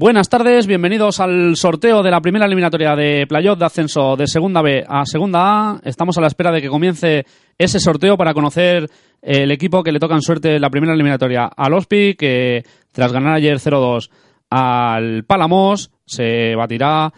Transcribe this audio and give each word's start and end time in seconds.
Buenas 0.00 0.28
tardes, 0.28 0.68
bienvenidos 0.68 1.18
al 1.18 1.56
sorteo 1.56 2.04
de 2.04 2.12
la 2.12 2.20
primera 2.20 2.46
eliminatoria 2.46 2.94
de 2.94 3.26
Playot 3.26 3.58
de 3.58 3.64
ascenso 3.64 4.14
de 4.14 4.28
Segunda 4.28 4.62
B 4.62 4.84
a 4.86 5.04
Segunda 5.04 5.40
A. 5.42 5.80
Estamos 5.82 6.16
a 6.16 6.20
la 6.20 6.28
espera 6.28 6.52
de 6.52 6.62
que 6.62 6.68
comience 6.68 7.26
ese 7.58 7.80
sorteo 7.80 8.16
para 8.16 8.32
conocer 8.32 8.88
el 9.20 9.50
equipo 9.50 9.82
que 9.82 9.90
le 9.90 9.98
toca 9.98 10.14
en 10.14 10.22
suerte 10.22 10.60
la 10.60 10.70
primera 10.70 10.94
eliminatoria 10.94 11.46
al 11.46 11.74
OSPI, 11.74 12.14
que 12.14 12.62
tras 12.92 13.12
ganar 13.12 13.34
ayer 13.34 13.58
0-2 13.58 14.08
al 14.50 15.24
Palamos, 15.24 15.90
se 16.06 16.54
batirá 16.54 17.12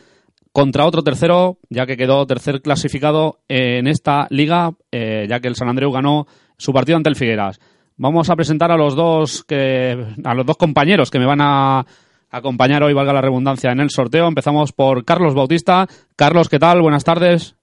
contra 0.51 0.87
otro 0.87 1.03
tercero, 1.03 1.59
ya 1.69 1.85
que 1.85 1.99
quedó 1.99 2.27
tercer 2.27 2.63
clasificado 2.63 3.41
en 3.47 3.89
esta 3.89 4.27
liga, 4.31 4.71
eh, 4.91 5.27
ya 5.29 5.41
que 5.41 5.49
el 5.49 5.57
San 5.57 5.69
Andreu 5.69 5.93
ganó 5.93 6.27
su 6.57 6.73
partido 6.73 6.97
ante 6.97 7.11
el 7.11 7.17
Figueras. 7.17 7.61
Vamos 7.99 8.31
a 8.31 8.37
presentar 8.37 8.73
a 8.73 8.79
los 8.79 8.97
dos 8.97 9.45
que 9.45 10.03
a 10.25 10.33
los 10.33 10.47
dos 10.47 10.57
compañeros 10.57 11.11
que 11.11 11.19
me 11.19 11.27
van 11.27 11.43
a 11.43 11.85
acompañar 12.31 12.83
hoy, 12.83 12.95
valga 12.95 13.13
la 13.13 13.21
redundancia, 13.21 13.73
en 13.73 13.81
el 13.81 13.91
sorteo. 13.91 14.27
Empezamos 14.27 14.73
por 14.73 15.05
Carlos 15.05 15.35
Bautista. 15.35 15.87
Carlos, 16.17 16.49
¿qué 16.49 16.59
tal? 16.59 16.81
Buenas 16.83 17.05
tardes. 17.05 17.57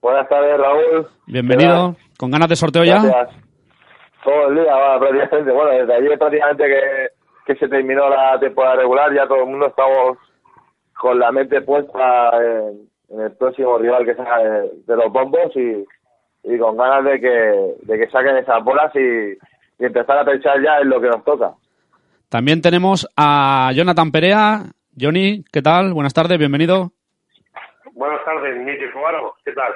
Buenas 0.00 0.28
tardes, 0.28 0.58
Raúl. 0.58 1.08
Bienvenido. 1.26 1.96
¿Con 2.18 2.30
ganas 2.30 2.48
de 2.48 2.56
sorteo 2.56 2.84
ya? 2.84 3.00
Todo 4.24 4.48
el 4.48 4.54
día, 4.56 4.74
va, 4.74 4.98
prácticamente. 4.98 5.52
Bueno, 5.52 5.70
desde 5.70 5.94
ayer 5.94 6.18
prácticamente 6.18 6.64
que, 6.64 7.52
que 7.52 7.58
se 7.58 7.68
terminó 7.68 8.08
la 8.08 8.38
temporada 8.38 8.76
regular, 8.76 9.12
ya 9.14 9.26
todo 9.26 9.40
el 9.40 9.46
mundo 9.46 9.66
estamos 9.66 10.18
con 11.00 11.18
la 11.18 11.30
mente 11.30 11.60
puesta 11.62 12.30
en, 12.40 12.88
en 13.10 13.20
el 13.20 13.32
próximo 13.32 13.78
rival 13.78 14.04
que 14.04 14.14
sea 14.14 14.38
de, 14.38 14.70
de 14.86 14.96
los 14.96 15.12
bombos 15.12 15.54
y, 15.54 15.84
y 16.44 16.58
con 16.58 16.76
ganas 16.76 17.04
de 17.04 17.20
que, 17.20 17.74
de 17.82 17.98
que 17.98 18.10
saquen 18.10 18.36
esas 18.36 18.62
bolas 18.64 18.92
y, 18.96 19.32
y 19.78 19.84
empezar 19.84 20.18
a 20.18 20.24
pensar 20.24 20.60
ya 20.62 20.78
en 20.78 20.88
lo 20.88 21.00
que 21.00 21.08
nos 21.08 21.24
toca. 21.24 21.52
También 22.28 22.60
tenemos 22.60 23.08
a 23.16 23.70
Jonathan 23.74 24.10
Perea. 24.10 24.64
Johnny, 25.00 25.44
¿qué 25.50 25.62
tal? 25.62 25.94
Buenas 25.94 26.12
tardes, 26.12 26.38
bienvenido. 26.38 26.92
Buenas 27.94 28.22
tardes, 28.24 28.92
Cobaro. 28.92 29.34
¿Qué 29.44 29.52
tal? 29.52 29.72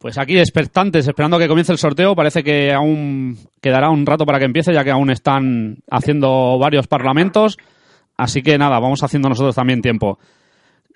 Pues 0.00 0.18
aquí 0.18 0.38
expectantes, 0.38 1.06
esperando 1.06 1.38
que 1.38 1.46
comience 1.46 1.70
el 1.72 1.78
sorteo. 1.78 2.16
Parece 2.16 2.42
que 2.42 2.72
aún 2.72 3.36
quedará 3.60 3.90
un 3.90 4.06
rato 4.06 4.24
para 4.24 4.38
que 4.38 4.46
empiece, 4.46 4.72
ya 4.72 4.82
que 4.82 4.90
aún 4.90 5.10
están 5.10 5.76
haciendo 5.90 6.58
varios 6.58 6.88
parlamentos. 6.88 7.58
Así 8.16 8.42
que 8.42 8.58
nada, 8.58 8.80
vamos 8.80 9.02
haciendo 9.04 9.28
nosotros 9.28 9.54
también 9.54 9.82
tiempo. 9.82 10.18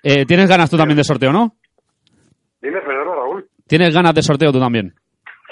Eh, 0.03 0.25
¿Tienes 0.25 0.49
ganas 0.49 0.69
tú 0.69 0.77
también 0.77 0.97
de 0.97 1.03
sorteo, 1.03 1.31
no? 1.31 1.53
Dime, 2.61 2.81
perdona, 2.81 3.15
Raúl. 3.15 3.47
¿Tienes 3.67 3.93
ganas 3.93 4.13
de 4.15 4.23
sorteo 4.23 4.51
tú 4.51 4.59
también? 4.59 4.93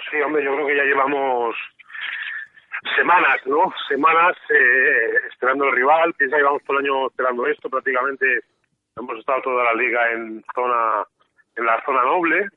Sí, 0.10 0.18
hombre, 0.26 0.44
yo 0.44 0.54
creo 0.54 0.68
que 0.68 0.76
ya 0.76 0.84
llevamos 0.84 1.56
semanas, 2.96 3.42
¿no? 3.46 3.74
Semanas 3.88 4.36
eh, 4.50 5.28
esperando 5.30 5.66
el 5.66 5.76
rival. 5.76 6.14
Piensa 6.14 6.36
que 6.36 6.42
llevamos 6.42 6.64
todo 6.64 6.80
el 6.80 6.86
año 6.86 7.08
esperando 7.08 7.48
esto. 7.48 7.70
Prácticamente 7.70 8.26
hemos 8.98 9.20
estado 9.20 9.42
toda 9.42 9.64
la 9.66 9.74
liga 9.74 10.12
en 10.12 10.44
zona, 10.54 11.06
en 11.56 11.66
la 11.66 11.84
zona 11.86 12.04
noble. 12.04 12.48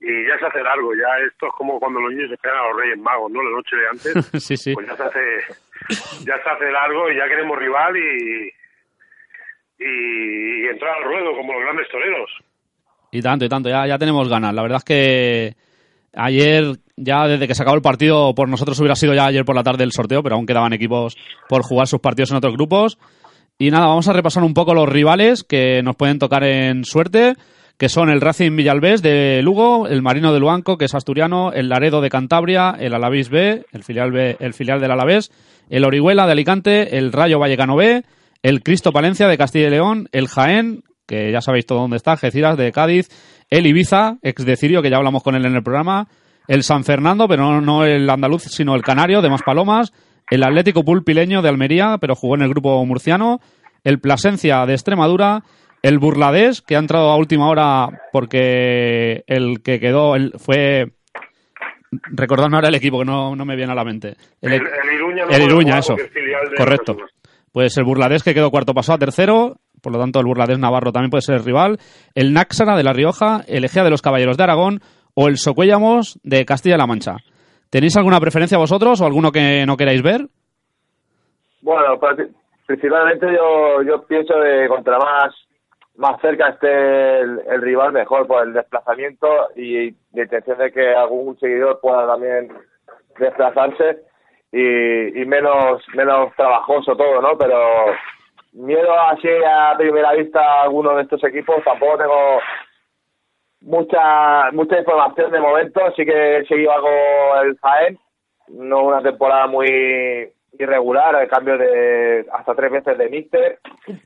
Y 0.00 0.26
ya 0.26 0.38
se 0.38 0.46
hace 0.46 0.62
largo, 0.62 0.94
ya 0.94 1.24
esto 1.26 1.46
es 1.46 1.52
como 1.56 1.80
cuando 1.80 2.00
los 2.00 2.12
niños 2.12 2.30
esperan 2.30 2.58
a 2.58 2.68
los 2.68 2.76
Reyes 2.76 2.98
Magos, 2.98 3.30
¿no? 3.30 3.42
La 3.42 3.50
noche 3.50 3.76
de 3.76 3.88
antes. 3.88 4.26
sí, 4.44 4.56
sí. 4.56 4.74
Pues 4.74 4.86
ya 4.86 4.96
se 4.96 5.02
hace, 5.02 5.40
ya 6.26 6.42
se 6.42 6.50
hace 6.50 6.70
largo 6.70 7.10
y 7.10 7.16
ya 7.16 7.26
queremos 7.26 7.58
rival 7.58 7.96
y, 7.96 8.52
y, 9.78 10.64
y 10.64 10.66
entrar 10.66 10.98
al 10.98 11.04
ruedo 11.04 11.34
como 11.36 11.54
los 11.54 11.62
grandes 11.62 11.88
toreros. 11.88 12.30
Y 13.12 13.22
tanto, 13.22 13.44
y 13.46 13.48
tanto, 13.48 13.70
ya, 13.70 13.86
ya 13.86 13.96
tenemos 13.96 14.28
ganas. 14.28 14.52
La 14.54 14.62
verdad 14.62 14.78
es 14.78 14.84
que 14.84 15.54
ayer, 16.16 16.78
ya 16.96 17.26
desde 17.26 17.46
que 17.48 17.54
se 17.54 17.62
acabó 17.62 17.76
el 17.76 17.82
partido, 17.82 18.34
por 18.34 18.48
nosotros 18.48 18.78
hubiera 18.80 18.96
sido 18.96 19.14
ya 19.14 19.26
ayer 19.26 19.44
por 19.44 19.56
la 19.56 19.62
tarde 19.62 19.84
el 19.84 19.92
sorteo, 19.92 20.22
pero 20.22 20.36
aún 20.36 20.46
quedaban 20.46 20.72
equipos 20.72 21.16
por 21.48 21.62
jugar 21.62 21.86
sus 21.86 22.00
partidos 22.00 22.30
en 22.30 22.36
otros 22.36 22.54
grupos. 22.54 22.98
Y 23.58 23.70
nada, 23.70 23.86
vamos 23.86 24.08
a 24.08 24.12
repasar 24.12 24.42
un 24.42 24.54
poco 24.54 24.74
los 24.74 24.88
rivales 24.88 25.44
que 25.44 25.82
nos 25.82 25.96
pueden 25.96 26.18
tocar 26.18 26.42
en 26.44 26.84
suerte, 26.84 27.34
que 27.78 27.88
son 27.88 28.10
el 28.10 28.20
Racing 28.20 28.56
Villalbés 28.56 29.02
de 29.02 29.40
Lugo, 29.42 29.86
el 29.86 30.02
Marino 30.02 30.32
de 30.32 30.40
Luanco, 30.40 30.76
que 30.76 30.86
es 30.86 30.94
asturiano, 30.94 31.52
el 31.52 31.68
Laredo 31.68 32.00
de 32.00 32.10
Cantabria, 32.10 32.76
el 32.78 32.94
Alavés 32.94 33.30
B, 33.30 33.64
el 33.72 33.84
filial, 33.84 34.12
B, 34.12 34.36
el 34.40 34.54
filial 34.54 34.80
del 34.80 34.90
Alavés, 34.90 35.30
el 35.70 35.84
Orihuela 35.84 36.26
de 36.26 36.32
Alicante, 36.32 36.98
el 36.98 37.12
Rayo 37.12 37.38
Vallecano 37.38 37.76
B, 37.76 38.04
el 38.42 38.62
Cristo 38.62 38.92
Palencia 38.92 39.26
de 39.28 39.38
Castilla 39.38 39.68
y 39.68 39.70
León, 39.70 40.08
el 40.12 40.28
Jaén, 40.28 40.82
que 41.06 41.32
ya 41.32 41.40
sabéis 41.40 41.66
todo 41.66 41.80
dónde 41.80 41.96
está, 41.96 42.12
Algeciras 42.12 42.56
de 42.56 42.72
Cádiz, 42.72 43.08
el 43.58 43.66
Ibiza, 43.68 44.18
ex 44.20 44.44
de 44.44 44.56
Cirio, 44.56 44.82
que 44.82 44.90
ya 44.90 44.96
hablamos 44.96 45.22
con 45.22 45.36
él 45.36 45.46
en 45.46 45.54
el 45.54 45.62
programa, 45.62 46.08
el 46.48 46.64
San 46.64 46.82
Fernando, 46.82 47.28
pero 47.28 47.60
no, 47.60 47.84
el 47.84 48.10
andaluz, 48.10 48.42
sino 48.42 48.74
el 48.74 48.82
Canario 48.82 49.22
de 49.22 49.30
Maspalomas, 49.30 49.92
el 50.28 50.42
Atlético 50.42 50.84
Pulpileño 50.84 51.40
de 51.40 51.50
Almería, 51.50 51.98
pero 52.00 52.16
jugó 52.16 52.34
en 52.34 52.42
el 52.42 52.48
grupo 52.48 52.84
murciano, 52.84 53.40
el 53.84 54.00
Plasencia 54.00 54.66
de 54.66 54.72
Extremadura, 54.72 55.44
el 55.82 56.00
Burladés, 56.00 56.62
que 56.62 56.74
ha 56.74 56.80
entrado 56.80 57.10
a 57.10 57.16
última 57.16 57.48
hora 57.48 57.88
porque 58.10 59.22
el 59.28 59.62
que 59.62 59.78
quedó 59.78 60.16
el, 60.16 60.32
fue... 60.38 60.92
Recordadme 62.10 62.56
ahora 62.56 62.70
el 62.70 62.74
equipo, 62.74 62.98
que 62.98 63.04
no, 63.04 63.36
no 63.36 63.44
me 63.44 63.54
viene 63.54 63.70
a 63.70 63.76
la 63.76 63.84
mente. 63.84 64.16
El, 64.40 64.54
el 64.54 64.62
Iruña, 64.96 65.26
no 65.26 65.30
el 65.30 65.42
Iruña, 65.42 65.78
eso. 65.78 65.92
porque 65.92 66.06
es 66.06 66.12
filial 66.12 66.50
de 66.50 66.56
Correcto. 66.56 66.96
Pues 67.52 67.76
el 67.78 67.84
Burladés 67.84 68.24
que 68.24 68.34
quedó 68.34 68.50
cuarto 68.50 68.74
pasó 68.74 68.94
a 68.94 68.98
tercero, 68.98 69.60
por 69.84 69.92
lo 69.92 70.00
tanto 70.00 70.18
el 70.18 70.26
Burladés 70.26 70.58
Navarro 70.58 70.90
también 70.90 71.10
puede 71.10 71.22
ser 71.22 71.42
rival. 71.44 71.78
El 72.16 72.32
Náxara 72.32 72.76
de 72.76 72.82
La 72.82 72.92
Rioja, 72.92 73.42
el 73.46 73.64
Egea 73.64 73.84
de 73.84 73.90
los 73.90 74.02
Caballeros 74.02 74.36
de 74.36 74.42
Aragón 74.42 74.80
o 75.14 75.28
el 75.28 75.36
Socuellamos 75.36 76.18
de 76.24 76.44
Castilla-La 76.44 76.88
Mancha. 76.88 77.18
¿Tenéis 77.70 77.96
alguna 77.96 78.18
preferencia 78.18 78.58
vosotros 78.58 79.00
o 79.00 79.06
alguno 79.06 79.30
que 79.30 79.64
no 79.66 79.76
queráis 79.76 80.02
ver? 80.02 80.22
Bueno, 81.62 81.98
pri- 82.00 82.28
principalmente 82.66 83.26
yo, 83.32 83.82
yo 83.82 84.02
pienso 84.06 84.34
que 84.42 84.66
contra 84.68 84.98
más 84.98 85.32
más 85.96 86.20
cerca 86.20 86.48
esté 86.48 87.20
el, 87.20 87.40
el 87.48 87.62
rival 87.62 87.92
mejor 87.92 88.26
por 88.26 88.44
el 88.44 88.52
desplazamiento 88.52 89.28
y 89.54 89.92
la 90.12 90.22
intención 90.24 90.58
de 90.58 90.72
que 90.72 90.92
algún 90.92 91.38
seguidor 91.38 91.78
pueda 91.80 92.04
también 92.08 92.48
desplazarse 93.16 93.98
y, 94.50 95.22
y 95.22 95.24
menos 95.24 95.82
menos 95.94 96.34
trabajoso 96.36 96.96
todo, 96.96 97.22
¿no? 97.22 97.38
Pero 97.38 97.56
miedo 98.54 98.98
así 99.00 99.28
a 99.28 99.76
primera 99.76 100.12
vista 100.12 100.40
a 100.40 100.62
alguno 100.62 100.96
de 100.96 101.02
estos 101.02 101.22
equipos 101.24 101.62
tampoco 101.64 101.98
tengo 101.98 102.40
mucha 103.62 104.50
mucha 104.52 104.78
información 104.78 105.30
de 105.30 105.40
momento, 105.40 105.80
sí 105.96 106.04
que 106.04 106.38
he 106.38 106.46
seguido 106.46 106.72
algo 106.72 106.88
el 107.42 107.58
Jaén, 107.58 107.98
no 108.48 108.84
una 108.84 109.02
temporada 109.02 109.46
muy 109.46 110.30
irregular, 110.58 111.20
el 111.20 111.28
cambio 111.28 111.58
de 111.58 112.26
hasta 112.32 112.54
tres 112.54 112.70
veces 112.70 112.96
de 112.96 113.08
míster, 113.08 113.58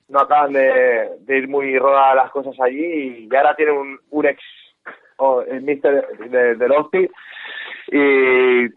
no 0.08 0.20
acaban 0.20 0.52
de, 0.52 1.10
de 1.20 1.38
ir 1.38 1.48
muy 1.48 1.78
rodadas 1.78 2.16
las 2.16 2.30
cosas 2.30 2.54
allí 2.60 3.28
y 3.30 3.36
ahora 3.36 3.54
tiene 3.54 3.72
un, 3.72 3.98
un 4.10 4.26
ex 4.26 4.42
o 5.18 5.42
el 5.42 5.62
míster 5.62 6.06
de, 6.30 6.54
del 6.54 6.72
Hospi 6.72 7.10
y 7.88 8.68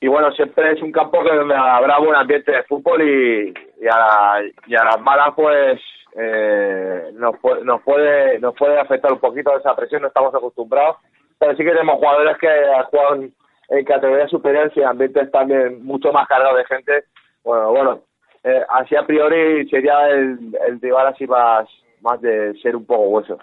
y 0.00 0.06
bueno, 0.08 0.30
siempre 0.32 0.72
es 0.72 0.82
un 0.82 0.92
campo 0.92 1.22
que 1.24 1.34
donde 1.34 1.54
habrá 1.54 1.98
buen 1.98 2.14
ambiente 2.14 2.52
de 2.52 2.62
fútbol 2.64 3.02
y, 3.02 3.54
y, 3.80 3.86
a, 3.86 3.98
la- 3.98 4.42
y 4.66 4.74
a 4.76 4.84
las 4.84 5.00
malas 5.00 5.30
pues 5.34 5.80
eh, 6.16 7.10
nos, 7.14 7.36
puede, 7.38 7.64
nos 7.64 7.82
puede 7.82 8.38
nos 8.38 8.54
puede 8.54 8.78
afectar 8.78 9.12
un 9.12 9.18
poquito 9.20 9.56
esa 9.58 9.74
presión, 9.76 10.02
no 10.02 10.08
estamos 10.08 10.34
acostumbrados, 10.34 10.96
pero 11.38 11.52
sí 11.56 11.64
que 11.64 11.70
tenemos 11.70 11.96
jugadores 11.96 12.36
que 12.38 12.48
juegan 12.90 13.32
en 13.70 13.84
categorías 13.84 14.30
superiores 14.30 14.72
y 14.76 14.82
ambientes 14.82 15.30
también 15.30 15.84
mucho 15.84 16.10
más 16.12 16.26
cargados 16.26 16.56
de 16.58 16.64
gente. 16.64 17.04
Bueno, 17.44 17.70
bueno, 17.70 18.02
eh, 18.44 18.62
así 18.70 18.96
a 18.96 19.04
priori 19.06 19.68
sería 19.68 20.08
el, 20.08 20.38
el 20.68 20.80
rival 20.80 21.08
así 21.08 21.26
más, 21.26 21.68
más 22.00 22.20
de 22.22 22.54
ser 22.62 22.74
un 22.76 22.86
poco 22.86 23.02
hueso. 23.08 23.38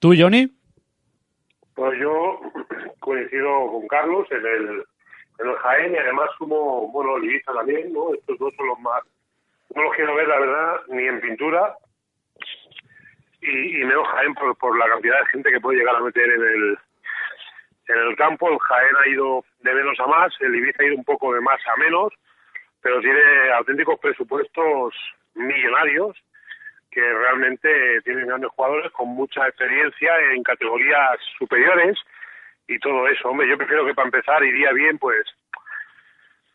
¿Tú, 0.00 0.12
Johnny? 0.18 0.48
Pues 1.74 1.98
yo 2.00 2.40
coincido 3.00 3.70
con 3.70 3.86
Carlos 3.86 4.26
en 4.30 4.38
el, 4.46 4.84
en 5.38 5.48
el 5.48 5.56
Jaén 5.56 5.94
y 5.94 5.98
además 5.98 6.30
como, 6.38 6.90
bueno, 6.92 7.18
Ibiza 7.18 7.52
también, 7.52 7.92
¿no? 7.92 8.14
Estos 8.14 8.38
dos 8.38 8.54
son 8.56 8.66
los 8.68 8.80
más... 8.80 9.02
No 9.74 9.82
los 9.82 9.94
quiero 9.94 10.14
ver, 10.14 10.28
la 10.28 10.38
verdad, 10.38 10.80
ni 10.88 11.06
en 11.06 11.20
pintura 11.20 11.76
y, 13.46 13.82
y 13.82 13.84
Jaén 13.84 14.34
por, 14.34 14.56
por 14.56 14.78
la 14.78 14.88
cantidad 14.88 15.18
de 15.20 15.26
gente 15.26 15.50
que 15.50 15.60
puede 15.60 15.78
llegar 15.78 15.96
a 15.96 16.00
meter 16.00 16.24
en 16.24 16.42
el, 16.42 16.78
en 17.88 17.98
el 18.08 18.16
campo. 18.16 18.50
El 18.50 18.58
Jaén 18.58 18.96
ha 18.96 19.08
ido 19.08 19.44
de 19.60 19.74
menos 19.74 19.98
a 20.00 20.06
más, 20.06 20.34
el 20.40 20.54
Ibiza 20.54 20.82
ha 20.82 20.86
ido 20.86 20.96
un 20.96 21.04
poco 21.04 21.34
de 21.34 21.40
más 21.40 21.60
a 21.66 21.76
menos, 21.76 22.12
pero 22.82 23.00
tiene 23.00 23.50
auténticos 23.52 23.98
presupuestos 24.00 24.94
millonarios 25.34 26.16
que 26.90 27.00
realmente 27.00 28.00
tienen 28.02 28.26
grandes 28.26 28.50
jugadores 28.52 28.90
con 28.92 29.08
mucha 29.08 29.46
experiencia 29.46 30.18
en 30.32 30.42
categorías 30.42 31.18
superiores 31.38 31.98
y 32.68 32.78
todo 32.78 33.06
eso. 33.08 33.28
Hombre, 33.28 33.48
yo 33.48 33.56
prefiero 33.56 33.86
que 33.86 33.94
para 33.94 34.08
empezar 34.08 34.42
iría 34.44 34.72
bien, 34.72 34.98
pues, 34.98 35.26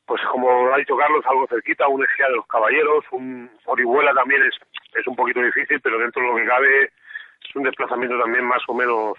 pues 0.05 0.21
como 0.31 0.73
ha 0.73 0.77
dicho 0.77 0.97
Carlos, 0.97 1.23
algo 1.27 1.47
cerquita, 1.47 1.87
un 1.87 2.03
Egea 2.03 2.27
de 2.27 2.35
los 2.35 2.47
Caballeros, 2.47 3.05
un 3.11 3.49
Orihuela 3.65 4.13
también 4.13 4.43
es, 4.43 4.55
es 4.99 5.07
un 5.07 5.15
poquito 5.15 5.41
difícil, 5.41 5.79
pero 5.81 5.99
dentro 5.99 6.21
de 6.21 6.27
lo 6.29 6.35
que 6.35 6.45
cabe 6.45 6.83
es 6.85 7.55
un 7.55 7.63
desplazamiento 7.63 8.19
también 8.19 8.45
más 8.45 8.61
o 8.67 8.73
menos 8.73 9.17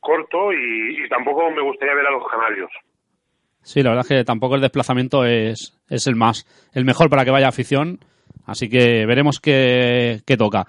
corto 0.00 0.52
y, 0.52 1.04
y 1.04 1.08
tampoco 1.08 1.50
me 1.50 1.62
gustaría 1.62 1.94
ver 1.94 2.06
a 2.06 2.12
los 2.12 2.26
canarios. 2.28 2.70
Sí, 3.62 3.82
la 3.82 3.90
verdad 3.90 4.06
es 4.08 4.18
que 4.18 4.24
tampoco 4.24 4.54
el 4.54 4.60
desplazamiento 4.60 5.24
es, 5.24 5.76
es 5.88 6.06
el 6.06 6.14
más, 6.14 6.46
el 6.72 6.84
mejor 6.84 7.10
para 7.10 7.24
que 7.24 7.32
vaya 7.32 7.48
afición, 7.48 7.98
así 8.46 8.68
que 8.68 9.04
veremos 9.06 9.40
qué, 9.40 10.20
qué 10.24 10.36
toca. 10.36 10.66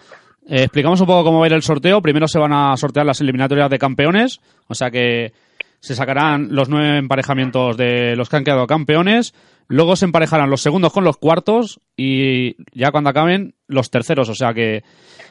Eh, 0.50 0.64
explicamos 0.64 1.02
un 1.02 1.08
poco 1.08 1.26
cómo 1.26 1.40
va 1.40 1.46
a 1.46 1.48
ir 1.48 1.54
el 1.54 1.62
sorteo. 1.62 2.02
Primero 2.02 2.28
se 2.28 2.40
van 2.40 2.54
a 2.54 2.78
sortear 2.78 3.06
las 3.06 3.20
eliminatorias 3.20 3.70
de 3.70 3.78
campeones, 3.78 4.40
o 4.68 4.76
sea 4.76 4.90
que 4.90 5.34
se 5.80 5.94
sacarán 5.94 6.48
los 6.52 6.70
nueve 6.70 6.98
emparejamientos 6.98 7.78
de 7.78 8.16
los 8.16 8.30
que 8.30 8.38
han 8.38 8.44
quedado 8.44 8.66
campeones. 8.66 9.34
Luego 9.68 9.96
se 9.98 10.06
emparejarán 10.06 10.50
los 10.50 10.62
segundos 10.62 10.94
con 10.94 11.04
los 11.04 11.18
cuartos 11.18 11.82
y 11.98 12.56
ya 12.74 12.92
cuando 12.92 13.10
acaben 13.10 13.56
los 13.68 13.92
terceros. 13.92 14.30
O 14.30 14.36
sea 14.36 14.54
que 14.54 14.84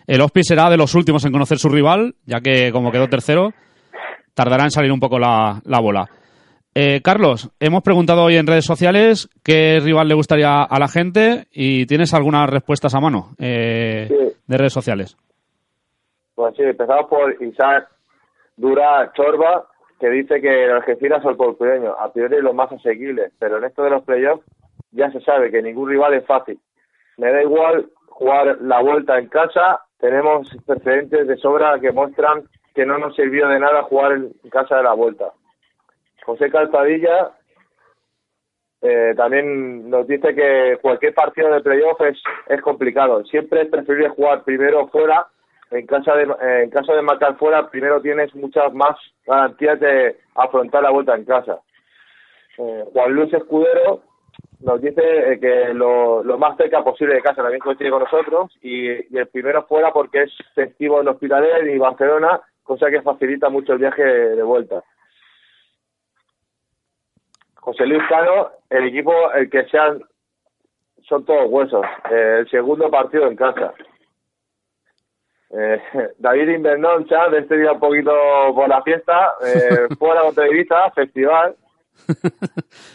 el 0.07 0.21
Hospi 0.21 0.43
será 0.45 0.69
de 0.69 0.77
los 0.77 0.95
últimos 0.95 1.25
en 1.25 1.33
conocer 1.33 1.59
su 1.59 1.71
rival, 1.71 2.15
ya 2.27 2.41
que 2.41 2.71
como 2.71 2.93
quedó 2.93 3.09
tercero, 3.09 3.55
tardará 4.35 4.65
en 4.65 4.71
salir 4.71 4.93
un 4.93 5.01
poco 5.01 5.19
la, 5.19 5.63
la 5.65 5.81
bola. 5.81 6.07
Eh, 6.79 7.01
Carlos, 7.03 7.51
hemos 7.59 7.83
preguntado 7.83 8.25
hoy 8.25 8.37
en 8.37 8.47
redes 8.47 8.67
sociales 8.67 9.31
qué 9.43 9.81
rival 9.83 10.09
le 10.09 10.15
gustaría 10.15 10.63
a 10.63 10.79
la 10.79 10.89
gente 10.89 11.47
y 11.51 11.87
tienes 11.87 12.13
algunas 12.13 12.51
respuestas 12.51 12.95
a 12.95 13.01
mano 13.01 13.29
eh, 13.39 14.05
Sí. 14.09 14.35
de 14.47 14.59
redes 14.59 14.75
sociales. 14.75 15.17
Pues 16.35 16.55
sí, 16.55 16.63
empezamos 16.65 17.07
por 17.09 17.43
Isaac 17.43 17.89
Dura 18.59 19.11
Chorba, 19.15 19.65
que 19.99 20.11
dice 20.11 20.39
que 20.43 20.67
el 20.67 20.73
Algeciras 20.73 21.25
o 21.25 21.31
el 21.31 21.37
Portugueño, 21.39 21.95
a 21.99 22.13
priori 22.13 22.43
los 22.43 22.55
más 22.55 22.71
asequibles, 22.71 23.33
pero 23.39 23.57
en 23.57 23.65
esto 23.65 23.83
de 23.83 23.89
los 23.91 24.05
playoffs 24.05 24.45
ya 24.91 25.11
se 25.13 25.23
sabe 25.23 25.51
que 25.51 25.63
ningún 25.63 25.89
rival 25.89 26.13
es 26.13 26.27
fácil. 26.27 26.59
Me 27.17 27.33
da 27.33 27.41
igual 27.43 27.87
jugar 28.09 28.59
la 28.61 28.83
vuelta 28.83 29.19
en 29.19 29.29
casa, 29.29 29.81
tenemos 29.99 30.55
precedentes 30.67 31.27
de 31.27 31.39
sobra 31.39 31.81
que 31.81 31.91
muestran 31.91 32.43
que 32.75 32.85
no 32.85 32.99
nos 32.99 33.17
sirvió 33.17 33.49
de 33.49 33.61
nada 33.61 33.83
jugar 33.85 34.13
en 34.13 34.51
casa 34.51 34.77
de 34.77 34.83
la 34.83 34.93
vuelta. 34.93 35.33
José 36.27 36.51
Calzadilla 36.51 37.31
eh, 38.83 39.15
también 39.17 39.89
nos 39.89 40.07
dice 40.07 40.35
que 40.35 40.79
cualquier 40.83 41.15
partido 41.15 41.51
de 41.53 41.61
playoff 41.61 42.01
es, 42.03 42.61
complicado. 42.63 43.25
Siempre 43.25 43.63
es 43.63 43.69
preferible 43.69 44.11
jugar 44.11 44.43
primero 44.43 44.89
fuera. 44.89 45.29
En, 45.71 45.87
casa 45.87 46.15
de, 46.15 46.63
en 46.63 46.71
caso 46.71 46.95
de 46.95 47.03
marcar 47.03 47.37
fuera, 47.39 47.69
primero 47.69 48.01
tienes 48.01 48.33
muchas 48.35 48.73
más 48.73 48.97
garantías 49.27 49.81
de 49.81 50.17
afrontar 50.35 50.83
la 50.83 50.91
vuelta 50.91 51.15
en 51.15 51.25
casa. 51.25 51.59
Eh, 52.59 52.85
Juan 52.93 53.13
Luis 53.13 53.33
Escudero 53.33 54.03
nos 54.61 54.81
dice 54.81 55.33
eh, 55.33 55.41
que 55.41 55.75
lo, 55.75 56.23
lo 56.23 56.39
más 56.39 56.57
cerca 56.57 56.85
posible 56.85 57.15
de 57.15 57.23
casa 57.23 57.43
también 57.43 57.61
coincide 57.61 57.91
con 57.91 58.03
nosotros 58.03 58.53
y, 58.63 59.15
y 59.15 59.19
el 59.19 59.27
primero 59.29 59.65
fuera 59.67 59.93
porque 59.93 60.23
es 60.23 60.33
festivo 60.55 61.01
en 61.01 61.09
Hospitalet 61.09 61.67
y 61.67 61.79
Barcelona, 61.79 62.41
cosa 62.63 62.89
que 62.91 63.03
facilita 63.03 63.49
mucho 63.49 63.73
el 63.73 63.79
viaje 63.79 64.03
de 64.05 64.43
vuelta. 64.43 64.83
José 67.67 67.85
Luis 67.85 68.03
Cano, 68.09 68.51
el 68.71 68.87
equipo, 68.87 69.13
el 69.33 69.51
que 69.51 69.65
sean, 69.65 70.01
son 71.03 71.25
todos 71.25 71.51
huesos. 71.51 71.85
Eh, 72.13 72.37
el 72.39 72.49
segundo 72.49 72.89
partido 72.89 73.27
en 73.27 73.35
casa. 73.35 73.75
Eh, 75.51 75.83
David 76.19 76.49
Invernón, 76.49 77.07
chat, 77.09 77.29
de 77.33 77.41
este 77.41 77.59
día 77.59 77.73
un 77.73 77.81
poquito 77.81 78.13
por 78.55 78.69
la 78.69 78.83
fiesta, 78.83 79.33
eh, 79.45 79.89
fuera 79.99 80.21
contra 80.21 80.47
Ibiza, 80.49 80.91
festival. 80.93 81.57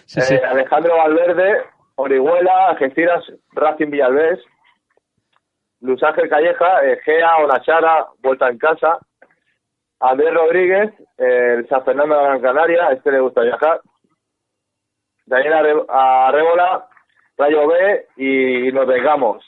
Sí, 0.06 0.22
sí. 0.22 0.36
Eh, 0.36 0.42
Alejandro 0.46 0.96
Valverde, 0.96 1.64
Orihuela, 1.96 2.68
Algeciras, 2.68 3.24
Racing 3.52 3.90
Villalbés. 3.90 4.40
Luis 5.82 6.02
Ángel 6.04 6.30
Calleja, 6.30 6.82
Egea, 6.84 7.38
Onachara, 7.38 8.08
Vuelta 8.20 8.50
en 8.50 8.58
Casa. 8.58 9.00
Andrés 10.00 10.34
Rodríguez, 10.34 10.92
eh, 11.18 11.56
el 11.58 11.70
San 11.70 11.84
Fernando 11.84 12.16
de 12.16 12.24
Gran 12.24 12.42
Canaria, 12.42 12.88
este 12.92 13.12
le 13.12 13.20
gusta 13.20 13.42
viajar. 13.42 13.82
Daniel 15.32 15.54
Arre- 15.54 15.86
Arrébola, 15.88 16.86
Rayo 17.38 17.68
B 17.68 18.06
y 18.18 18.72
nos 18.74 18.86
vengamos. 18.86 19.44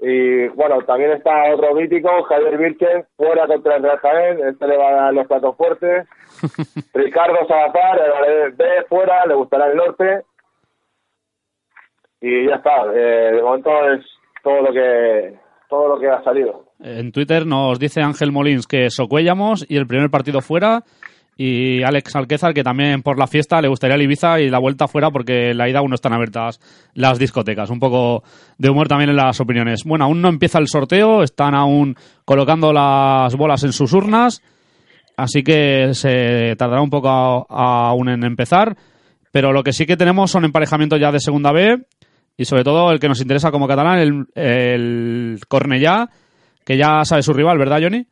Y 0.00 0.48
bueno, 0.48 0.80
también 0.82 1.12
está 1.12 1.54
otro 1.54 1.74
mítico, 1.74 2.22
Javier 2.24 2.56
Virgen, 2.58 3.04
fuera 3.16 3.46
contra 3.46 3.76
el 3.76 3.82
Real 3.82 3.98
Jaén, 3.98 4.48
este 4.48 4.66
le 4.66 4.76
va 4.76 4.88
a 4.88 4.92
dar 4.94 5.14
los 5.14 5.26
platos 5.26 5.56
fuertes. 5.56 6.08
Ricardo 6.94 7.46
Salazar, 7.46 8.00
el 8.26 8.52
B 8.52 8.64
fuera, 8.88 9.26
le 9.26 9.34
gustará 9.34 9.66
el 9.70 9.76
norte. 9.76 10.22
Y 12.22 12.48
ya 12.48 12.56
está, 12.56 12.84
eh, 12.94 13.32
de 13.36 13.42
momento 13.42 13.70
es 13.92 14.04
todo 14.42 14.60
lo 14.62 14.72
que 14.72 15.38
todo 15.68 15.88
lo 15.94 16.00
que 16.00 16.08
ha 16.08 16.22
salido. 16.24 16.64
En 16.80 17.12
Twitter 17.12 17.46
nos 17.46 17.78
dice 17.78 18.02
Ángel 18.02 18.32
Molins 18.32 18.66
que 18.66 18.90
Socuellamos 18.90 19.64
y 19.68 19.76
el 19.76 19.86
primer 19.86 20.10
partido 20.10 20.40
fuera. 20.40 20.80
Y 21.42 21.82
Alex 21.82 22.14
Alquezar 22.16 22.52
que 22.52 22.62
también 22.62 23.00
por 23.00 23.18
la 23.18 23.26
fiesta 23.26 23.62
le 23.62 23.68
gustaría 23.68 23.96
el 23.96 24.02
Ibiza 24.02 24.40
y 24.40 24.50
la 24.50 24.58
vuelta 24.58 24.86
fuera 24.88 25.10
porque 25.10 25.54
la 25.54 25.70
ida 25.70 25.78
aún 25.78 25.88
no 25.88 25.94
están 25.94 26.12
abiertas 26.12 26.60
las 26.92 27.18
discotecas. 27.18 27.70
Un 27.70 27.80
poco 27.80 28.22
de 28.58 28.68
humor 28.68 28.88
también 28.88 29.08
en 29.08 29.16
las 29.16 29.40
opiniones. 29.40 29.84
Bueno, 29.86 30.04
aún 30.04 30.20
no 30.20 30.28
empieza 30.28 30.58
el 30.58 30.68
sorteo, 30.68 31.22
están 31.22 31.54
aún 31.54 31.96
colocando 32.26 32.74
las 32.74 33.34
bolas 33.36 33.64
en 33.64 33.72
sus 33.72 33.94
urnas, 33.94 34.42
así 35.16 35.42
que 35.42 35.94
se 35.94 36.56
tardará 36.58 36.82
un 36.82 36.90
poco 36.90 37.08
aún 37.08 38.10
en 38.10 38.22
empezar. 38.24 38.76
Pero 39.32 39.50
lo 39.54 39.62
que 39.62 39.72
sí 39.72 39.86
que 39.86 39.96
tenemos 39.96 40.30
son 40.30 40.44
emparejamientos 40.44 41.00
ya 41.00 41.10
de 41.10 41.20
segunda 41.20 41.52
B 41.52 41.86
y 42.36 42.44
sobre 42.44 42.64
todo 42.64 42.92
el 42.92 43.00
que 43.00 43.08
nos 43.08 43.22
interesa 43.22 43.50
como 43.50 43.66
catalán, 43.66 43.98
el, 43.98 44.26
el 44.34 45.40
Cornellá, 45.48 46.06
que 46.66 46.76
ya 46.76 47.02
sabe 47.06 47.22
su 47.22 47.32
rival, 47.32 47.56
¿verdad, 47.56 47.78
Johnny? 47.80 48.06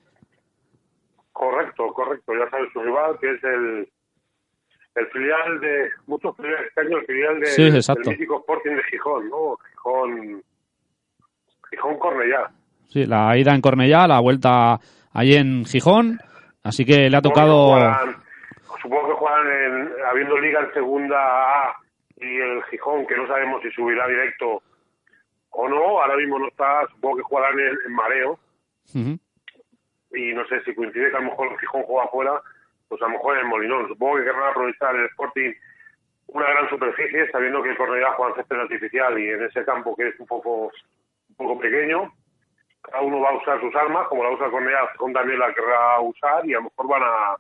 Correcto, 1.39 1.87
correcto. 1.95 2.33
Ya 2.35 2.51
sabes 2.51 2.69
su 2.73 2.78
rival, 2.89 3.19
que 3.21 3.31
es 3.35 3.45
el, 3.45 3.89
el 4.97 5.07
filial 5.09 5.61
de 5.61 5.91
muchos 6.07 6.37
filiales 6.37 6.67
este 6.69 6.81
año, 6.81 6.99
el 6.99 7.07
filial 7.07 7.41
de, 7.41 7.47
Sí, 7.47 7.67
exacto. 7.69 8.03
del 8.11 8.19
mítico 8.19 8.39
Sporting 8.41 8.71
de 8.77 8.83
Gijón, 8.85 9.29
¿no? 9.31 9.57
Gijón, 9.71 10.43
Gijón 11.71 11.99
Cornellá. 11.99 12.51
Sí, 12.89 13.05
la 13.07 13.37
ida 13.37 13.55
en 13.55 13.61
Cornellá, 13.61 14.07
la 14.07 14.21
vuelta 14.21 14.79
allí 15.13 15.35
en 15.37 15.65
Gijón, 15.67 16.19
así 16.65 16.85
que 16.85 17.09
le 17.11 17.17
ha 17.17 17.23
tocado... 17.23 17.75
Supongo 17.75 17.79
que 17.79 17.95
juegan- 17.95 18.29
Supongo 18.83 19.09
que 19.09 19.15
juegan 19.15 19.47
en, 19.51 19.89
habiendo 20.11 20.39
liga 20.39 20.61
en 20.61 20.73
segunda 20.73 21.17
A 21.19 21.77
y 22.17 22.37
el 22.37 22.63
Gijón, 22.71 23.07
que 23.07 23.17
no 23.17 23.27
sabemos 23.27 23.61
si 23.63 23.71
subirá 23.73 24.07
directo 24.07 24.63
o 25.51 25.69
no, 25.69 26.01
ahora 26.01 26.17
mismo 26.17 26.39
no 26.39 26.49
está, 26.49 26.87
supongo 26.93 27.17
que 27.17 27.23
jugarán 27.25 27.59
en, 27.59 27.77
en 27.87 27.93
mareo 27.93 28.39
y 30.15 30.33
no 30.33 30.47
sé 30.47 30.63
si 30.65 30.75
coincide 30.75 31.11
que 31.11 31.17
a 31.17 31.21
lo 31.21 31.27
mejor 31.31 31.53
el 31.53 31.59
Gijón 31.59 31.83
juega 31.83 32.05
afuera, 32.05 32.43
pues 32.89 33.01
a 33.03 33.07
lo 33.07 33.13
mejor 33.13 33.37
en 33.37 33.43
el 33.43 33.49
Molinón. 33.49 33.89
Supongo 33.89 34.17
que 34.17 34.25
querrán 34.25 34.51
aprovechar 34.51 34.97
el 34.97 35.07
Sporting 35.07 35.53
una 36.29 36.47
gran 36.51 36.69
superficie, 36.69 37.31
sabiendo 37.31 37.63
que 37.63 37.75
juega 37.75 38.29
en 38.29 38.35
césped 38.35 38.57
artificial 38.57 39.19
y 39.19 39.29
en 39.29 39.45
ese 39.45 39.65
campo 39.65 39.97
que 39.97 40.09
es 40.09 40.21
un 40.21 40.27
poco 40.27 40.71
un 41.31 41.37
poco 41.37 41.59
pequeño, 41.59 42.13
cada 42.83 43.03
uno 43.03 43.21
va 43.21 43.31
a 43.31 43.37
usar 43.37 43.61
sus 43.61 43.75
armas, 43.75 44.09
como 44.09 44.25
la 44.25 44.31
usa 44.31 44.47
el 44.47 44.53
Gijón 44.93 45.13
también 45.13 45.39
la 45.39 45.53
querrá 45.55 46.01
usar 46.01 46.45
y 46.47 46.53
a 46.53 46.59
lo 46.59 46.65
mejor 46.65 46.89
van 46.89 47.03
a 47.03 47.37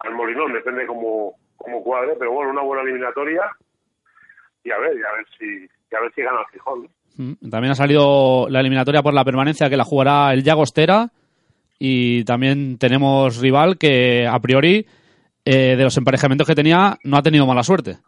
al 0.00 0.14
Molinón, 0.14 0.52
depende 0.52 0.86
cómo, 0.86 1.34
cómo 1.56 1.82
cuadre, 1.82 2.14
pero 2.18 2.32
bueno, 2.32 2.52
una 2.52 2.62
buena 2.62 2.82
eliminatoria 2.82 3.42
y 4.62 4.70
a 4.70 4.78
ver, 4.78 4.96
y 4.96 5.02
a 5.02 5.12
ver 5.12 5.26
si, 5.36 5.68
y 5.90 5.94
a 5.94 6.00
ver 6.00 6.12
si 6.14 6.22
gana 6.22 6.40
el 6.40 6.46
Gijón. 6.52 6.88
Mm, 7.16 7.50
También 7.50 7.72
ha 7.72 7.74
salido 7.74 8.48
la 8.48 8.60
eliminatoria 8.60 9.02
por 9.02 9.12
la 9.14 9.24
permanencia 9.24 9.68
que 9.68 9.76
la 9.76 9.84
jugará 9.84 10.32
el 10.32 10.44
Llagostera 10.44 11.08
y 11.78 12.24
también 12.24 12.78
tenemos 12.78 13.40
rival 13.40 13.78
que 13.78 14.26
a 14.26 14.38
priori 14.40 14.86
eh, 15.44 15.76
de 15.76 15.84
los 15.84 15.96
emparejamientos 15.96 16.46
que 16.46 16.54
tenía 16.54 16.98
no 17.04 17.16
ha 17.16 17.22
tenido 17.22 17.46
mala 17.46 17.62
suerte. 17.62 17.98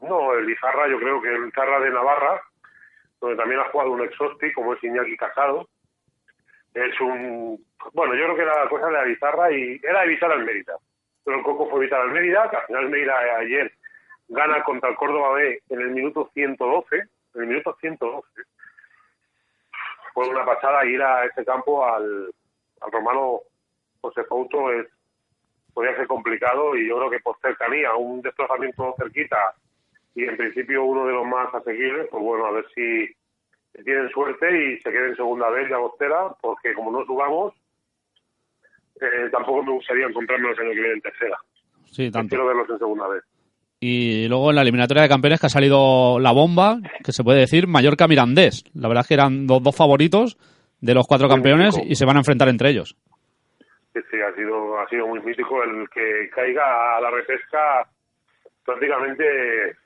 No, 0.00 0.34
el 0.34 0.48
Izarra, 0.48 0.88
yo 0.88 0.98
creo 0.98 1.20
que 1.20 1.28
el 1.28 1.48
Izarra 1.48 1.80
de 1.80 1.90
Navarra, 1.90 2.40
donde 3.20 3.36
también 3.36 3.60
ha 3.60 3.70
jugado 3.70 3.92
un 3.92 4.02
exosti, 4.02 4.52
como 4.52 4.74
es 4.74 4.82
Iñaki 4.82 5.16
Casado, 5.16 5.68
es 6.74 7.00
un... 7.00 7.64
Bueno, 7.92 8.14
yo 8.14 8.24
creo 8.24 8.36
que 8.36 8.42
era 8.42 8.64
la 8.64 8.70
cosa 8.70 8.86
de 8.86 8.92
la 8.92 9.04
Bizarra 9.04 9.52
y 9.52 9.80
era 9.82 10.04
evitar 10.04 10.32
al 10.32 10.44
Mérida. 10.44 10.74
Pero 11.24 11.38
el 11.38 11.44
Coco 11.44 11.68
fue 11.68 11.80
evitar 11.80 12.00
al 12.00 12.10
Mérida, 12.10 12.48
que 12.48 12.56
al 12.56 12.66
final 12.66 12.88
Mérida 12.88 13.14
ayer 13.38 13.72
gana 14.28 14.62
contra 14.64 14.90
el 14.90 14.96
Córdoba 14.96 15.34
B 15.34 15.62
en 15.68 15.80
el 15.80 15.90
minuto 15.90 16.30
112, 16.32 16.96
en 16.96 17.40
el 17.40 17.46
minuto 17.46 17.76
112. 17.80 18.26
Fue 20.14 20.28
una 20.28 20.44
pasada 20.44 20.84
ir 20.84 21.02
a 21.02 21.24
ese 21.24 21.44
campo 21.44 21.86
al, 21.86 22.32
al 22.84 22.92
romano 22.92 23.40
José 24.00 24.24
Fauto 24.24 24.72
es 24.72 24.86
podría 25.72 25.96
ser 25.96 26.06
complicado 26.06 26.76
y 26.76 26.88
yo 26.88 26.98
creo 26.98 27.10
que 27.10 27.20
por 27.20 27.38
cercanía, 27.40 27.94
un 27.94 28.20
desplazamiento 28.20 28.94
cerquita 28.98 29.54
y 30.14 30.24
en 30.24 30.36
principio 30.36 30.84
uno 30.84 31.06
de 31.06 31.12
los 31.12 31.26
más 31.26 31.54
asequibles, 31.54 32.08
pues 32.10 32.22
bueno, 32.22 32.46
a 32.46 32.50
ver 32.50 32.66
si 32.74 33.08
tienen 33.84 34.10
suerte 34.10 34.46
y 34.50 34.78
se 34.80 34.90
queden 34.90 35.10
en 35.10 35.16
segunda 35.16 35.48
vez 35.48 35.68
de 35.68 35.74
Agostera, 35.74 36.34
porque 36.40 36.74
como 36.74 36.90
no 36.90 37.04
subamos, 37.06 37.54
eh, 39.00 39.30
tampoco 39.30 39.62
me 39.62 39.72
gustaría 39.72 40.06
encontrármelos 40.06 40.58
en 40.58 40.66
el 40.66 40.74
que 40.74 40.80
viene 40.80 40.94
en 40.94 41.00
tercera. 41.00 41.38
Sí, 41.86 42.10
tanto. 42.10 42.28
Quiero 42.28 42.46
verlos 42.46 42.68
en 42.68 42.78
segunda 42.78 43.08
vez. 43.08 43.22
Y 43.80 44.28
luego 44.28 44.50
en 44.50 44.56
la 44.56 44.62
eliminatoria 44.62 45.02
de 45.02 45.08
campeones 45.08 45.40
que 45.40 45.46
ha 45.46 45.50
salido 45.50 46.20
la 46.20 46.30
bomba, 46.30 46.78
que 47.02 47.12
se 47.12 47.24
puede 47.24 47.40
decir 47.40 47.66
Mallorca 47.66 48.06
Mirandés. 48.06 48.64
La 48.74 48.88
verdad 48.88 49.02
es 49.02 49.08
que 49.08 49.14
eran 49.14 49.46
los 49.46 49.62
dos 49.62 49.74
favoritos 49.74 50.36
de 50.82 50.94
los 50.94 51.06
cuatro 51.06 51.28
Muy 51.28 51.36
campeones 51.36 51.74
mítico. 51.76 51.90
y 51.92 51.96
se 51.96 52.04
van 52.04 52.16
a 52.16 52.20
enfrentar 52.20 52.48
entre 52.48 52.68
ellos. 52.68 52.94
Sí, 53.94 54.00
sí, 54.10 54.20
ha 54.20 54.34
sido, 54.34 54.78
ha 54.78 54.88
sido 54.88 55.06
muy 55.06 55.20
mítico 55.20 55.62
el 55.62 55.88
que 55.88 56.28
caiga 56.34 56.96
a 56.96 57.00
la 57.00 57.10
repesca 57.10 57.88
prácticamente 58.64 59.76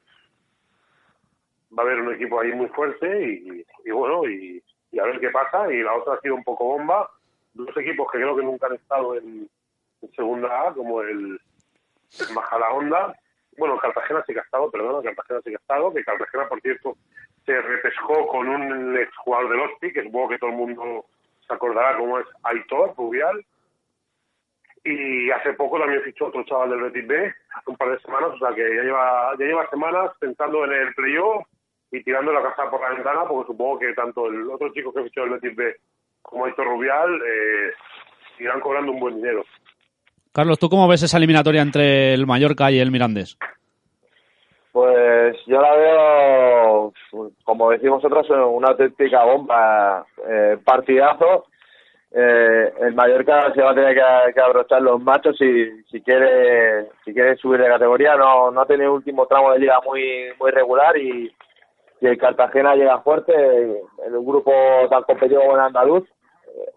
va 1.76 1.82
a 1.82 1.86
haber 1.86 2.00
un 2.00 2.14
equipo 2.14 2.40
ahí 2.40 2.52
muy 2.52 2.68
fuerte 2.68 3.06
y, 3.24 3.64
y 3.84 3.90
bueno, 3.90 4.28
y, 4.28 4.62
y 4.92 4.98
a 4.98 5.04
ver 5.04 5.20
qué 5.20 5.30
pasa. 5.30 5.72
Y 5.72 5.82
la 5.82 5.94
otra 5.94 6.14
ha 6.14 6.20
sido 6.20 6.34
un 6.34 6.44
poco 6.44 6.64
bomba. 6.64 7.08
Dos 7.54 7.76
equipos 7.76 8.06
que 8.12 8.18
creo 8.18 8.36
que 8.36 8.42
nunca 8.42 8.66
han 8.66 8.74
estado 8.74 9.14
en, 9.16 9.48
en 10.02 10.12
segunda 10.12 10.68
A, 10.68 10.74
como 10.74 11.02
el, 11.02 11.40
el 12.20 12.34
Majadahonda. 12.34 13.14
Bueno, 13.58 13.78
Cartagena 13.78 14.22
sí 14.26 14.34
que 14.34 14.40
ha 14.40 14.42
estado, 14.42 14.70
perdona, 14.70 15.02
Cartagena 15.02 15.40
sí 15.42 15.50
que 15.50 15.56
ha 15.56 15.58
estado, 15.58 15.92
que 15.92 16.04
Cartagena, 16.04 16.48
por 16.48 16.60
cierto, 16.60 16.96
se 17.46 17.62
repescó 17.62 18.26
con 18.26 18.48
un 18.48 18.98
exjugador 18.98 19.48
del 19.48 19.60
Hospi, 19.60 19.92
que 19.92 20.02
supongo 20.02 20.30
que 20.30 20.38
todo 20.38 20.50
el 20.50 20.56
mundo 20.56 21.06
se 21.46 21.54
acordará 21.54 21.96
cómo 21.96 22.18
es 22.18 22.26
Aitor 22.42 22.94
Rubial. 22.96 23.44
Y 24.84 25.30
hace 25.30 25.52
poco 25.54 25.78
también 25.78 26.02
fichó 26.02 26.26
otro 26.26 26.44
chaval 26.44 26.70
del 26.70 26.82
Betis 26.82 27.06
B, 27.06 27.34
hace 27.54 27.70
un 27.70 27.76
par 27.76 27.90
de 27.90 28.00
semanas, 28.00 28.30
o 28.34 28.38
sea 28.38 28.54
que 28.54 28.62
ya 28.62 28.82
lleva, 28.82 29.32
ya 29.38 29.46
lleva 29.46 29.70
semanas 29.70 30.10
pensando 30.20 30.64
en 30.64 30.72
el 30.72 30.94
playoff 30.94 31.44
y 31.90 32.02
tirando 32.02 32.32
la 32.32 32.42
casa 32.42 32.70
por 32.70 32.80
la 32.80 32.90
ventana, 32.90 33.24
porque 33.26 33.52
supongo 33.52 33.78
que 33.78 33.94
tanto 33.94 34.28
el 34.28 34.48
otro 34.48 34.72
chico 34.72 34.92
que 34.92 35.04
fichó 35.04 35.24
el 35.24 35.30
Betis 35.30 35.56
B 35.56 35.76
como 36.22 36.44
Aitor 36.44 36.66
Rubial 36.66 37.20
eh, 37.26 37.72
irán 38.38 38.60
cobrando 38.60 38.92
un 38.92 39.00
buen 39.00 39.16
dinero. 39.16 39.44
Carlos, 40.32 40.58
¿tú 40.58 40.68
cómo 40.68 40.86
ves 40.86 41.02
esa 41.02 41.16
eliminatoria 41.16 41.62
entre 41.62 42.12
el 42.12 42.26
Mallorca 42.26 42.70
y 42.70 42.78
el 42.78 42.90
Mirandés? 42.90 43.38
Pues 44.76 45.38
yo 45.46 45.58
la 45.58 45.74
veo, 45.74 46.92
como 47.44 47.70
decimos 47.70 48.04
nosotros, 48.04 48.28
una 48.28 48.68
auténtica 48.68 49.24
bomba, 49.24 50.04
eh, 50.28 50.58
partidazo. 50.62 51.46
Eh, 52.10 52.74
el 52.80 52.94
Mallorca 52.94 53.54
se 53.54 53.62
va 53.62 53.70
a 53.70 53.74
tener 53.74 53.94
que, 53.94 54.38
abrochar 54.38 54.82
los 54.82 55.00
machos 55.00 55.34
si, 55.38 55.82
si 55.84 56.02
quiere 56.02 56.90
si 57.06 57.14
quiere 57.14 57.36
subir 57.36 57.62
de 57.62 57.68
categoría. 57.68 58.16
No, 58.16 58.50
no 58.50 58.60
ha 58.60 58.66
tenido 58.66 58.92
último 58.92 59.24
tramo 59.24 59.52
de 59.52 59.60
liga 59.60 59.80
muy 59.82 60.26
muy 60.38 60.50
regular 60.50 60.94
y, 60.98 61.34
el 62.02 62.18
Cartagena 62.18 62.74
llega 62.74 63.00
fuerte 63.00 63.32
en 63.34 64.14
un 64.14 64.26
grupo 64.26 64.52
tan 64.90 65.04
competitivo 65.04 65.40
como 65.40 65.54
el 65.54 65.60
andaluz 65.60 66.06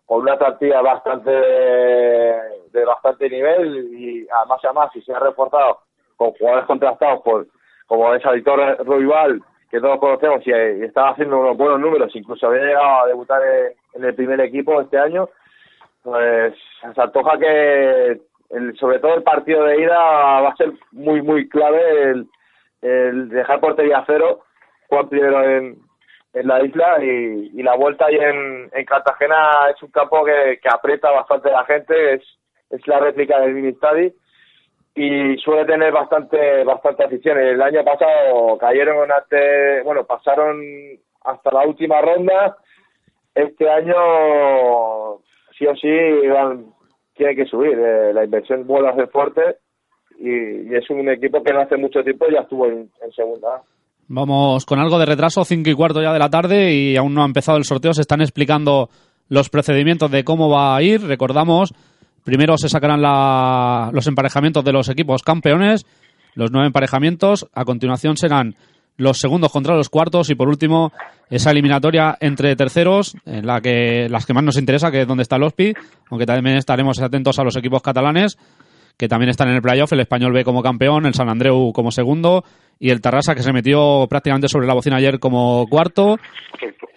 con 0.06 0.22
una 0.22 0.38
plantilla 0.38 0.82
bastante 0.82 1.32
de 1.32 2.86
bastante 2.86 3.30
nivel 3.30 3.94
y 3.94 4.26
además 4.30 4.62
además 4.64 4.90
si 4.94 5.02
se 5.02 5.14
ha 5.14 5.20
reforzado 5.20 5.80
con 6.16 6.32
jugadores 6.32 6.66
contrastados 6.66 7.22
por 7.24 7.46
como 7.90 8.14
es 8.14 8.26
Aitor 8.26 8.78
Ruibal 8.86 9.42
que 9.70 9.82
todos 9.82 10.00
conocemos 10.00 10.42
y, 10.48 10.52
y 10.52 10.84
estaba 10.86 11.10
haciendo 11.10 11.40
unos 11.40 11.58
buenos 11.58 11.82
números 11.82 12.16
incluso 12.16 12.48
había 12.48 12.64
llegado 12.64 13.02
a 13.02 13.08
debutar 13.08 13.42
en, 13.96 14.06
el 14.06 14.16
primer 14.16 14.40
equipo 14.40 14.80
este 14.80 14.98
año 14.98 15.28
pues 16.04 16.54
se 16.82 17.02
antoja 17.02 17.38
que 17.38 18.22
el, 18.52 18.78
sobre 18.78 19.00
todo 19.00 19.16
el 19.16 19.24
partido 19.24 19.66
de 19.66 19.82
ida 19.82 19.98
va 19.98 20.50
a 20.50 20.56
ser 20.56 20.72
muy 20.94 21.22
muy 21.22 21.50
clave 21.50 22.14
el, 22.82 23.30
dejar 23.30 23.60
portería 23.60 23.98
a 23.98 24.06
cero 24.06 24.44
Juan 24.88 25.10
primero 25.10 25.44
en, 25.44 25.78
en 26.34 26.48
la 26.48 26.64
isla 26.64 27.04
y, 27.04 27.52
y 27.54 27.64
la 27.64 27.76
vuelta 27.76 28.06
ahí 28.06 28.16
en, 28.16 28.70
en 28.72 28.86
Cartagena 28.86 29.70
es 29.76 29.82
un 29.82 29.92
campo 29.92 30.24
que, 30.24 30.60
aprieta 30.70 31.12
bastante 31.12 31.50
a 31.50 31.54
la 31.54 31.66
gente, 31.66 32.14
es, 32.16 32.22
es 32.70 32.88
la 32.88 33.00
réplica 33.00 33.40
del 33.40 33.54
mini 33.54 33.74
y 35.00 35.38
suele 35.38 35.64
tener 35.64 35.94
bastante 35.94 36.66
bastante 36.66 37.06
afición. 37.06 37.40
El 37.40 37.62
año 37.62 37.86
pasado 37.86 38.58
cayeron 38.58 39.10
ante, 39.10 39.82
bueno, 39.84 40.04
pasaron 40.04 40.60
hasta 41.24 41.52
la 41.52 41.66
última 41.66 42.02
ronda. 42.02 42.58
Este 43.34 43.70
año 43.70 43.96
sí 45.58 45.66
o 45.66 45.76
sí 45.78 46.28
van, 46.28 46.66
tiene 47.16 47.34
que 47.34 47.46
subir. 47.46 47.80
Eh, 47.80 48.14
la 48.14 48.26
inversión 48.26 48.68
vuelve 48.68 48.90
a 48.90 48.96
ser 48.96 49.08
fuerte 49.08 49.42
y, 50.20 50.76
es 50.76 50.90
un 50.90 51.08
equipo 51.08 51.42
que 51.44 51.54
no 51.54 51.62
hace 51.62 51.78
mucho 51.78 52.04
tiempo 52.04 52.26
ya 52.30 52.42
estuvo 52.42 52.66
en, 52.66 52.92
en 53.02 53.12
segunda. 53.16 53.62
Vamos 54.10 54.66
con 54.66 54.80
algo 54.80 55.00
de 55.00 55.06
retraso, 55.06 55.46
cinco 55.46 55.70
y 55.70 55.76
cuarto 55.76 56.02
ya 56.02 56.12
de 56.12 56.20
la 56.20 56.30
tarde 56.30 56.74
y 56.74 56.98
aún 56.98 57.14
no 57.14 57.22
ha 57.22 57.26
empezado 57.26 57.58
el 57.58 57.64
sorteo. 57.64 57.94
Se 57.94 58.02
están 58.02 58.20
explicando 58.20 58.90
los 59.30 59.50
procedimientos 59.50 60.12
de 60.12 60.26
cómo 60.26 60.50
va 60.50 60.76
a 60.76 60.82
ir. 60.82 61.04
Recordamos, 61.04 61.74
primero 62.24 62.58
se 62.58 62.70
sacarán 62.70 63.02
la- 63.02 63.90
los 63.94 64.08
emparejamientos 64.08 64.64
de 64.64 64.74
los 64.74 64.90
equipos 64.90 65.24
campeones, 65.24 65.86
los 66.36 66.52
nueve 66.52 66.68
emparejamientos. 66.68 67.48
A 67.54 67.66
continuación 67.66 68.18
serán 68.18 68.56
los 68.98 69.18
segundos 69.18 69.52
contra 69.52 69.76
los 69.76 69.90
cuartos 69.90 70.30
y 70.30 70.36
por 70.36 70.50
último 70.50 70.92
esa 71.30 71.52
eliminatoria 71.52 72.18
entre 72.20 72.56
terceros, 72.56 73.16
en 73.26 73.46
la 73.48 73.62
que 73.62 74.08
las 74.10 74.26
que 74.26 74.34
más 74.34 74.44
nos 74.44 74.58
interesa, 74.58 74.92
que 74.92 75.02
es 75.02 75.08
donde 75.08 75.22
está 75.24 75.38
el 75.38 75.44
OSPI, 75.44 75.74
aunque 76.10 76.26
también 76.26 76.58
estaremos 76.58 77.02
atentos 77.02 77.40
a 77.40 77.44
los 77.44 77.56
equipos 77.56 77.82
catalanes 77.82 78.38
que 78.98 79.08
también 79.08 79.30
están 79.30 79.48
en 79.48 79.56
el 79.56 79.62
playoff, 79.62 79.94
el 79.94 80.02
Español 80.02 80.34
B 80.34 80.44
como 80.44 80.62
campeón, 80.62 81.06
el 81.06 81.14
San 81.14 81.30
Andreu 81.30 81.72
como 81.72 81.90
segundo 81.92 82.44
y 82.80 82.90
el 82.90 83.00
Tarrasa 83.00 83.34
que 83.34 83.44
se 83.44 83.54
metió 83.54 84.06
prácticamente 84.10 84.50
sobre 84.50 84.68
la 84.68 84.74
bocina 84.74 84.98
ayer 84.98 85.20
como 85.20 85.66
cuarto. 85.70 86.18
Correcto. 86.52 86.88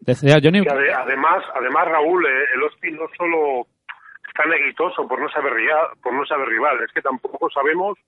Decía 0.00 0.38
Johnny, 0.42 0.58
Y 0.58 0.62
ade- 0.62 0.92
además, 0.94 1.42
además 1.58 1.86
Raúl, 1.88 2.26
eh, 2.26 2.28
el 2.56 2.62
Hospi 2.64 2.90
no 2.90 3.04
solo 3.16 3.66
está 4.34 4.46
neguitoso 4.48 5.06
por 5.06 5.20
no 5.20 5.28
saber 5.28 5.52
rival, 5.52 5.88
por 6.02 6.12
no 6.14 6.24
saber 6.24 6.48
rival, 6.48 6.82
es 6.82 6.92
que 6.92 7.02
tampoco 7.02 7.50
sabemos 7.50 7.98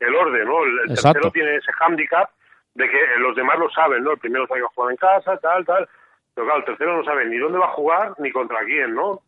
el 0.00 0.14
orden, 0.14 0.46
¿no? 0.46 0.64
El, 0.64 0.88
tercero 0.88 1.30
tiene 1.32 1.56
ese 1.56 1.72
hándicap 1.72 2.30
de 2.74 2.88
que 2.88 2.96
eh, 3.00 3.18
los 3.18 3.34
demás 3.36 3.58
lo 3.58 3.68
saben, 3.70 4.02
¿no? 4.04 4.12
El 4.12 4.18
primero 4.18 4.46
sabe 4.46 4.60
que 4.60 4.64
va 4.64 4.68
a 4.68 4.74
jugar 4.74 4.90
en 4.92 4.96
casa, 4.96 5.36
tal, 5.38 5.64
tal. 5.66 5.88
Pero 6.34 6.46
claro, 6.46 6.60
el 6.60 6.64
tercero 6.66 6.96
no 6.96 7.04
sabe 7.04 7.26
ni 7.26 7.36
dónde 7.36 7.58
va 7.58 7.66
a 7.66 7.72
jugar 7.72 8.14
ni 8.18 8.30
contra 8.32 8.64
quién, 8.64 8.94
¿no? 8.94 9.20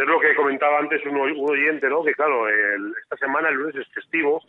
Es 0.00 0.06
lo 0.06 0.20
que 0.20 0.34
comentaba 0.36 0.78
antes 0.78 1.04
un, 1.06 1.16
oy- 1.20 1.32
un 1.38 1.50
oyente, 1.50 1.88
¿no? 1.88 2.02
Que 2.04 2.14
claro, 2.14 2.48
el- 2.48 2.94
esta 3.02 3.16
semana, 3.16 3.48
el 3.48 3.56
lunes 3.56 3.74
es 3.76 3.88
festivo. 3.92 4.40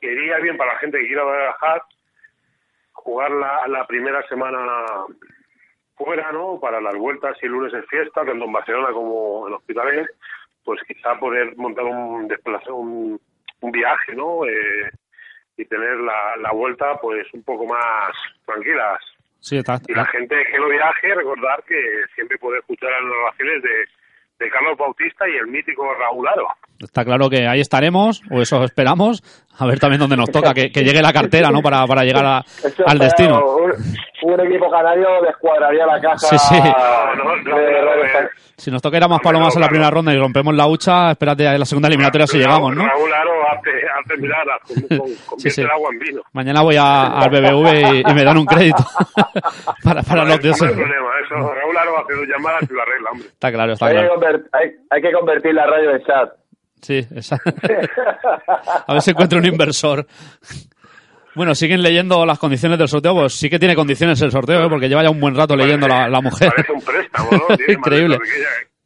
Quería 0.00 0.38
bien 0.38 0.56
para 0.56 0.74
la 0.74 0.78
gente 0.80 0.98
que 0.98 1.06
quiera 1.06 1.24
viajar 1.24 1.82
jugar 2.92 3.30
la, 3.30 3.66
la 3.68 3.86
primera 3.86 4.22
semana 4.28 4.58
fuera, 5.96 6.32
¿no? 6.32 6.58
Para 6.60 6.80
las 6.80 6.94
vueltas, 6.96 7.36
si 7.38 7.46
el 7.46 7.52
lunes 7.52 7.72
es 7.72 7.86
fiesta, 7.86 8.24
tanto 8.24 8.44
en 8.44 8.52
Barcelona 8.52 8.92
como 8.92 9.46
en 9.48 9.54
Hospitalet, 9.54 10.06
pues 10.64 10.80
quizá 10.86 11.18
poder 11.18 11.56
montar 11.56 11.84
un 11.84 12.28
desplazo, 12.28 12.74
un, 12.76 13.20
un 13.60 13.70
viaje, 13.70 14.14
¿no? 14.14 14.44
Eh, 14.46 14.90
y 15.56 15.64
tener 15.64 15.96
la, 15.96 16.36
la 16.38 16.52
vuelta, 16.52 16.98
pues, 17.00 17.26
un 17.34 17.42
poco 17.42 17.66
más 17.66 18.12
tranquilas. 18.46 18.98
sí, 19.40 19.58
está, 19.58 19.78
Y 19.86 19.92
la 19.92 20.06
gente 20.06 20.36
que 20.50 20.58
no 20.58 20.68
viaje, 20.68 21.14
recordar 21.14 21.62
que 21.64 21.76
siempre 22.14 22.38
puede 22.38 22.60
escuchar 22.60 22.90
las 22.90 23.02
narraciones 23.04 23.62
de, 23.62 23.86
de 24.40 24.50
Carlos 24.50 24.76
Bautista 24.78 25.24
y 25.28 25.36
el 25.36 25.46
mítico 25.46 25.84
Raúl 25.94 26.26
Aro. 26.26 26.46
está 26.80 27.04
claro 27.04 27.28
que 27.28 27.46
ahí 27.46 27.60
estaremos, 27.60 28.22
o 28.30 28.40
eso 28.40 28.64
esperamos, 28.64 29.22
a 29.58 29.66
ver 29.66 29.78
también 29.78 30.00
dónde 30.00 30.16
nos 30.16 30.30
toca, 30.30 30.54
que, 30.54 30.70
que 30.72 30.82
llegue 30.82 31.02
la 31.02 31.12
cartera, 31.12 31.50
¿no? 31.50 31.60
Para, 31.60 31.86
para 31.86 32.02
llegar 32.04 32.24
a- 32.24 32.42
al 32.86 32.98
destino. 32.98 33.38
Un, 33.44 33.72
un 34.32 34.40
equipo 34.46 34.70
canario 34.70 35.06
descuadraría 35.26 35.86
la 35.86 36.00
caja. 36.00 36.18
Sí, 36.18 36.38
sí. 36.38 36.58
No, 36.58 37.14
no, 37.24 37.36
no, 37.36 37.56
de 37.56 37.72
no, 37.72 37.86
Radio 37.86 38.04
España. 38.04 38.28
Si 38.56 38.70
nos 38.70 38.82
toca 38.82 38.96
ir 38.98 39.04
a 39.04 39.08
más 39.08 39.20
palomas 39.20 39.54
no, 39.54 39.58
en 39.58 39.62
la 39.62 39.68
primera 39.68 39.90
ronda 39.90 40.12
y 40.12 40.18
rompemos 40.18 40.54
la 40.54 40.66
hucha, 40.66 41.10
espérate 41.12 41.46
a 41.48 41.56
la 41.56 41.64
segunda 41.64 41.88
eliminatoria 41.88 42.26
si 42.26 42.38
llegamos, 42.38 42.74
¿no? 42.76 42.86
Raúl 42.86 43.12
Aro 43.12 43.39
hace, 43.50 43.70
hace 44.02 44.16
miradas, 44.20 44.58
con, 44.66 44.98
con, 44.98 45.14
convierte 45.26 45.50
sí. 45.50 45.60
el 45.62 45.70
agua 45.70 45.88
en 45.92 45.98
vino. 45.98 46.22
Mañana 46.32 46.62
voy 46.62 46.76
a- 46.76 47.06
al 47.06 47.30
BBV 47.30 47.94
y, 48.06 48.10
y 48.10 48.14
me 48.14 48.24
dan 48.24 48.38
un 48.38 48.46
crédito 48.46 48.84
para, 49.84 50.02
para 50.02 50.20
los 50.24 50.28
no 50.28 50.32
hay 50.34 50.38
dioses. 50.38 50.70
problema, 50.72 51.08
eso. 51.24 51.34
Raúl 51.54 51.76
Aro 51.76 51.98
hace 51.98 52.14
dos 52.14 52.26
llamadas 52.28 52.62
y 52.68 52.72
lo 52.72 52.82
arregla, 52.82 53.10
hombre. 53.12 53.28
Está 53.28 53.52
claro, 53.52 53.72
está 53.72 53.86
Hay, 53.86 53.94
que 53.94 54.00
claro. 54.00 54.20
conver- 54.20 54.48
hay- 54.52 54.70
hay 54.90 55.02
que 55.02 55.12
convertir 55.12 55.54
la 55.54 55.66
radio 55.66 55.90
en 55.96 56.02
chat. 56.04 56.30
Sí, 56.82 57.06
esa- 57.14 57.36
a 58.86 58.92
ver 58.92 59.02
si 59.02 59.10
encuentro 59.10 59.38
un 59.38 59.46
inversor. 59.46 60.06
Bueno, 61.34 61.54
siguen 61.54 61.82
leyendo 61.82 62.26
las 62.26 62.38
condiciones 62.38 62.76
del 62.78 62.88
sorteo, 62.88 63.14
pues 63.14 63.34
sí 63.34 63.48
que 63.48 63.58
tiene 63.58 63.76
condiciones 63.76 64.20
el 64.22 64.32
sorteo, 64.32 64.64
¿eh? 64.64 64.68
porque 64.68 64.88
lleva 64.88 65.02
ya 65.02 65.10
un 65.10 65.20
buen 65.20 65.34
rato 65.36 65.54
leyendo 65.54 65.86
la, 65.86 66.08
la 66.08 66.20
mujer. 66.20 66.50
Parece 66.50 66.72
un 66.72 66.80
préstamo, 66.82 67.30
¿no? 67.30 67.56
Tiene 67.56 67.72
Increíble. 67.74 68.18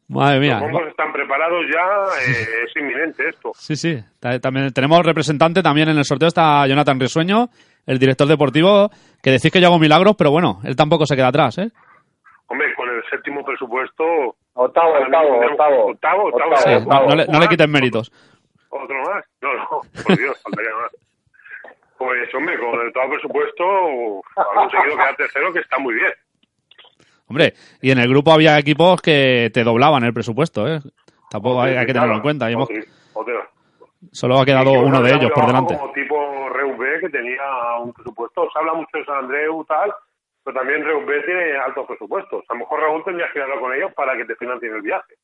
Madre 0.07 0.39
mía. 0.39 0.59
Los 0.59 0.71
bombos 0.71 0.87
están 0.89 1.11
preparados 1.11 1.65
ya, 1.73 1.81
eh, 2.21 2.45
es 2.67 2.75
inminente 2.75 3.27
esto. 3.29 3.51
Sí, 3.55 3.75
sí. 3.75 3.97
Ta- 4.19 4.39
También 4.39 4.71
tenemos 4.71 5.03
representante 5.05 5.63
también 5.63 5.89
en 5.89 5.97
el 5.97 6.05
sorteo 6.05 6.27
está 6.27 6.65
Jonathan 6.67 6.99
Risueño, 6.99 7.49
el 7.87 7.97
director 7.99 8.27
deportivo, 8.27 8.89
que 9.23 9.31
decís 9.31 9.51
que 9.51 9.59
yo 9.59 9.67
hago 9.67 9.79
milagros, 9.79 10.15
pero 10.17 10.29
bueno, 10.31 10.59
él 10.63 10.75
tampoco 10.75 11.05
se 11.05 11.15
queda 11.15 11.29
atrás, 11.29 11.57
¿eh? 11.57 11.69
Hombre, 12.47 12.67
con 12.75 12.87
el 12.89 13.03
séptimo 13.09 13.43
presupuesto... 13.43 14.03
Octavo, 14.53 14.91
octavo, 14.99 15.35
octavo. 15.41 15.85
Octavo, 15.87 16.23
octavo. 16.27 16.51
Octavo. 16.53 16.55
Sí, 16.57 16.85
no, 16.87 17.05
no 17.09 17.15
le, 17.15 17.25
no 17.27 17.39
le 17.39 17.47
quiten 17.47 17.71
méritos. 17.71 18.11
¿Otro 18.69 18.95
más? 19.03 19.25
No, 19.41 19.53
no, 19.53 19.67
por 20.05 20.17
Dios, 20.17 20.39
faltaría 20.43 20.71
más. 20.75 20.91
Pues, 21.97 22.33
hombre, 22.35 22.57
con 22.59 22.79
el 22.85 22.93
todo 22.93 23.09
presupuesto, 23.09 23.63
ha 24.37 24.53
conseguido 24.53 24.95
quedar 24.97 25.15
tercero, 25.15 25.51
que 25.51 25.59
está 25.59 25.79
muy 25.79 25.95
bien. 25.95 26.11
Hombre, 27.27 27.53
y 27.81 27.91
en 27.91 27.97
el 27.99 28.07
grupo 28.09 28.31
había 28.31 28.57
equipos 28.59 29.01
que 29.01 29.49
te 29.53 29.63
doblaban 29.63 30.03
el 30.03 30.13
presupuesto, 30.13 30.67
¿eh? 30.67 30.79
Tampoco 31.29 31.61
hay, 31.61 31.75
hay 31.75 31.85
que 31.85 31.93
tenerlo 31.93 32.15
en 32.15 32.21
cuenta. 32.21 32.49
Hemos- 32.51 32.69
solo 34.11 34.39
ha 34.39 34.45
quedado 34.45 34.71
uno 34.71 35.01
de 35.01 35.09
ellos 35.15 35.31
por 35.33 35.47
delante. 35.47 35.75
Como 35.77 35.91
tipo 35.93 36.49
Reus 36.49 36.77
B, 36.77 36.85
que 37.01 37.09
tenía 37.09 37.41
un 37.81 37.91
presupuesto. 37.93 38.47
Se 38.53 38.59
habla 38.59 38.73
mucho 38.73 38.89
de 38.97 39.05
San 39.05 39.15
Andreu, 39.25 39.65
tal, 39.65 39.91
pero 40.43 40.59
también 40.59 40.83
Reus 40.85 41.05
B 41.05 41.13
tiene 41.25 41.57
altos 41.57 41.85
presupuestos. 41.87 42.43
A 42.47 42.53
lo 42.53 42.59
mejor 42.59 42.79
Raúl 42.81 43.03
tendría 43.03 43.25
que 43.33 43.41
hablar 43.41 43.59
con 43.59 43.73
ellos 43.73 43.91
para 43.95 44.15
que 44.15 44.25
te 44.25 44.35
financien 44.35 44.73
el 44.75 44.81
viaje. 44.81 45.15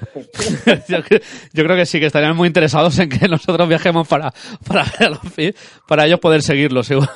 yo, 0.88 0.98
cre- 0.98 1.22
yo 1.52 1.64
creo 1.64 1.76
que 1.76 1.86
sí, 1.86 1.98
que 2.00 2.06
estarían 2.06 2.36
muy 2.36 2.46
interesados 2.48 2.98
en 2.98 3.08
que 3.08 3.28
nosotros 3.28 3.68
viajemos 3.68 4.06
para, 4.08 4.32
para, 4.66 4.84
para 5.88 6.06
ellos 6.06 6.20
poder 6.20 6.42
seguirlo, 6.42 6.82
seguro. 6.82 7.08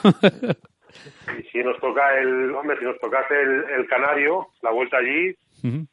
Y 1.38 1.42
si 1.50 1.58
nos 1.58 1.78
toca 1.80 2.02
el, 2.18 2.54
hombre, 2.54 2.76
si 2.78 2.84
nos 2.84 2.98
tocase 3.00 3.34
el, 3.40 3.64
el 3.80 3.86
Canario, 3.88 4.46
la 4.62 4.70
vuelta 4.70 4.96
allí, 4.98 5.34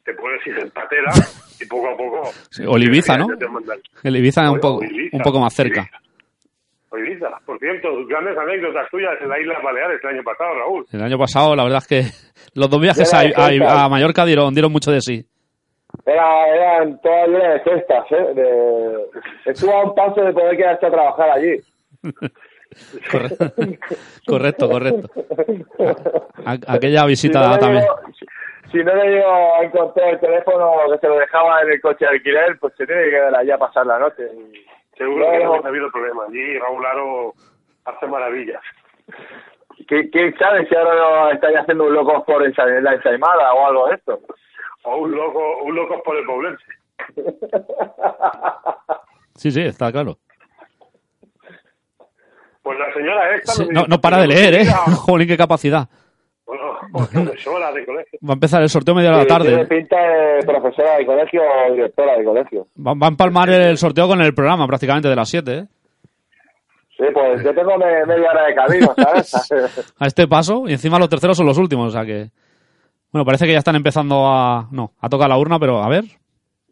te 0.04 0.14
puedes 0.14 0.46
ir 0.46 0.58
en 0.58 0.70
patera 0.70 1.10
y 1.60 1.66
poco 1.66 1.88
a 1.88 1.96
poco. 1.96 2.30
Sí, 2.50 2.64
o 2.66 2.76
Ibiza, 2.78 3.16
¿no? 3.16 3.26
El 4.04 4.16
Ibiza 4.16 4.42
es 4.44 4.50
un 4.50 4.60
poco, 4.60 4.80
un 5.12 5.20
poco 5.22 5.40
más 5.40 5.54
cerca. 5.54 5.80
Ibiza. 5.80 5.98
O 6.90 6.98
Ibiza. 6.98 7.28
Por 7.46 7.58
cierto, 7.58 7.88
grandes 8.06 8.36
anécdotas 8.36 8.90
tuyas 8.90 9.12
en 9.22 9.28
las 9.30 9.40
Islas 9.40 9.62
Baleares 9.62 10.00
el 10.02 10.10
año 10.10 10.22
pasado, 10.22 10.54
Raúl. 10.58 10.86
El 10.92 11.02
año 11.02 11.16
pasado, 11.18 11.56
la 11.56 11.62
verdad 11.64 11.78
es 11.78 11.88
que 11.88 12.02
los 12.54 12.68
dos 12.68 12.80
viajes 12.80 13.12
a- 13.14 13.84
a 13.84 13.88
Mallorca 13.88 14.24
dieron, 14.26 14.52
dieron 14.52 14.72
mucho 14.72 14.90
de 14.92 15.00
sí. 15.00 15.24
Era, 16.06 16.46
eran 16.48 17.00
todas 17.00 17.28
llenas 17.28 17.64
de 17.64 17.70
cestas, 17.70 18.04
¿eh? 18.12 18.34
De... 18.34 19.50
Estuvo 19.50 19.72
a 19.74 19.84
un 19.84 19.94
paso 19.94 20.22
de 20.22 20.32
poder 20.32 20.56
quedarse 20.56 20.86
a 20.86 20.90
trabajar 20.90 21.30
allí. 21.30 21.56
Corre- 23.10 23.78
correcto, 24.26 24.68
correcto. 24.68 25.08
A- 26.46 26.74
aquella 26.74 27.04
visita 27.06 27.42
si 27.44 27.50
no 27.50 27.58
también. 27.58 27.82
llego- 27.84 27.98
si 28.70 28.78
no 28.84 28.94
le 28.94 29.10
llego 29.10 29.54
a 29.56 29.64
encontrar 29.64 30.08
el 30.14 30.20
teléfono 30.20 30.72
que 30.92 30.98
se 30.98 31.08
lo 31.08 31.16
dejaba 31.18 31.60
en 31.62 31.72
el 31.72 31.80
coche 31.80 32.04
de 32.06 32.10
alquiler, 32.12 32.58
pues 32.58 32.72
se 32.76 32.86
tiene 32.86 33.04
que 33.04 33.10
quedar 33.10 33.34
allá 33.34 33.54
a 33.56 33.58
pasar 33.58 33.86
la 33.86 33.98
noche. 33.98 34.22
Y- 34.34 34.64
Seguro 34.96 35.30
que 35.30 35.44
no 35.44 35.54
ha 35.54 35.68
habido 35.68 35.90
problema. 35.90 36.24
Allí 36.28 36.58
Raúl 36.58 36.84
Aro 36.86 37.34
hace 37.86 38.06
maravillas. 38.06 38.62
¿Qui- 39.88 40.10
¿Quién 40.12 40.36
sabe 40.38 40.66
si 40.68 40.74
ahora 40.76 40.94
no 40.94 41.30
estáis 41.32 41.56
haciendo 41.58 41.84
un 41.84 41.94
loco 41.94 42.22
por 42.24 42.44
en 42.44 42.84
la 42.84 42.94
ensaimada 42.94 43.52
o 43.54 43.66
algo 43.66 43.88
de 43.88 43.94
esto? 43.96 44.20
O 44.84 44.96
un 44.96 45.12
loco, 45.12 45.62
un 45.64 45.74
loco 45.74 46.02
por 46.02 46.16
el 46.16 46.24
poblense. 46.24 46.64
Sí, 49.34 49.50
sí, 49.50 49.62
está 49.62 49.90
claro. 49.90 50.18
Pues 52.62 52.78
la 52.78 52.92
señora 52.94 53.34
esta... 53.36 53.52
Sí, 53.52 53.66
no, 53.72 53.84
no 53.88 54.00
para 54.00 54.20
de 54.20 54.28
leer, 54.28 54.54
¿eh? 54.54 54.66
Jolín, 54.96 55.26
qué 55.28 55.36
capacidad. 55.36 55.88
Bueno, 56.46 56.78
profesora 57.10 57.72
de 57.72 57.84
colegio. 57.86 58.18
Va 58.26 58.32
a 58.32 58.34
empezar 58.34 58.62
el 58.62 58.68
sorteo 58.68 58.94
media 58.94 59.10
de 59.10 59.16
la 59.16 59.22
Sí, 59.22 59.28
Tiene 59.28 59.56
tarde. 59.56 59.66
pinta 59.66 59.96
de 60.00 60.42
profesora 60.46 60.96
de 60.98 61.06
colegio 61.06 61.40
o 61.42 61.72
directora 61.72 62.16
de 62.18 62.24
colegio. 62.24 62.66
Va, 62.78 62.92
va 62.94 63.06
a 63.06 63.10
empalmar 63.10 63.48
el 63.50 63.78
sorteo 63.78 64.06
con 64.06 64.20
el 64.20 64.34
programa 64.34 64.66
prácticamente 64.66 65.08
de 65.08 65.16
las 65.16 65.28
7, 65.28 65.58
¿eh? 65.58 65.64
Sí, 66.96 67.04
pues 67.12 67.42
yo 67.42 67.54
tengo 67.54 67.76
me- 67.78 68.04
media 68.06 68.30
hora 68.30 68.44
de 68.46 68.54
camino, 68.54 68.94
¿sabes? 68.96 69.92
A 69.98 70.06
este 70.06 70.28
paso, 70.28 70.64
y 70.68 70.72
encima 70.72 70.98
los 70.98 71.08
terceros 71.08 71.36
son 71.36 71.46
los 71.46 71.58
últimos, 71.58 71.88
o 71.88 71.90
sea 71.90 72.04
que... 72.04 72.30
Bueno, 73.10 73.24
parece 73.24 73.46
que 73.46 73.52
ya 73.52 73.58
están 73.58 73.76
empezando 73.76 74.26
a... 74.26 74.68
No, 74.70 74.92
a 75.00 75.08
tocar 75.08 75.28
la 75.28 75.38
urna, 75.38 75.58
pero 75.58 75.82
a 75.82 75.88
ver. 75.88 76.04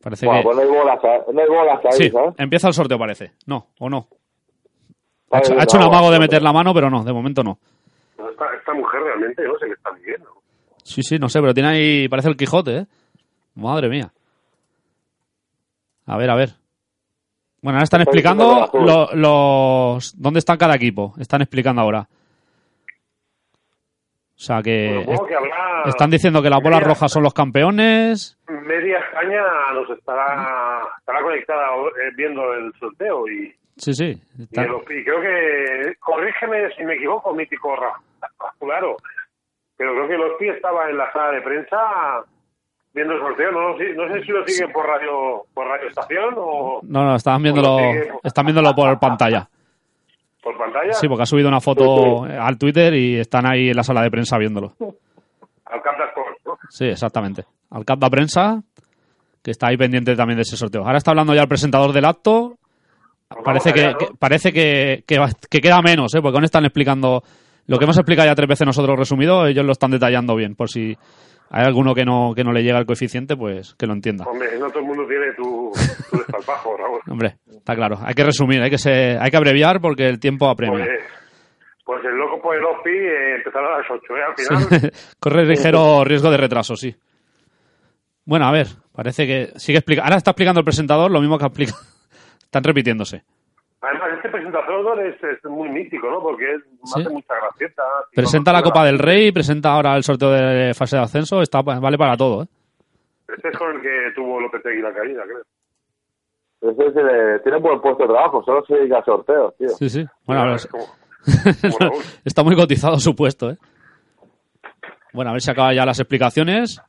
Parece 0.02 0.26
bueno, 0.26 0.40
que... 0.40 0.44
pues 0.44 0.56
no 0.56 0.62
hay 0.62 0.68
bolas, 0.68 0.98
no 1.32 1.40
hay 1.40 1.48
bolas 1.48 1.80
ahí, 1.84 1.92
Sí, 1.92 2.10
¿sabes? 2.10 2.34
empieza 2.38 2.68
el 2.68 2.74
sorteo 2.74 2.98
parece. 2.98 3.32
No, 3.46 3.68
o 3.78 3.88
no. 3.90 4.08
Ha 5.30 5.38
hecho, 5.38 5.58
ha 5.58 5.62
hecho 5.62 5.76
un 5.76 5.84
amago 5.84 6.10
de 6.10 6.18
meter 6.18 6.42
la 6.42 6.52
mano, 6.52 6.74
pero 6.74 6.90
no, 6.90 7.04
de 7.04 7.12
momento 7.12 7.42
no. 7.42 7.58
Esta, 8.18 8.46
esta 8.54 8.74
mujer 8.74 9.00
realmente 9.02 9.42
no 9.44 9.58
sé 9.58 9.66
qué 9.66 9.72
está 9.72 9.90
viviendo. 9.90 10.28
Sí, 10.82 11.02
sí, 11.02 11.18
no 11.18 11.28
sé, 11.28 11.40
pero 11.40 11.54
tiene 11.54 11.68
ahí... 11.68 12.08
Parece 12.08 12.28
el 12.28 12.36
Quijote, 12.36 12.76
¿eh? 12.78 12.86
Madre 13.54 13.88
mía. 13.88 14.10
A 16.06 16.16
ver, 16.16 16.30
a 16.30 16.34
ver. 16.34 16.50
Bueno, 17.62 17.76
ahora 17.76 17.84
están 17.84 18.00
explicando 18.00 18.68
los... 19.14 20.20
¿Dónde 20.20 20.38
está 20.38 20.56
cada 20.56 20.74
equipo? 20.74 21.14
Están 21.18 21.42
explicando 21.42 21.82
ahora. 21.82 22.08
O 24.34 24.42
sea 24.42 24.62
que... 24.62 25.02
Supongo 25.04 25.26
que 25.26 25.34
habrá 25.34 25.82
Están 25.84 26.10
diciendo 26.10 26.42
que 26.42 26.50
las 26.50 26.62
bolas 26.62 26.82
rojas 26.82 27.12
son 27.12 27.22
los 27.22 27.34
campeones. 27.34 28.38
medias 28.48 29.04
España 29.04 29.42
nos 29.74 29.90
estará 29.90 30.80
estará 30.98 31.22
conectada 31.22 31.66
eh, 31.76 32.10
viendo 32.16 32.52
el 32.54 32.72
sorteo 32.80 33.28
y, 33.28 33.54
Sí, 33.80 33.94
sí. 33.94 34.20
y, 34.38 34.46
creo 34.46 34.80
que, 35.20 35.94
corrígeme 36.00 36.70
si 36.76 36.84
me 36.84 36.94
equivoco, 36.94 37.34
mítico 37.34 37.74
claro, 38.58 38.96
pero 39.76 39.92
creo 39.94 40.08
que 40.08 40.18
los 40.18 40.32
pies 40.38 40.56
estaba 40.56 40.90
en 40.90 40.98
la 40.98 41.10
sala 41.12 41.32
de 41.32 41.40
prensa 41.42 41.78
viendo 42.92 43.14
el 43.14 43.20
sorteo, 43.20 43.52
no, 43.52 43.76
sé- 43.78 43.94
no 43.94 44.08
sé 44.12 44.22
si 44.22 44.32
lo 44.32 44.46
siguen 44.46 44.72
por 44.72 44.86
radio 44.86 45.44
por 45.54 45.66
radio 45.66 45.88
estación 45.88 46.34
o 46.36 46.80
No, 46.82 47.04
no, 47.04 47.14
están 47.16 47.42
viéndolo, 47.42 47.78
sí, 47.78 47.98
están 48.22 48.44
viéndolo 48.46 48.74
por 48.74 48.98
pantalla. 48.98 49.48
por 50.42 50.56
pantalla, 50.58 50.92
Sí, 50.92 51.08
porque 51.08 51.22
ha 51.22 51.26
subido 51.26 51.48
una 51.48 51.60
foto 51.60 52.24
al 52.24 52.58
Twitter 52.58 52.92
y 52.94 53.18
están 53.18 53.46
ahí 53.46 53.70
en 53.70 53.76
la 53.76 53.82
sala 53.84 54.02
de 54.02 54.10
prensa 54.10 54.36
viéndolo. 54.38 54.74
al 54.80 55.80
de 55.82 56.04
Sport, 56.08 56.38
¿no? 56.44 56.58
Sí, 56.68 56.84
exactamente. 56.86 57.44
Al 57.70 57.84
cap 57.84 57.98
de 58.00 58.10
prensa, 58.10 58.60
que 59.42 59.52
está 59.52 59.68
ahí 59.68 59.76
pendiente 59.76 60.16
también 60.16 60.36
de 60.36 60.42
ese 60.42 60.56
sorteo. 60.56 60.82
Ahora 60.84 60.98
está 60.98 61.12
hablando 61.12 61.32
ya 61.34 61.42
el 61.42 61.48
presentador 61.48 61.92
del 61.92 62.04
acto. 62.04 62.56
Parece 63.44 63.72
que, 63.72 63.92
parece 64.18 64.52
que, 64.52 65.04
que, 65.06 65.18
que 65.48 65.60
queda 65.60 65.80
menos, 65.82 66.14
¿eh? 66.14 66.20
porque 66.20 66.36
aún 66.36 66.44
están 66.44 66.64
explicando 66.64 67.22
lo 67.66 67.78
que 67.78 67.84
hemos 67.84 67.96
explicado 67.96 68.28
ya 68.28 68.34
tres 68.34 68.48
veces 68.48 68.66
nosotros 68.66 68.98
resumido, 68.98 69.46
ellos 69.46 69.64
lo 69.64 69.72
están 69.72 69.92
detallando 69.92 70.34
bien, 70.34 70.56
por 70.56 70.68
si 70.68 70.96
hay 71.50 71.64
alguno 71.64 71.94
que 71.94 72.04
no, 72.04 72.32
que 72.34 72.42
no 72.42 72.52
le 72.52 72.62
llega 72.62 72.78
el 72.78 72.86
coeficiente, 72.86 73.36
pues 73.36 73.74
que 73.76 73.86
lo 73.86 73.92
entienda. 73.92 74.24
Hombre, 74.24 74.58
no 74.58 74.68
todo 74.70 74.80
el 74.80 74.86
mundo 74.86 75.04
tiene 75.06 75.32
tu, 75.36 75.70
tu 76.10 76.18
desparpajo, 76.18 76.76
Raúl. 76.76 77.00
Hombre, 77.08 77.36
está 77.48 77.74
claro, 77.76 77.98
hay 78.02 78.14
que 78.14 78.24
resumir, 78.24 78.60
hay 78.62 78.70
que, 78.70 78.78
se- 78.78 79.16
hay 79.18 79.30
que 79.30 79.36
abreviar 79.36 79.80
porque 79.80 80.08
el 80.08 80.18
tiempo 80.18 80.48
apremia. 80.48 80.84
Pues, 80.84 81.00
pues 81.84 82.04
el 82.04 82.16
loco 82.18 82.40
por 82.42 82.56
el 82.56 82.64
OSPI 82.64 82.90
eh, 82.90 83.36
empezará 83.36 83.66
a 83.74 83.78
las 83.78 83.86
8, 83.90 84.02
¿eh? 84.16 84.20
Al 84.28 84.68
final, 84.68 84.92
Corre 85.20 85.46
ligero 85.46 86.04
riesgo 86.04 86.30
de 86.30 86.36
retraso, 86.36 86.74
sí. 86.76 86.94
Bueno, 88.24 88.46
a 88.46 88.52
ver, 88.52 88.66
parece 88.94 89.26
que 89.26 89.58
sigue 89.58 89.78
explicando. 89.78 90.06
Ahora 90.06 90.16
está 90.18 90.30
explicando 90.32 90.60
el 90.60 90.64
presentador 90.64 91.10
lo 91.10 91.20
mismo 91.20 91.38
que 91.38 91.46
explica. 91.46 91.74
Están 92.50 92.64
repitiéndose. 92.64 93.22
además 93.80 94.08
este 94.16 94.28
presentador 94.28 95.00
es, 95.06 95.14
es 95.22 95.44
muy 95.44 95.68
mítico, 95.68 96.10
¿no? 96.10 96.20
Porque 96.20 96.52
es, 96.54 96.62
Sí. 96.84 97.00
hace 97.00 97.08
mucha 97.10 97.34
gracieta. 97.36 97.82
Presenta 98.12 98.52
la 98.52 98.62
Copa 98.62 98.84
del 98.84 98.98
Rey, 98.98 99.30
presenta 99.30 99.72
ahora 99.72 99.96
el 99.96 100.02
sorteo 100.02 100.30
de 100.32 100.74
fase 100.74 100.96
de 100.96 101.02
ascenso, 101.02 101.40
está 101.42 101.62
vale 101.62 101.96
para 101.96 102.16
todo, 102.16 102.42
¿eh? 102.42 102.46
Este 103.36 103.48
es 103.50 103.56
con 103.56 103.76
el 103.76 103.80
que 103.80 103.88
tuvo 104.16 104.40
Lopetegui 104.40 104.82
la 104.82 104.92
caída, 104.92 105.22
creo. 105.22 106.72
Ese 106.72 106.92
tiene, 106.92 107.38
tiene 107.44 107.58
buen 107.58 107.80
puesto 107.80 108.02
de 108.02 108.08
trabajo, 108.12 108.42
solo 108.44 108.64
se 108.66 108.74
dedica 108.74 108.98
a 108.98 109.04
sorteos, 109.04 109.56
tío. 109.56 109.68
Sí, 109.68 109.88
sí. 109.88 110.04
Bueno, 110.26 110.42
a 110.42 110.44
ver, 110.46 110.54
Es 110.56 110.66
como- 110.66 110.86
como 111.62 111.78
Raúl. 111.78 112.02
está 112.24 112.42
muy 112.42 112.56
cotizado 112.56 112.98
su 112.98 113.14
puesto, 113.14 113.50
¿eh? 113.50 113.56
Bueno, 115.12 115.30
a 115.30 115.32
ver 115.34 115.40
si 115.42 115.50
acaba 115.50 115.72
ya 115.72 115.86
las 115.86 116.00
explicaciones 116.00 116.82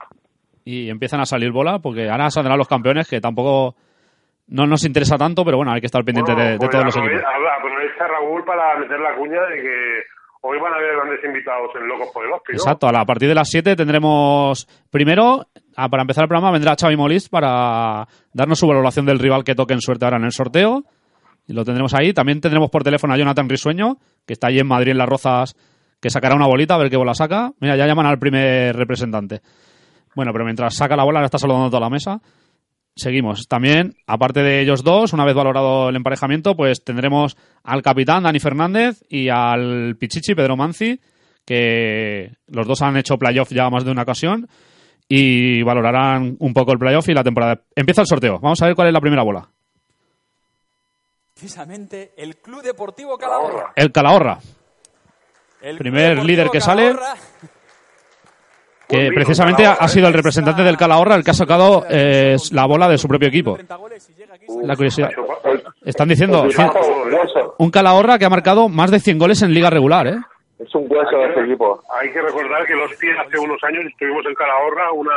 y 0.65 0.89
empiezan 0.89 1.21
a 1.21 1.26
salir 1.26 1.52
bola, 1.52 1.80
porque 1.80 2.10
ahora 2.10 2.30
saldrán 2.32 2.58
los 2.58 2.67
campeones 2.67 3.08
que 3.08 3.21
tampoco 3.21 3.76
no 4.47 4.65
nos 4.67 4.84
interesa 4.86 5.17
tanto, 5.17 5.43
pero 5.45 5.58
bueno, 5.58 5.71
hay 5.71 5.80
que 5.82 5.86
estar 5.88 6.04
pendiente 6.04 6.34
Bueno, 6.34 6.45
de, 6.45 6.51
de 6.54 6.58
pues 6.58 6.69
todos 6.69 6.86
los 6.86 6.97
equipos. 6.97 7.21
habla- 7.25 7.56
Aprovecha 7.58 8.08
Raúl 8.08 8.43
para 8.43 8.77
meter 8.80 8.99
la 8.99 9.15
cuña 9.15 9.41
de 9.49 9.62
que 9.62 10.01
hoy 10.41 10.60
van 10.60 10.73
a 10.73 10.75
haber 10.77 10.95
grandes 10.95 11.23
invitados 11.23 11.69
en 11.80 11.88
Locos 11.88 12.10
por 12.13 12.25
el. 12.25 12.32
Exacto, 12.54 12.88
a, 12.88 12.91
la- 12.91 13.01
a 13.01 13.06
partir 13.06 13.30
de 13.30 13.36
las 13.36 13.49
7 13.49 13.75
tendremos, 13.75 14.67
primero, 14.89 15.45
ah, 15.77 15.88
para 15.89 16.01
empezar 16.01 16.23
el 16.23 16.27
programa, 16.27 16.51
vendrá 16.51 16.75
Xavi 16.80 16.97
Molist 16.97 17.30
para 17.30 18.08
darnos 18.34 18.60
su 18.60 18.67
valoración 18.67 19.06
del 19.06 19.19
rival 19.19 19.43
que 19.43 19.56
toque 19.56 19.73
en 19.73 19.82
suerte 19.82 20.06
ahora 20.06 20.17
en 20.17 20.25
el 20.25 20.32
sorteo. 20.32 20.84
Y 21.47 21.54
lo 21.54 21.65
tendremos 21.65 21.93
ahí. 21.93 22.13
También 22.13 22.39
tendremos 22.39 22.69
por 22.69 22.84
teléfono 22.84 23.13
a 23.13 23.17
Jonathan 23.17 23.49
Risueño, 23.49 23.97
que 24.25 24.34
está 24.34 24.47
allí 24.47 24.60
en 24.60 24.67
Madrid, 24.67 24.91
en 24.91 24.97
Las 24.99 25.10
Rozas, 25.10 25.56
que 25.99 26.10
sacará 26.10 26.36
una 26.36 26.45
bolita, 26.47 26.75
a 26.75 26.77
ver 26.77 26.89
qué 26.89 26.97
bola 26.97 27.13
saca. 27.13 27.51
Mira, 27.60 27.75
ya 27.75 27.86
llaman 27.88 28.06
al 28.06 28.19
primer 28.19 28.75
representante. 28.75 29.41
Bueno, 30.15 30.32
pero 30.34 30.45
mientras 30.45 30.75
saca 30.75 30.95
la 30.95 31.04
bola, 31.04 31.19
la 31.19 31.25
está 31.25 31.38
saludando 31.38 31.69
toda 31.69 31.82
la 31.82 31.89
mesa. 31.89 32.19
Seguimos. 32.95 33.47
También, 33.47 33.95
aparte 34.06 34.41
de 34.41 34.62
ellos 34.62 34.84
dos, 34.84 35.13
una 35.13 35.25
vez 35.25 35.34
valorado 35.34 35.89
el 35.89 35.95
emparejamiento, 35.95 36.56
pues 36.56 36.84
tendremos 36.84 37.38
al 37.63 37.82
capitán 37.82 38.23
Dani 38.23 38.39
Fernández 38.39 39.01
y 39.10 39.30
al 39.30 39.95
Pichichi 39.97 40.36
Pedro 40.36 40.58
Manzi, 40.58 40.99
que 41.45 42.34
los 42.47 42.67
dos 42.67 42.82
han 42.82 42.97
hecho 42.97 43.17
playoff 43.17 43.51
ya 43.51 43.69
más 43.69 43.86
de 43.86 43.91
una 43.91 44.04
ocasión 44.04 44.47
y 45.08 45.62
valorarán 45.63 46.38
un 46.39 46.54
poco 46.54 46.71
el 46.71 46.80
playoff 46.80 47.10
y 47.10 47.13
la 47.13 47.23
temporada. 47.23 47.62
Empieza 47.75 48.01
el 48.01 48.08
sorteo. 48.08 48.39
Vamos 48.39 48.62
a 48.62 48.65
ver 48.65 48.75
cuál 48.75 48.88
es 48.88 48.93
la 48.93 49.01
primera 49.01 49.23
bola. 49.23 49.49
Precisamente 51.34 52.13
el 52.17 52.38
Club 52.38 52.62
Deportivo 52.62 53.17
Calahorra. 53.17 53.73
El 53.75 53.91
Calahorra, 53.91 54.39
El 55.62 55.77
Primer 55.77 56.23
líder 56.23 56.49
que 56.49 56.62
sale. 56.62 56.93
Que 58.91 58.97
Buen 58.97 59.13
precisamente 59.15 59.65
ha, 59.65 59.88
sido 59.88 60.08
el 60.08 60.13
representante 60.13 60.63
del 60.63 60.77
Calahorra 60.77 61.15
el 61.15 61.23
que 61.23 61.32
ha 61.32 61.34
sacado 61.34 61.86
eh, 61.89 62.36
la 62.51 62.65
bola 62.65 62.88
de 62.89 62.97
su 62.97 63.08
propio 63.08 63.30
equipo. 63.30 63.56
30 63.56 63.75
goles 63.77 64.10
y 64.10 64.19
llega 64.19 64.36
aquí. 64.36 64.45
La 64.63 64.75
curiosidad. 64.75 65.10
Pues, 65.41 65.63
Están 65.86 66.10
diciendo 66.10 66.45
un 67.58 67.71
Calahorra 67.71 68.19
que 68.19 68.25
ha 68.25 68.30
marcado 68.30 68.69
más 68.69 68.91
de 68.91 68.99
100 68.99 69.17
goles 69.17 69.41
en 69.41 69.54
liga 69.54 69.69
regular, 69.69 70.08
¿eh? 70.08 70.17
es 70.63 70.75
un 70.75 70.86
hueso 70.89 71.17
de 71.17 71.27
este 71.30 71.41
equipo. 71.41 71.82
Hay 71.99 72.12
que 72.12 72.21
recordar 72.21 72.65
que 72.65 72.75
los 72.75 72.93
pies 72.95 73.17
hace 73.19 73.39
unos 73.39 73.62
años 73.63 73.86
estuvimos 73.86 74.25
en 74.27 74.36
Calahorra 74.36 74.91
una, 74.91 75.12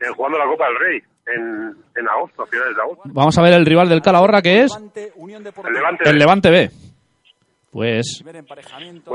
eh, 0.00 0.08
jugando 0.16 0.38
la 0.38 0.46
Copa 0.46 0.66
del 0.68 0.78
Rey 0.78 1.02
en, 1.26 1.74
en 1.96 2.08
agosto, 2.08 2.42
a 2.42 2.46
finales 2.46 2.76
de 2.76 2.82
agosto. 2.82 3.02
Vamos 3.04 3.36
a 3.36 3.42
ver 3.42 3.52
el 3.52 3.66
rival 3.66 3.88
del 3.88 4.00
Calahorra 4.00 4.40
que 4.40 4.62
es 4.62 4.72
El. 4.74 5.74
Levante. 5.74 6.08
el 6.08 6.18
Levante 6.18 6.50
B. 6.50 6.70
Pues 7.70 8.24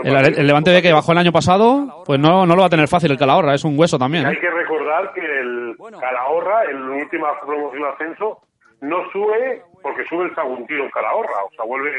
el, 0.03 0.15
el 0.39 0.47
Levante 0.47 0.71
B 0.71 0.81
que 0.81 0.93
bajó 0.93 1.11
el 1.11 1.17
año 1.17 1.31
pasado, 1.33 2.03
pues 2.05 2.19
no, 2.19 2.45
no 2.45 2.55
lo 2.55 2.61
va 2.61 2.67
a 2.67 2.69
tener 2.69 2.87
fácil 2.87 3.11
el 3.11 3.17
Calahorra, 3.17 3.53
es 3.53 3.65
un 3.65 3.77
hueso 3.77 3.97
también, 3.99 4.25
Hay 4.25 4.35
¿eh? 4.35 4.39
que 4.39 4.49
recordar 4.49 5.11
que 5.13 5.19
el 5.21 5.75
Calahorra, 5.99 6.63
en 6.71 6.89
la 6.89 6.95
última 7.03 7.27
promoción 7.45 7.81
de 7.83 7.89
ascenso, 7.89 8.39
no 8.81 8.97
sube 9.11 9.61
porque 9.81 10.03
sube 10.09 10.25
el 10.25 10.35
Saguntino 10.35 10.83
en 10.85 10.89
Calahorra. 10.91 11.43
O 11.45 11.51
sea, 11.55 11.65
vuelve, 11.65 11.91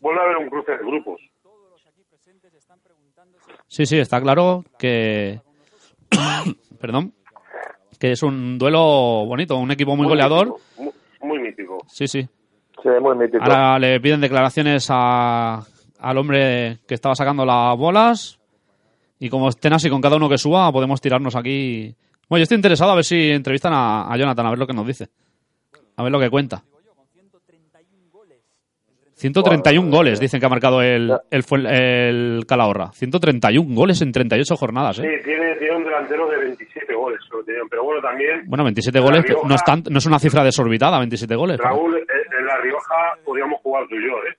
vuelve 0.00 0.20
a 0.20 0.24
haber 0.24 0.36
un 0.38 0.48
cruce 0.48 0.72
de 0.72 0.78
grupos. 0.78 1.20
Sí, 3.68 3.86
sí, 3.86 3.98
está 3.98 4.20
claro 4.20 4.64
que... 4.78 5.40
Perdón. 6.80 7.12
Que 7.98 8.12
es 8.12 8.22
un 8.22 8.58
duelo 8.58 9.26
bonito, 9.26 9.56
un 9.56 9.70
equipo 9.70 9.94
muy 9.96 10.06
goleador. 10.06 10.48
mítico, 10.78 10.94
Muy, 11.20 11.28
muy 11.28 11.38
mítico. 11.40 11.78
Sí, 11.86 12.08
sí. 12.08 12.22
Sí, 12.82 12.88
muy 13.00 13.14
mítico. 13.16 13.42
Ahora 13.44 13.78
le 13.78 14.00
piden 14.00 14.20
declaraciones 14.22 14.88
a- 14.90 15.60
al 16.00 16.18
hombre 16.18 16.78
que 16.86 16.94
estaba 16.94 17.14
sacando 17.14 17.44
las 17.44 17.76
bolas. 17.76 18.38
Y 19.18 19.28
como 19.28 19.48
estén 19.48 19.72
así 19.74 19.90
con 19.90 20.00
cada 20.00 20.16
uno 20.16 20.28
que 20.28 20.38
suba, 20.38 20.72
podemos 20.72 21.00
tirarnos 21.00 21.36
aquí. 21.36 21.94
Bueno, 22.28 22.40
yo 22.40 22.44
estoy 22.44 22.56
interesado 22.56 22.92
a 22.92 22.94
ver 22.94 23.04
si 23.04 23.30
entrevistan 23.30 23.72
a, 23.74 24.10
a 24.12 24.16
Jonathan, 24.16 24.46
a 24.46 24.50
ver 24.50 24.58
lo 24.58 24.66
que 24.66 24.72
nos 24.72 24.86
dice. 24.86 25.08
A 25.96 26.02
ver 26.02 26.10
lo 26.12 26.18
que 26.20 26.30
cuenta. 26.30 26.62
131 29.14 29.90
goles 29.90 30.18
dicen 30.18 30.40
que 30.40 30.46
ha 30.46 30.48
marcado 30.48 30.80
el, 30.80 31.12
el, 31.30 31.66
el 31.66 32.46
Calahorra. 32.46 32.90
131 32.92 33.74
goles 33.74 34.00
en 34.00 34.12
38 34.12 34.56
jornadas, 34.56 34.96
Sí, 34.96 35.02
¿eh? 35.02 35.20
tiene, 35.22 35.56
tiene 35.56 35.76
un 35.76 35.84
delantero 35.84 36.26
de 36.30 36.38
27 36.38 36.94
goles, 36.94 37.20
pero 37.68 37.84
bueno, 37.84 38.00
también 38.00 38.44
Bueno, 38.46 38.64
27 38.64 38.98
La 38.98 39.04
goles 39.04 39.24
Rioja- 39.24 39.46
no 39.46 39.54
es, 39.54 39.62
tan- 39.64 39.84
no 39.90 39.98
es 39.98 40.06
una 40.06 40.18
cifra 40.18 40.42
desorbitada, 40.42 40.98
27 40.98 41.34
goles. 41.36 41.58
Raúl, 41.58 41.96
eh, 41.98 42.02
en 42.38 42.46
La 42.46 42.56
Rioja 42.62 42.94
podríamos 43.22 43.60
jugar 43.60 43.84
tú 43.90 43.96
y 43.96 44.06
yo, 44.08 44.14
¿eh? 44.26 44.36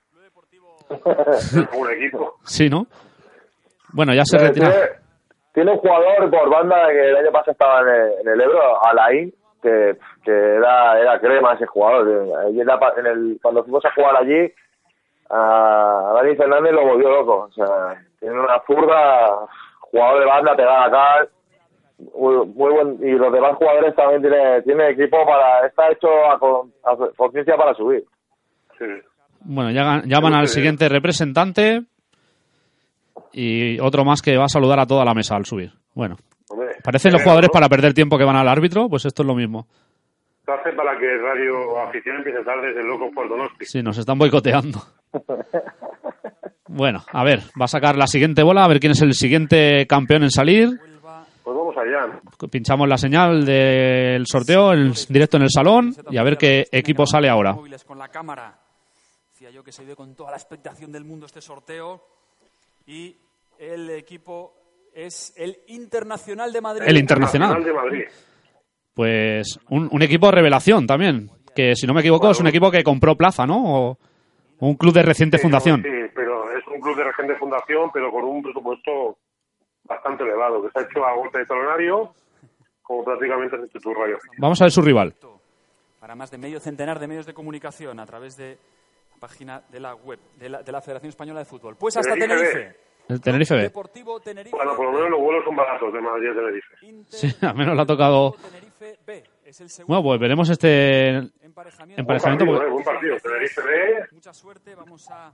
un 1.78 1.92
equipo. 1.92 2.36
Sí, 2.44 2.70
¿no? 2.70 2.86
Bueno, 3.94 4.14
ya 4.14 4.24
se 4.26 4.38
Eh, 4.38 4.40
retira. 4.40 4.70
tiene, 4.72 4.86
tiene 5.54 5.72
un 5.72 5.78
jugador 5.80 6.30
por 6.30 6.50
banda 6.50 6.88
que 6.90 7.10
el 7.10 7.16
año 7.18 7.32
pasado 7.32 7.52
estaba 7.52 7.82
en 7.82 7.88
el, 7.90 8.12
en 8.22 8.28
el 8.30 8.42
Ebro, 8.42 8.86
Alain, 8.86 9.34
que, 9.62 9.98
que 10.24 10.32
era, 10.32 11.00
era 11.00 11.20
crema 11.20 11.54
ese 11.54 11.66
jugador. 11.66 12.52
Y 12.52 12.60
era 12.62 12.80
pa- 12.80 12.94
en 12.98 13.06
el, 13.06 13.40
cuando 13.42 13.64
fuimos 13.64 13.84
a 13.86 13.94
jugar 13.94 14.16
allí, 14.18 14.52
a 15.30 16.12
Dani 16.16 16.36
Fernández 16.36 16.74
lo 16.74 16.86
volvió 16.86 17.10
loco. 17.10 17.48
O 17.50 17.52
sea, 17.52 17.96
tiene 18.20 18.40
una 18.40 18.60
zurda, 18.66 19.48
jugador 19.80 20.20
de 20.20 20.26
banda, 20.26 20.56
pegada 20.56 20.86
acá. 20.86 21.28
Muy, 22.16 22.46
muy 22.48 22.72
buen, 22.72 22.98
y 23.02 23.12
los 23.12 23.32
demás 23.32 23.56
jugadores 23.58 23.94
también 23.96 24.22
tiene, 24.24 24.62
tiene 24.64 24.90
equipo 24.90 25.24
para, 25.26 25.68
está 25.68 25.90
hecho 25.92 26.08
a, 26.32 26.40
con- 26.40 26.74
a 26.84 26.96
conciencia 27.16 27.56
para 27.56 27.76
subir. 27.76 28.04
Sí. 28.80 28.86
Bueno, 29.44 29.72
ya 29.72 30.02
llaman 30.06 30.34
al 30.34 30.48
siguiente 30.48 30.88
representante 30.90 31.84
y 33.34 33.80
otro 33.80 34.06
más 34.06 34.22
que 34.22 34.38
va 34.38 34.46
a 34.46 34.50
saludar 34.50 34.80
a 34.80 34.86
toda 34.86 35.06
la 35.06 35.14
mesa 35.14 35.36
al 35.36 35.46
subir. 35.46 35.72
Bueno, 35.94 36.18
Hombre, 36.50 36.76
parecen 36.84 37.12
los 37.12 37.22
eh, 37.22 37.24
jugadores 37.24 37.50
¿no? 37.50 37.54
para 37.54 37.70
perder 37.70 37.94
tiempo 37.94 38.18
que 38.18 38.26
van 38.26 38.36
al 38.36 38.48
árbitro, 38.48 38.88
pues 38.90 39.06
esto 39.06 39.24
es 39.24 39.28
lo 39.28 39.36
mismo. 39.36 39.68
Esto 40.40 40.54
hace 40.54 40.74
para 40.74 40.98
que 40.98 41.06
Radio 41.18 41.80
Afición 41.80 42.18
empiece 42.18 42.44
tarde 42.44 42.68
desde 42.68 42.82
el 42.82 42.88
loco 42.88 43.10
por 43.14 43.30
Donosti. 43.30 43.66
Sí, 43.66 43.82
nos 43.82 43.98
están 43.98 44.18
boicoteando. 44.18 44.80
Bueno, 46.74 47.04
a 47.12 47.26
ver, 47.26 47.40
va 47.60 47.66
a 47.66 47.68
sacar 47.68 47.98
la 47.98 48.08
siguiente 48.08 48.44
bola, 48.44 48.64
a 48.64 48.68
ver 48.70 48.80
quién 48.80 48.94
es 48.94 49.02
el 49.02 49.14
siguiente 49.14 49.86
campeón 49.88 50.24
en 50.24 50.32
salir. 50.32 50.70
Pues 51.44 51.58
vamos 51.58 51.76
allá. 51.76 52.18
Pinchamos 52.50 52.88
la 52.88 52.98
señal 52.98 53.44
del 53.44 54.26
sorteo 54.26 54.72
en 54.72 54.94
directo 55.10 55.36
en 55.36 55.44
el 55.44 55.50
salón 55.50 55.94
y 56.10 56.18
a 56.18 56.24
ver 56.24 56.38
qué 56.38 56.68
equipo 56.72 57.06
sale 57.06 57.28
ahora. 57.28 57.52
Móviles 57.52 57.84
con 57.84 57.98
la 58.00 58.08
cámara. 58.08 58.61
Yo 59.62 59.66
que 59.66 59.72
se 59.72 59.86
ve 59.86 59.96
con 59.96 60.16
toda 60.16 60.32
la 60.32 60.38
expectación 60.38 60.92
del 60.92 61.04
mundo 61.04 61.28
este 61.28 61.40
sorteo. 61.40 62.02
Y 62.88 63.16
el 63.60 63.92
equipo 63.92 64.56
es 64.92 65.36
el 65.38 65.56
Internacional 65.68 66.52
de 66.52 66.62
Madrid. 66.62 66.88
El 66.88 66.98
Internacional. 66.98 67.64
de 67.64 67.72
Madrid. 67.72 68.04
Pues 68.96 69.60
un, 69.70 69.88
un 69.92 70.02
equipo 70.02 70.32
revelación 70.32 70.88
también, 70.88 71.30
que 71.56 71.76
si 71.76 71.86
no 71.86 71.94
me 71.94 72.00
equivoco 72.00 72.32
es 72.32 72.40
un 72.40 72.48
equipo 72.48 72.72
que 72.72 72.84
compró 72.84 73.16
plaza, 73.16 73.46
¿no? 73.46 73.62
O 73.92 73.98
un 74.62 74.74
club 74.78 74.96
de 74.96 75.04
reciente 75.04 75.38
Sí, 75.38 75.44
fundación. 75.44 75.84
Sí, 75.84 76.10
pero 76.16 76.58
es 76.58 76.66
un 76.66 76.82
club 76.82 76.98
de 76.98 77.04
reciente 77.04 77.36
fundación, 77.36 77.92
pero 77.94 78.10
con 78.12 78.24
un 78.24 78.42
presupuesto 78.42 79.20
bastante 79.84 80.24
elevado, 80.24 80.64
que 80.64 80.72
se 80.72 80.80
ha 80.80 80.90
hecho 80.90 81.06
a 81.06 81.14
golpe 81.14 81.38
de 81.38 81.46
talonario, 81.46 82.16
como 82.82 83.04
prácticamente 83.04 83.58
hecho 83.58 83.80
tu 83.80 83.94
radio. 83.94 84.18
Vamos 84.40 84.60
a 84.60 84.66
ver 84.66 84.72
su 84.72 84.82
rival. 84.82 85.14
Para 86.00 86.16
más 86.16 86.32
de 86.32 86.40
medio 86.40 86.60
centenar 86.60 86.98
de 86.98 87.08
medios 87.08 87.28
de 87.28 87.36
comunicación 87.36 88.00
a 88.00 88.08
través 88.08 88.36
de 88.36 88.58
página 89.22 89.62
de 89.70 89.80
la 89.80 89.94
web 89.96 90.20
de 90.38 90.50
la, 90.50 90.64
de 90.64 90.72
la 90.72 90.82
Federación 90.82 91.10
Española 91.10 91.40
de 91.40 91.46
Fútbol. 91.46 91.76
Pues 91.78 91.96
hasta 91.96 92.14
Tenerife. 92.16 92.76
El 93.08 93.22
Tenerife 93.22 93.56
B. 93.56 93.62
Deportivo 93.64 94.20
Tenerife. 94.20 94.56
Bueno, 94.56 94.76
por 94.76 94.86
lo 94.88 94.92
menos 94.94 95.10
los 95.12 95.20
vuelos 95.20 95.44
son 95.46 95.56
baratos 95.56 95.94
de 95.94 96.02
Madrid 96.02 96.30
a 96.30 96.34
Tenerife. 96.34 96.76
Inter- 96.82 97.20
Sí, 97.20 97.36
al 97.46 97.56
menos 97.56 97.76
le 97.76 97.82
ha 97.82 97.86
tocado. 97.86 98.36
Tenerife 98.50 99.00
B. 99.06 99.24
Es 99.46 99.62
el 99.62 99.70
segundo 99.70 100.02
Bueno, 100.02 100.10
pues 100.10 100.20
veremos 100.22 100.50
este 100.50 101.18
emparejamiento. 101.44 102.04
Buen 102.04 102.20
partido, 102.20 102.46
porque- 102.48 102.66
eh, 102.66 102.70
buen 102.72 102.84
partido. 102.84 103.18
Tenerife 103.22 103.62
B, 103.62 104.06
Mucha 104.14 104.34
suerte. 104.34 104.76
Vamos 104.76 105.08
a 105.12 105.34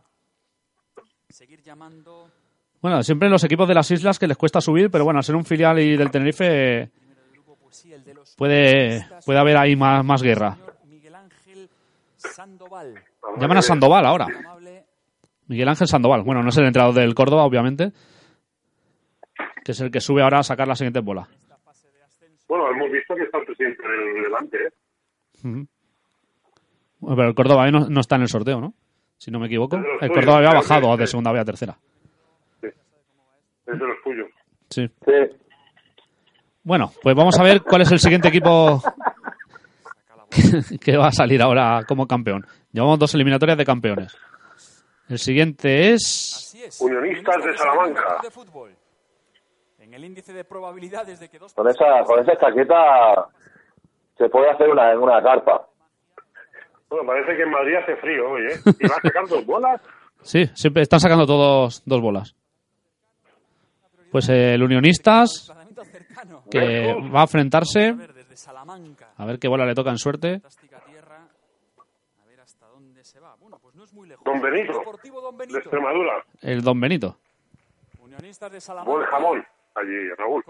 seguir 1.29 1.61
llamando. 1.61 2.29
Bueno, 2.81 3.01
siempre 3.03 3.27
en 3.27 3.31
los 3.31 3.43
equipos 3.43 3.67
de 3.67 3.73
las 3.73 3.89
islas 3.91 4.19
que 4.19 4.27
les 4.27 4.37
cuesta 4.37 4.59
subir, 4.61 4.89
pero 4.91 5.03
bueno, 5.05 5.19
al 5.19 5.23
ser 5.23 5.35
un 5.35 5.45
filial 5.45 5.79
y 5.79 5.95
del 5.95 6.11
Tenerife 6.11 6.89
Pues 7.65 8.35
puede, 8.37 9.05
puede 9.25 9.39
haber 9.39 9.57
ahí 9.57 9.75
más, 9.75 10.03
más 10.05 10.21
guerra. 10.21 10.57
Miguel 10.85 11.15
Ángel 11.15 11.69
Sandoval. 12.17 12.95
Llaman 13.39 13.57
a 13.57 13.61
Sandoval 13.61 14.05
ahora. 14.05 14.27
Miguel 15.47 15.69
Ángel 15.69 15.87
Sandoval. 15.87 16.23
Bueno, 16.23 16.43
no 16.43 16.49
es 16.49 16.57
el 16.57 16.65
entrenador 16.65 16.95
del 16.95 17.15
Córdoba, 17.15 17.45
obviamente. 17.45 17.91
Que 19.63 19.71
es 19.71 19.81
el 19.81 19.91
que 19.91 19.99
sube 19.99 20.21
ahora 20.21 20.39
a 20.39 20.43
sacar 20.43 20.67
la 20.67 20.75
siguiente 20.75 20.99
bola. 20.99 21.27
bueno, 22.47 22.71
hemos 22.71 22.91
visto 22.91 23.15
que 23.15 23.23
está 23.23 23.37
el 23.39 23.45
presidente 23.45 23.83
del 23.87 24.23
Levante, 24.23 24.57
¿eh? 24.57 24.71
Bueno, 26.99 27.15
pero 27.15 27.29
el 27.29 27.35
Córdoba 27.35 27.69
no, 27.71 27.87
no 27.89 27.99
está 27.99 28.15
en 28.15 28.23
el 28.23 28.27
sorteo, 28.27 28.59
¿no? 28.59 28.73
Si 29.17 29.31
no 29.31 29.39
me 29.39 29.47
equivoco. 29.47 29.77
El 30.01 30.09
Córdoba 30.09 30.37
había 30.37 30.53
bajado 30.53 30.93
sí. 30.93 30.99
de 30.99 31.07
segunda 31.07 31.31
B 31.31 31.39
a 31.39 31.45
tercera. 31.45 31.77
es 32.61 32.73
de 33.65 33.87
los 33.87 34.01
tuyos. 34.03 34.27
Sí. 34.69 34.87
Sí. 35.05 35.11
Bueno, 36.63 36.91
pues 37.01 37.15
vamos 37.15 37.39
a 37.39 37.43
ver 37.43 37.61
cuál 37.61 37.83
es 37.83 37.91
el 37.93 37.99
siguiente 37.99 38.27
equipo 38.27 38.81
que, 40.81 40.97
va 40.97 41.07
a 41.07 41.11
salir 41.11 41.41
ahora 41.41 41.83
como 41.87 42.07
campeón. 42.07 42.45
Llevamos 42.71 42.99
dos 42.99 43.13
eliminatorias 43.15 43.57
de 43.57 43.65
campeones. 43.65 44.17
El 45.09 45.19
siguiente 45.19 45.93
es. 45.93 46.53
Unionistas 46.79 47.43
de 47.43 47.57
Salamanca. 47.57 48.19
de 48.21 48.31
fútbol. 48.31 48.75
En 49.79 49.93
el 49.93 50.03
índice 50.03 50.33
de 50.33 50.43
probabilidades 50.43 51.19
de 51.19 51.29
que 51.29 51.39
dos 51.39 51.53
Con 51.53 51.67
esa, 51.69 52.03
con 52.05 52.19
esa 52.19 52.37
chaqueta 52.37 53.29
se 54.17 54.27
puede 54.29 54.49
hacer 54.49 54.69
una, 54.69 54.97
una 54.99 55.21
carpa. 55.21 55.67
Bueno, 56.89 57.05
parece 57.05 57.35
que 57.35 57.43
en 57.43 57.51
Madrid 57.51 57.75
hace 57.75 57.95
frío 57.97 58.29
hoy, 58.29 58.41
¿eh? 58.47 58.59
Y 58.79 58.87
vas 58.87 58.99
sacando 59.01 59.41
bolas. 59.43 59.81
Sí, 60.21 60.45
siempre 60.55 60.83
están 60.83 60.99
sacando 60.99 61.25
todos 61.25 61.83
dos 61.85 62.01
bolas. 62.01 62.35
Pues 64.11 64.29
el 64.29 64.63
Unionistas, 64.63 65.53
que 66.49 66.93
va 67.13 67.19
a 67.21 67.23
enfrentarse. 67.23 67.95
A 68.37 68.51
ver, 68.51 68.59
desde 68.61 68.77
Salamanca. 68.77 69.09
A 69.17 69.25
ver 69.25 69.39
qué 69.39 69.47
bola 69.47 69.65
le 69.65 69.73
toca 69.73 69.89
en 69.89 69.97
suerte. 69.97 70.31
Fantástica 70.33 70.79
tierra. 70.81 71.17
A 72.23 72.27
ver 72.27 72.39
hasta 72.39 72.67
dónde 72.67 73.03
se 73.03 73.19
va. 73.19 73.35
Bueno, 73.35 73.57
pues 73.61 73.75
no 73.75 73.83
es 73.83 73.93
muy 73.93 74.07
lejos. 74.07 74.23
Don 74.23 74.39
Benito, 74.41 74.77
Deportivo 74.77 75.21
Don 75.21 75.35
de 75.37 75.41
Benito. 75.45 75.59
Extremadura. 75.59 76.23
El 76.41 76.61
Don 76.61 76.79
Benito. 76.79 77.17
Unionistas 77.99 78.51
de 78.51 78.61
Salamanca. 78.61 78.91
Buen 78.91 79.05
jamón 79.07 79.45
allí, 79.75 80.09
Raúl. 80.17 80.43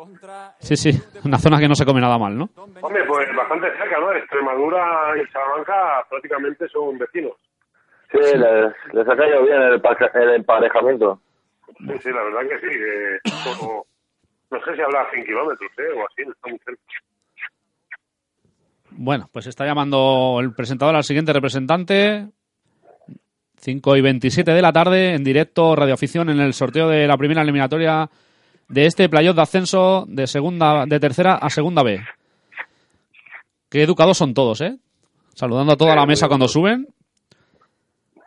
Sí, 0.59 0.75
sí, 0.75 0.91
una 1.25 1.37
zona 1.37 1.59
que 1.59 1.67
no 1.67 1.75
se 1.75 1.85
come 1.85 1.99
nada 1.99 2.17
mal, 2.17 2.37
¿no? 2.37 2.49
Hombre, 2.55 3.03
pues 3.05 3.35
bastante 3.35 3.67
cerca, 3.77 3.99
¿no? 3.99 4.13
Extremadura 4.13 5.13
y 5.21 5.27
Salamanca 5.31 6.05
prácticamente 6.09 6.67
son 6.69 6.97
vecinos. 6.97 7.33
Sí, 8.11 8.17
les, 8.19 8.73
les 8.93 9.07
ha 9.07 9.15
caído 9.17 9.43
bien 9.43 9.61
el, 9.61 10.33
emparejamiento. 10.35 11.19
Sí, 11.77 11.99
sí, 11.99 12.09
la 12.09 12.23
verdad 12.23 12.41
que 12.47 12.59
sí. 12.59 13.59
como- 13.59 13.85
no 14.49 14.63
sé 14.63 14.75
si 14.75 14.81
habrá 14.81 15.09
100 15.11 15.25
kilómetros, 15.25 15.69
¿eh? 15.77 15.91
O 15.93 16.05
así, 16.05 16.21
está 16.21 16.49
muy 16.49 16.59
cerca. 16.59 16.81
Bueno, 18.97 19.29
pues 19.31 19.45
está 19.45 19.63
llamando 19.65 20.39
el 20.41 20.53
presentador 20.53 20.95
al 20.95 21.03
siguiente 21.03 21.31
representante. 21.31 22.29
5 23.59 23.95
y 23.95 24.01
27 24.01 24.51
de 24.51 24.61
la 24.61 24.71
tarde, 24.71 25.13
en 25.13 25.23
directo, 25.23 25.75
radioafición, 25.75 26.29
en 26.29 26.39
el 26.39 26.53
sorteo 26.53 26.87
de 26.87 27.07
la 27.07 27.17
primera 27.17 27.41
eliminatoria 27.41 28.09
de 28.67 28.85
este 28.85 29.07
playoff 29.07 29.35
de 29.35 29.41
ascenso 29.41 30.05
de 30.07 30.25
segunda, 30.25 30.85
de 30.85 30.99
tercera 30.99 31.35
a 31.35 31.49
segunda 31.49 31.83
B. 31.83 31.99
Qué 33.69 33.83
educados 33.83 34.17
son 34.17 34.33
todos, 34.33 34.61
¿eh? 34.61 34.77
Saludando 35.33 35.73
a 35.73 35.77
toda 35.77 35.95
la 35.95 36.05
mesa 36.05 36.27
cuando 36.27 36.47
suben. 36.47 36.87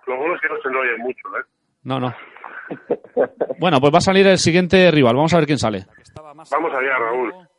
Lo 0.06 0.16
bueno 0.16 0.35
es 0.35 0.40
que 0.40 0.48
no 0.48 0.54
se 0.62 0.68
enrollen 0.68 1.00
mucho, 1.00 1.28
¿eh? 1.28 1.44
No, 1.83 1.98
no. 1.98 2.14
Bueno, 3.59 3.80
pues 3.80 3.92
va 3.92 3.98
a 3.98 4.02
salir 4.02 4.26
el 4.26 4.38
siguiente 4.38 4.90
rival. 4.90 5.16
Vamos 5.16 5.35
a 5.35 5.38
ver 5.38 5.46
quién 5.46 5.59
sale. 5.59 5.87
Vamos 6.14 6.52
allá, 6.52 6.98
Raúl. 6.98 7.49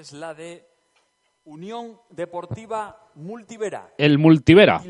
Es 0.00 0.14
la 0.14 0.32
de 0.32 0.64
Unión 1.44 1.98
Deportiva 2.08 2.96
Multivera. 3.16 3.90
El 3.98 4.16
Multivera. 4.16 4.80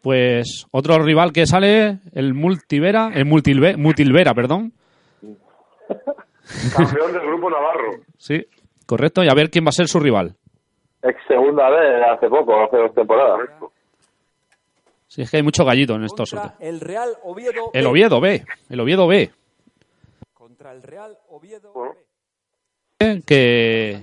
Pues 0.00 0.64
otro 0.70 0.98
rival 1.00 1.34
que 1.34 1.44
sale, 1.44 1.98
el 2.14 2.32
Multivera, 2.32 3.10
el 3.12 3.26
Multilve- 3.26 3.76
Mutilvera, 3.76 4.32
perdón. 4.32 4.72
Campeón 6.74 7.12
del 7.12 7.26
grupo 7.26 7.50
Navarro. 7.50 7.90
Sí, 8.16 8.42
correcto. 8.86 9.22
Y 9.22 9.28
a 9.28 9.34
ver 9.34 9.50
quién 9.50 9.66
va 9.66 9.68
a 9.68 9.72
ser 9.72 9.86
su 9.86 10.00
rival. 10.00 10.34
Ex 11.02 11.18
segunda 11.28 11.68
vez 11.68 12.06
hace 12.10 12.28
poco, 12.30 12.58
hace 12.64 12.78
dos 12.78 12.94
temporadas. 12.94 13.36
Correcto. 13.36 13.72
Sí, 15.08 15.20
es 15.20 15.30
que 15.30 15.36
hay 15.36 15.42
mucho 15.42 15.66
gallito 15.66 15.94
en 15.94 16.04
estos 16.04 16.34
el 16.58 16.80
Real 16.80 17.10
Oviedo. 17.22 17.70
El 17.74 17.84
B. 17.84 17.90
Oviedo 17.90 18.18
B. 18.18 18.44
El 18.70 18.80
Oviedo 18.80 19.06
B. 19.06 19.30
Contra 20.32 20.72
el 20.72 20.82
Real 20.82 21.18
Oviedo. 21.28 21.74
Bueno. 21.74 21.92
B. 21.92 22.05
Que 22.98 24.00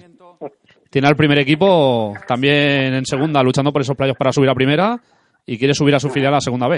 tiene 0.90 1.08
al 1.08 1.16
primer 1.16 1.40
equipo 1.40 2.14
también 2.28 2.94
en 2.94 3.06
segunda 3.06 3.42
luchando 3.42 3.72
por 3.74 3.82
esos 3.82 3.96
playos 3.98 4.16
para 4.16 4.32
subir 4.32 4.50
a 4.50 4.54
primera 4.54 4.98
y 5.46 5.58
quiere 5.58 5.74
subir 5.74 5.96
a 5.96 6.00
su 6.00 6.10
filial 6.10 6.36
a 6.36 6.40
segunda 6.42 6.68
B. 6.68 6.78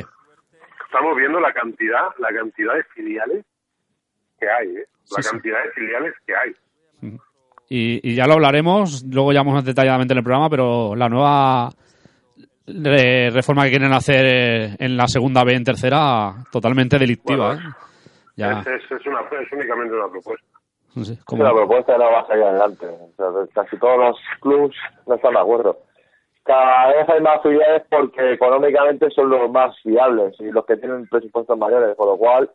Estamos 0.86 1.18
viendo 1.18 1.40
la 1.42 1.52
cantidad, 1.52 2.08
la 2.20 2.30
cantidad 2.30 2.74
de 2.76 2.84
filiales 2.96 3.46
que 4.40 4.48
hay, 4.50 4.68
¿eh? 4.78 4.86
La 5.12 5.22
Sí, 5.22 5.24
sí. 5.24 5.30
cantidad 5.32 5.58
de 5.64 5.72
filiales 5.72 6.14
que 6.26 6.34
hay. 6.36 6.56
Y, 7.70 8.12
y 8.12 8.16
ya 8.16 8.26
lo 8.26 8.34
hablaremos, 8.36 9.04
luego 9.12 9.34
ya 9.34 9.44
más 9.44 9.66
detalladamente 9.66 10.14
en 10.14 10.20
el 10.20 10.24
programa, 10.24 10.50
pero 10.50 10.96
la 10.96 11.10
nueva 11.10 11.70
re- 12.68 13.30
reforma 13.32 13.64
que 13.66 13.72
quieren 13.72 13.92
hacer 13.94 14.26
eh, 14.26 14.76
en 14.80 14.96
la 14.96 15.08
segunda 15.08 15.44
B 15.44 15.54
en 15.54 15.64
tercera, 15.66 16.34
totalmente 16.52 16.98
delictiva. 16.98 17.56
Bueno, 17.56 17.70
¿eh? 17.70 17.74
Ya, 18.38 18.60
Es, 18.62 18.68
es, 18.68 18.92
es 19.00 19.06
una, 19.08 19.20
es 19.42 19.52
únicamente 19.52 19.94
una 19.94 20.08
propuesta. 20.10 20.48
No 20.96 21.04
sé, 21.04 21.18
una 21.32 21.52
propuesta 21.52 21.98
no 21.98 22.06
va 22.06 22.22
a 22.22 22.28
salir 22.28 22.44
adelante. 22.44 22.88
O 22.88 23.10
sea, 23.16 23.28
casi 23.54 23.78
todos 23.78 23.98
los 23.98 24.18
clubs 24.42 24.76
no 25.06 25.16
están 25.16 25.34
de 25.34 25.40
acuerdo. 25.40 25.78
Cada 26.44 26.94
vez 26.94 27.10
hay 27.10 27.22
más 27.22 27.42
filiales 27.42 27.84
porque 27.90 28.34
económicamente 28.34 29.10
son 29.12 29.30
los 29.30 29.50
más 29.52 29.76
viables 29.84 30.40
y 30.40 30.52
los 30.52 30.66
que 30.66 30.78
tienen 30.78 31.08
presupuestos 31.08 31.58
mayores, 31.58 31.96
con 31.98 32.08
lo 32.08 32.18
cual 32.18 32.50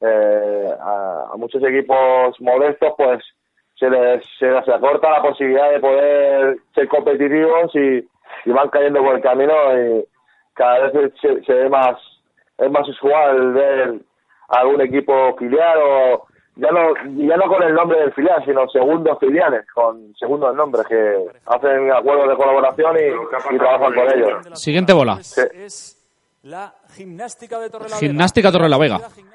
eh, 0.00 0.74
a, 0.80 1.30
a 1.32 1.36
muchos 1.36 1.62
equipos 1.64 2.40
modestos 2.40 2.92
pues 2.96 3.24
se 3.78 3.88
les, 3.88 4.24
se 4.38 4.50
les 4.50 4.68
acorta 4.68 5.10
la 5.10 5.22
posibilidad 5.22 5.70
de 5.70 5.80
poder 5.80 6.56
ser 6.74 6.88
competitivos 6.88 7.74
y, 7.74 8.06
y 8.44 8.50
van 8.52 8.68
cayendo 8.68 9.02
por 9.02 9.16
el 9.16 9.22
camino 9.22 9.54
y 9.76 10.04
cada 10.54 10.88
vez 10.88 11.12
se, 11.20 11.42
se 11.42 11.52
ve 11.52 11.68
más 11.68 11.96
es 12.58 12.70
más 12.70 12.88
usual 12.88 13.52
ver 13.54 14.00
algún 14.48 14.80
equipo 14.82 15.34
filial 15.36 15.78
o 15.82 16.26
ya 16.56 16.70
no 16.70 16.94
ya 17.16 17.36
no 17.36 17.48
con 17.48 17.62
el 17.62 17.74
nombre 17.74 18.00
del 18.00 18.12
filial 18.12 18.44
sino 18.44 18.68
segundos 18.68 19.18
filiales 19.18 19.64
con 19.74 20.14
segundos 20.16 20.54
nombres 20.54 20.86
que 20.86 21.26
hacen 21.46 21.90
acuerdos 21.90 22.28
de 22.28 22.36
colaboración 22.36 22.96
y, 22.96 23.54
y 23.54 23.58
trabajan 23.58 23.94
por 23.94 24.14
ellos 24.14 24.60
Siguiente 24.60 24.92
bola. 24.92 25.18
Es 25.20 25.98
la 26.42 26.74
gimnástica 26.94 27.58
de 27.60 27.70
Torrelavega. 27.70 28.00
Gimnástica 28.00 28.50
Torrelavega. 28.50 28.98
Torrelavega. 28.98 29.32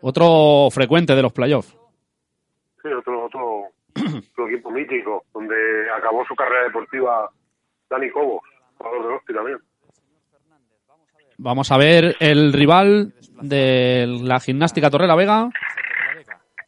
Otro 0.00 0.68
frecuente 0.70 1.14
de 1.14 1.22
los 1.22 1.32
playoffs. 1.32 1.76
Sí, 2.82 2.88
otro, 2.88 3.26
otro, 3.26 3.64
otro 4.32 4.48
equipo 4.48 4.70
mítico, 4.70 5.24
donde 5.34 5.54
acabó 5.96 6.24
su 6.26 6.34
carrera 6.34 6.64
deportiva 6.64 7.30
Dani 7.90 8.10
Cobos, 8.10 8.42
jugador 8.78 9.08
de 9.08 9.14
Hostia 9.14 9.36
también. 9.36 9.58
Vamos 11.38 11.70
a 11.70 11.76
ver 11.76 12.16
el 12.20 12.52
rival 12.52 13.12
de 13.42 14.06
la 14.22 14.40
gimnástica 14.40 14.88
Torre 14.88 15.06
la 15.06 15.14
Vega, 15.14 15.50
Torrelavega. 15.50 15.66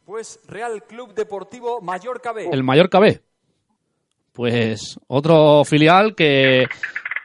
Pues 0.09 0.39
Real 0.47 0.81
Club 0.87 1.13
Deportivo 1.13 1.81
Mallorca 1.81 2.33
B. 2.33 2.49
el 2.51 2.63
Mallorca 2.63 2.99
B. 2.99 3.21
Pues 4.33 4.99
otro 5.07 5.63
filial 5.63 6.15
que 6.15 6.65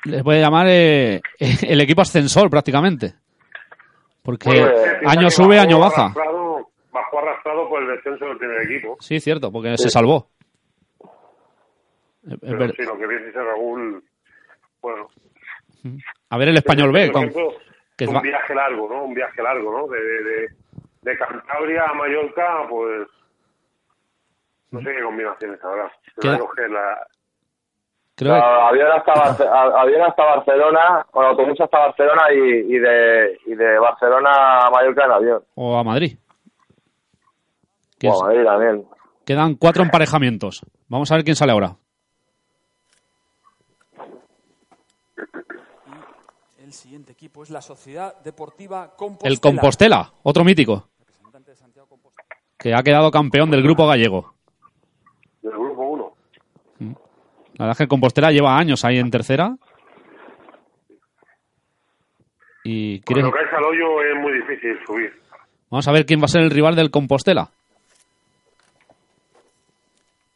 les 0.05 0.23
voy 0.23 0.37
a 0.37 0.40
llamar 0.40 0.66
eh, 0.68 1.23
el 1.66 1.81
equipo 1.81 2.03
ascensor 2.03 2.51
prácticamente. 2.51 3.14
Porque 4.23 4.51
Pues, 4.51 4.70
año 5.07 5.31
sube, 5.31 5.57
bajó 5.57 5.66
año 5.66 5.79
baja. 5.79 6.03
arrastrado, 6.03 6.68
bajó 6.92 7.18
arrastrado 7.20 7.68
por 7.70 7.83
el 7.85 7.97
descenso 7.97 8.27
del 8.27 8.37
primer 8.37 8.61
equipo. 8.70 8.97
Sí, 9.01 9.18
cierto, 9.18 9.51
porque 9.51 9.79
se 9.79 9.88
salvó. 9.88 10.29
Es- 12.27 12.33
es 12.35 12.38
Pero 12.42 12.68
sí, 12.68 12.83
lo 12.83 12.99
que 12.99 13.07
dice 13.09 13.33
Raúl, 13.42 14.05
bueno. 14.83 15.09
A 16.29 16.37
ver 16.37 16.49
el 16.51 16.57
español 16.59 16.92
B. 16.92 17.11
Con- 17.11 17.23
ejemplo, 17.25 17.55
que 17.97 18.05
un 18.07 18.14
va- 18.16 18.20
viaje 18.20 18.55
largo, 18.55 18.90
¿no? 18.90 19.05
Un 19.05 19.14
viaje 19.14 19.42
largo, 19.42 19.73
¿no? 19.73 19.87
De, 19.88 20.03
de, 20.03 20.23
de, 20.25 20.49
de 21.05 21.19
Cantabria 21.19 21.85
a 21.85 21.95
Mallorca, 21.95 22.67
pues. 22.69 23.09
No 24.71 24.81
sé 24.81 24.87
qué 24.97 25.03
combinaciones 25.03 25.62
habrá. 25.62 25.85
A 25.87 26.38
coger 26.38 26.71
la. 26.71 27.07
creo 28.17 28.35
Ah, 28.35 28.69
avión, 28.69 28.90
hasta 28.93 29.12
avión 29.81 30.03
hasta 30.03 30.25
Barcelona, 30.25 31.07
con 31.11 31.25
autobús 31.25 31.61
hasta 31.61 31.79
Barcelona 31.79 32.23
y, 32.33 32.75
y, 32.75 32.79
de, 32.79 33.38
y 33.47 33.55
de 33.55 33.79
Barcelona 33.79 34.59
a 34.67 34.71
Mallorca 34.71 35.05
en 35.05 35.11
avión. 35.12 35.45
o 35.55 35.77
a 35.79 35.85
Madrid. 35.85 36.17
O 38.05 38.09
es- 38.12 38.21
a 38.21 38.25
Madrid 38.25 38.45
también. 38.45 38.88
Quedan 39.25 39.55
cuatro 39.55 39.83
emparejamientos. 39.83 40.62
Vamos 40.88 41.11
a 41.12 41.14
ver 41.17 41.25
quién 41.25 41.37
sale 41.37 41.53
ahora. 41.53 41.77
El 46.59 46.73
siguiente 46.73 47.12
equipo 47.12 47.43
es 47.43 47.51
la 47.51 47.61
Sociedad 47.61 48.14
Deportiva 48.23 48.95
Compostela. 48.97 49.33
El 49.33 49.40
Compostela, 49.40 50.12
otro 50.23 50.45
mítico. 50.45 50.88
Que 52.64 52.74
ha 52.74 52.83
quedado 52.83 53.11
campeón 53.11 53.50
del 53.50 53.62
grupo 53.62 53.87
gallego. 53.87 54.33
Del 55.42 55.53
grupo 55.53 55.83
1. 55.83 56.12
La 56.81 56.87
verdad 57.59 57.70
es 57.72 57.77
que 57.77 57.83
el 57.83 57.88
Compostela 57.90 58.31
lleva 58.31 58.57
años 58.57 58.87
ahí 58.87 58.96
en 58.96 59.11
tercera. 59.11 59.55
Y 62.64 63.00
Cuando 63.03 63.31
caes 63.31 63.53
al 63.53 63.64
hoyo 63.64 64.03
es 64.03 64.18
muy 64.18 64.33
difícil 64.33 64.79
subir. 64.87 65.12
vamos 65.68 65.87
a 65.87 65.92
ver 65.92 66.07
quién 66.07 66.20
va 66.20 66.24
a 66.24 66.29
ser 66.29 66.40
el 66.40 66.50
rival 66.50 66.74
del 66.74 66.90
Compostela. 66.90 67.50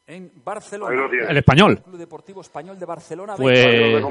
En 0.06 0.30
Barcelona. 0.44 1.08
El 1.30 1.36
español. 1.38 1.80
Club 1.82 1.96
Deportivo 1.96 2.42
Español 2.42 2.78
de 2.78 2.84
Barcelona. 2.84 3.36
Pues 3.38 3.58
de 3.58 4.02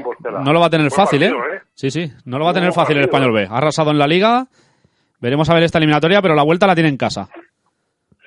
no 0.44 0.52
lo 0.52 0.58
va 0.58 0.66
a 0.66 0.70
tener 0.70 0.88
Buen 0.88 1.06
fácil, 1.06 1.22
¿eh? 1.22 1.30
partido, 1.30 1.54
¿eh? 1.54 1.62
Sí, 1.72 1.92
sí, 1.92 2.12
no 2.24 2.38
lo 2.38 2.46
va 2.46 2.50
a 2.50 2.54
tener 2.54 2.70
Buen 2.70 2.74
fácil 2.84 2.96
el 2.96 3.04
español. 3.04 3.32
B. 3.32 3.46
Ha 3.48 3.58
arrasado 3.58 3.92
en 3.92 3.98
la 3.98 4.08
liga. 4.08 4.48
Veremos 5.20 5.48
a 5.50 5.54
ver 5.54 5.62
esta 5.62 5.78
eliminatoria, 5.78 6.20
pero 6.20 6.34
la 6.34 6.42
vuelta 6.42 6.66
la 6.66 6.74
tiene 6.74 6.88
en 6.88 6.96
casa. 6.96 7.28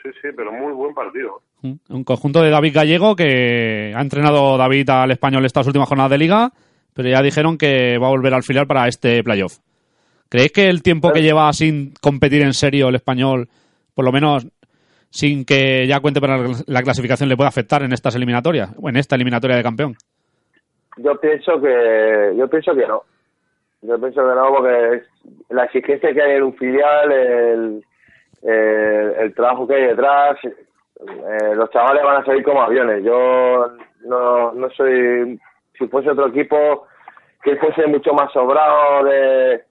Sí, 0.01 0.09
sí, 0.21 0.29
pero 0.35 0.51
muy 0.51 0.73
buen 0.73 0.93
partido. 0.93 1.41
Un 1.61 2.03
conjunto 2.03 2.41
de 2.41 2.49
David 2.49 2.73
Gallego 2.73 3.15
que 3.15 3.93
ha 3.95 4.01
entrenado 4.01 4.57
David 4.57 4.89
al 4.89 5.11
español 5.11 5.45
estas 5.45 5.67
últimas 5.67 5.87
jornadas 5.87 6.11
de 6.11 6.17
liga, 6.17 6.51
pero 6.93 7.09
ya 7.09 7.21
dijeron 7.21 7.57
que 7.57 7.97
va 7.99 8.07
a 8.07 8.11
volver 8.11 8.33
al 8.33 8.43
filial 8.43 8.65
para 8.65 8.87
este 8.87 9.23
playoff. 9.23 9.59
¿Creéis 10.29 10.51
que 10.51 10.69
el 10.69 10.81
tiempo 10.81 11.11
que 11.11 11.21
lleva 11.21 11.51
sin 11.53 11.93
competir 12.01 12.41
en 12.41 12.53
serio 12.53 12.89
el 12.89 12.95
español, 12.95 13.49
por 13.93 14.05
lo 14.05 14.11
menos 14.11 14.47
sin 15.09 15.45
que 15.45 15.85
ya 15.85 15.99
cuente 15.99 16.21
para 16.21 16.39
la 16.65 16.81
clasificación, 16.81 17.29
le 17.29 17.35
puede 17.35 17.49
afectar 17.49 17.83
en 17.83 17.91
estas 17.91 18.15
eliminatorias, 18.15 18.73
o 18.81 18.89
en 18.89 18.95
esta 18.95 19.15
eliminatoria 19.15 19.57
de 19.57 19.63
campeón? 19.63 19.95
Yo 20.97 21.19
pienso 21.19 21.61
que 21.61 22.33
yo 22.37 22.47
pienso 22.47 22.73
que 22.73 22.87
no. 22.87 23.03
Yo 23.81 23.99
pienso 23.99 24.21
que 24.21 24.35
no 24.35 24.53
porque 24.55 25.03
la 25.49 25.65
exigencia 25.65 26.13
que 26.13 26.21
hay 26.21 26.37
en 26.37 26.43
un 26.43 26.55
filial, 26.55 27.11
el, 27.11 27.85
el, 28.43 29.15
el 29.19 29.35
trabajo 29.35 29.67
que 29.67 29.75
hay 29.75 29.87
detrás, 29.87 30.37
eh, 30.43 31.55
los 31.55 31.69
chavales 31.71 32.03
van 32.03 32.21
a 32.21 32.25
salir 32.25 32.43
como 32.43 32.61
aviones. 32.61 33.03
Yo 33.03 33.71
no, 34.05 34.51
no 34.53 34.69
soy, 34.71 35.39
si 35.77 35.87
fuese 35.87 36.11
otro 36.11 36.27
equipo 36.27 36.87
que 37.43 37.55
fuese 37.55 37.87
mucho 37.87 38.13
más 38.13 38.31
sobrado 38.31 39.03
de, 39.05 39.63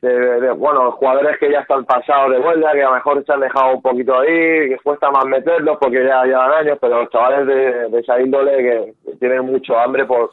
de, 0.00 0.50
bueno, 0.52 0.92
jugadores 0.92 1.38
que 1.38 1.50
ya 1.50 1.60
están 1.60 1.84
pasados 1.84 2.30
de 2.30 2.38
vuelta, 2.38 2.72
que 2.72 2.82
a 2.82 2.88
lo 2.88 2.94
mejor 2.94 3.24
se 3.24 3.32
han 3.32 3.40
dejado 3.40 3.74
un 3.74 3.82
poquito 3.82 4.18
ahí, 4.18 4.70
que 4.70 4.78
cuesta 4.82 5.10
más 5.10 5.26
meterlos 5.26 5.76
porque 5.80 6.04
ya 6.04 6.24
llevan 6.24 6.52
años, 6.52 6.78
pero 6.80 7.02
los 7.02 7.10
chavales 7.10 7.46
de, 7.46 7.88
de 7.90 8.00
esa 8.00 8.20
índole 8.20 8.56
que 8.56 8.94
tienen 9.18 9.44
mucho 9.44 9.78
hambre 9.78 10.06
por, 10.06 10.30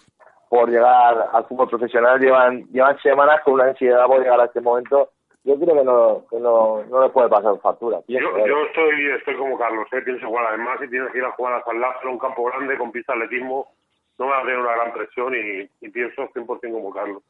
por 0.49 0.69
llegar 0.69 1.29
al 1.33 1.45
fútbol 1.45 1.69
profesional, 1.69 2.19
llevan, 2.19 2.63
llevan 2.71 2.97
semanas 2.99 3.41
con 3.43 3.55
una 3.55 3.65
ansiedad 3.65 4.05
por 4.05 4.19
llegar 4.21 4.39
a 4.39 4.45
este 4.45 4.61
momento. 4.61 5.09
Yo 5.45 5.53
creo 5.59 5.75
que 5.77 5.83
no, 5.83 6.25
que 6.29 6.39
no, 6.39 6.83
no 6.85 7.03
les 7.03 7.11
puede 7.11 7.29
pasar 7.29 7.57
factura. 7.61 7.99
Yo, 7.99 8.05
Pienso, 8.07 8.37
¿eh? 8.37 8.43
yo 8.47 8.63
estoy, 8.65 9.11
estoy 9.17 9.35
como 9.35 9.57
Carlos, 9.57 9.87
¿eh? 9.93 10.01
pienso 10.03 10.25
igual. 10.25 10.47
Además, 10.47 10.79
si 10.81 10.89
tienes 10.89 11.11
que 11.11 11.19
ir 11.19 11.23
a 11.23 11.31
jugar 11.31 11.53
a 11.53 11.63
San 11.63 11.79
Lázaro, 11.79 12.11
un 12.11 12.17
campo 12.17 12.43
grande 12.45 12.75
con 12.77 12.91
pista 12.91 13.13
de 13.13 13.23
atletismo, 13.25 13.67
no 14.17 14.25
va 14.25 14.39
a 14.39 14.41
tener 14.41 14.57
una 14.57 14.75
gran 14.75 14.93
presión 14.93 15.33
y, 15.35 15.69
y 15.85 15.89
pienso 15.89 16.23
100% 16.33 16.71
como 16.71 16.91
Carlos. 16.91 17.21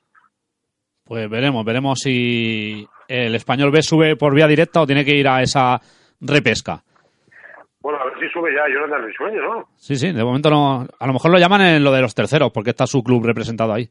Pues 1.04 1.30
veremos, 1.30 1.66
veremos 1.66 2.00
si 2.00 2.88
el 3.08 3.36
español 3.36 3.72
B 3.72 3.82
sube 3.82 4.16
por 4.16 4.34
vía 4.34 4.48
directa 4.48 4.82
o 4.82 4.88
tiene 4.88 5.04
que 5.04 5.16
ir 5.16 5.28
a 5.28 5.42
esa 5.42 5.80
repesca. 6.22 6.82
Bueno, 7.82 8.00
a 8.00 8.06
ver 8.06 8.14
si 8.20 8.28
sube 8.30 8.50
ya 8.56 8.64
Jonathan 8.74 9.06
Risueño, 9.06 9.42
¿no? 9.42 9.66
Sí, 9.76 9.96
sí, 9.96 10.12
de 10.12 10.24
momento 10.24 10.50
no. 10.50 10.88
A 11.00 11.06
lo 11.06 11.14
mejor 11.14 11.32
lo 11.32 11.38
llaman 11.38 11.62
en 11.62 11.84
lo 11.84 11.92
de 11.92 12.02
los 12.02 12.16
terceros, 12.16 12.52
porque 12.52 12.72
está 12.72 12.88
su 12.88 13.04
club 13.04 13.26
representado 13.26 13.74
ahí. 13.74 13.86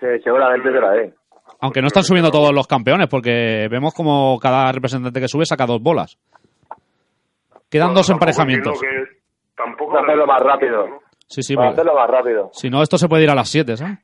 Sí, 0.00 0.06
seguramente 0.24 0.70
será 0.72 0.92
ahí. 0.92 1.12
Aunque 1.60 1.80
no 1.80 1.88
están 1.88 2.04
subiendo 2.04 2.30
todos 2.30 2.52
los 2.54 2.66
campeones, 2.66 3.08
porque 3.08 3.66
vemos 3.70 3.92
como 3.94 4.38
cada 4.38 4.70
representante 4.72 5.20
que 5.20 5.28
sube 5.28 5.44
saca 5.44 5.66
dos 5.66 5.82
bolas. 5.82 6.16
Quedan 7.68 7.88
Bueno, 7.88 7.98
dos 8.00 8.10
emparejamientos. 8.10 8.80
que 8.80 8.86
tampoco 9.56 9.92
Para 9.92 10.04
hacerlo 10.04 10.26
más 10.26 10.40
rápido. 10.42 10.86
¿no? 10.88 10.98
Sí, 11.26 11.42
sí, 11.42 11.54
Para 11.56 11.68
porque 11.70 11.80
hacerlo 11.80 11.98
más 12.00 12.10
rápido. 12.10 12.50
si 12.52 12.70
no, 12.70 12.82
esto 12.82 12.96
se 12.96 13.08
puede 13.08 13.24
ir 13.24 13.30
a 13.30 13.34
las 13.34 13.48
7, 13.48 13.76
¿sabes? 13.76 13.98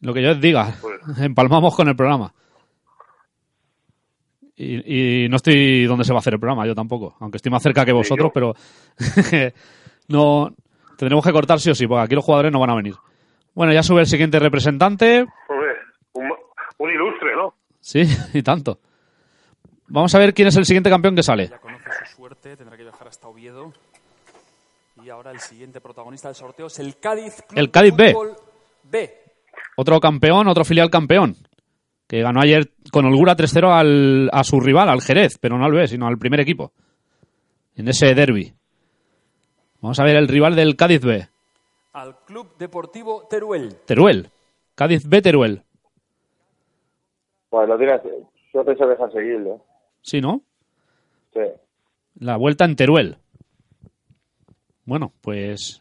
Lo 0.00 0.12
que 0.12 0.22
yo 0.22 0.32
os 0.32 0.40
diga. 0.40 0.74
Pues. 0.82 1.00
Empalmamos 1.20 1.74
con 1.76 1.88
el 1.88 1.96
programa. 1.96 2.32
Y, 4.56 5.24
y 5.24 5.28
no 5.28 5.36
estoy 5.36 5.84
donde 5.86 6.04
se 6.04 6.12
va 6.12 6.18
a 6.18 6.20
hacer 6.20 6.34
el 6.34 6.40
programa, 6.40 6.66
yo 6.66 6.74
tampoco. 6.74 7.16
Aunque 7.20 7.36
estoy 7.38 7.50
más 7.50 7.62
cerca 7.62 7.84
que 7.84 7.92
vosotros, 7.92 8.30
pero 8.34 8.54
no 10.08 10.50
tendremos 10.98 11.24
que 11.24 11.32
cortar 11.32 11.58
sí 11.60 11.70
o 11.70 11.74
sí, 11.74 11.86
porque 11.86 12.02
aquí 12.04 12.14
los 12.14 12.24
jugadores 12.24 12.52
no 12.52 12.60
van 12.60 12.70
a 12.70 12.76
venir. 12.76 12.94
Bueno, 13.54 13.72
ya 13.72 13.82
sube 13.82 14.00
el 14.00 14.06
siguiente 14.06 14.38
representante. 14.38 15.26
Un, 16.78 16.90
ilustre, 16.90 17.34
¿no? 17.36 17.54
Sí, 17.80 18.02
y 18.34 18.42
tanto. 18.42 18.78
Vamos 19.88 20.14
a 20.14 20.18
ver 20.18 20.32
quién 20.34 20.48
es 20.48 20.56
el 20.56 20.64
siguiente 20.64 20.90
campeón 20.90 21.14
que 21.14 21.22
sale. 21.22 21.48
Ya 21.48 21.58
conoce 21.58 21.84
su 22.06 22.16
suerte, 22.16 22.56
tendrá 22.56 22.76
que 22.76 22.82
viajar 22.84 23.08
hasta 23.08 23.28
Oviedo. 23.28 23.72
Y 25.02 25.10
ahora 25.10 25.30
el 25.32 25.40
siguiente 25.40 25.80
protagonista 25.80 26.28
del 26.28 26.34
sorteo 26.36 26.66
es 26.66 26.78
el 26.78 26.96
Cádiz 26.98 27.42
Club 27.48 27.58
El 27.58 27.70
Cádiz 27.70 27.94
B. 27.94 28.12
Fútbol 28.12 28.36
B. 28.84 29.14
Otro 29.76 30.00
campeón, 30.00 30.48
otro 30.48 30.64
filial 30.64 30.88
campeón. 30.90 31.36
Que 32.06 32.22
ganó 32.22 32.40
ayer 32.40 32.70
con 32.92 33.04
holgura 33.06 33.34
3-0 33.36 33.70
al- 33.72 34.30
a 34.32 34.44
su 34.44 34.60
rival, 34.60 34.88
al 34.88 35.02
Jerez, 35.02 35.38
pero 35.38 35.58
no 35.58 35.64
al 35.64 35.72
B, 35.72 35.86
sino 35.88 36.06
al 36.06 36.18
primer 36.18 36.40
equipo. 36.40 36.72
En 37.76 37.88
ese 37.88 38.14
derby. 38.14 38.54
Vamos 39.80 39.98
a 40.00 40.04
ver 40.04 40.16
el 40.16 40.28
rival 40.28 40.54
del 40.54 40.76
Cádiz 40.76 41.00
B. 41.02 41.28
Al 41.92 42.16
Club 42.24 42.56
Deportivo 42.58 43.26
Teruel. 43.28 43.76
Teruel. 43.86 44.30
Cádiz 44.74 45.06
B, 45.06 45.20
Teruel. 45.22 45.62
Pues 47.54 47.68
lo 47.68 47.78
tienes, 47.78 48.00
yo 48.52 48.64
pienso 48.64 48.84
que 48.84 48.94
es 48.94 49.00
asequible. 49.00 49.58
Sí, 50.02 50.20
¿no? 50.20 50.42
Sí. 51.32 51.40
La 52.18 52.36
vuelta 52.36 52.64
en 52.64 52.74
Teruel. 52.74 53.18
Bueno, 54.84 55.12
pues 55.20 55.80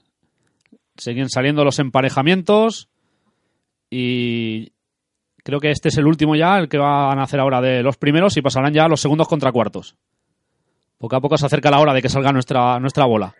siguen 0.95 1.29
saliendo 1.29 1.63
los 1.63 1.79
emparejamientos 1.79 2.89
y 3.89 4.71
creo 5.37 5.59
que 5.59 5.71
este 5.71 5.89
es 5.89 5.97
el 5.97 6.05
último 6.05 6.35
ya, 6.35 6.59
el 6.59 6.69
que 6.69 6.77
van 6.77 7.17
a 7.17 7.23
hacer 7.23 7.39
ahora 7.39 7.59
de 7.59 7.81
los 7.81 7.97
primeros 7.97 8.37
y 8.37 8.43
pasarán 8.43 8.71
ya 8.71 8.85
a 8.85 8.87
los 8.87 9.01
segundos 9.01 9.27
contra 9.27 9.51
cuartos. 9.51 9.97
Poco 10.99 11.15
a 11.15 11.21
poco 11.21 11.37
se 11.37 11.47
acerca 11.47 11.71
la 11.71 11.79
hora 11.79 11.95
de 11.95 12.03
que 12.03 12.09
salga 12.09 12.31
nuestra, 12.31 12.79
nuestra 12.79 13.05
bola. 13.05 13.33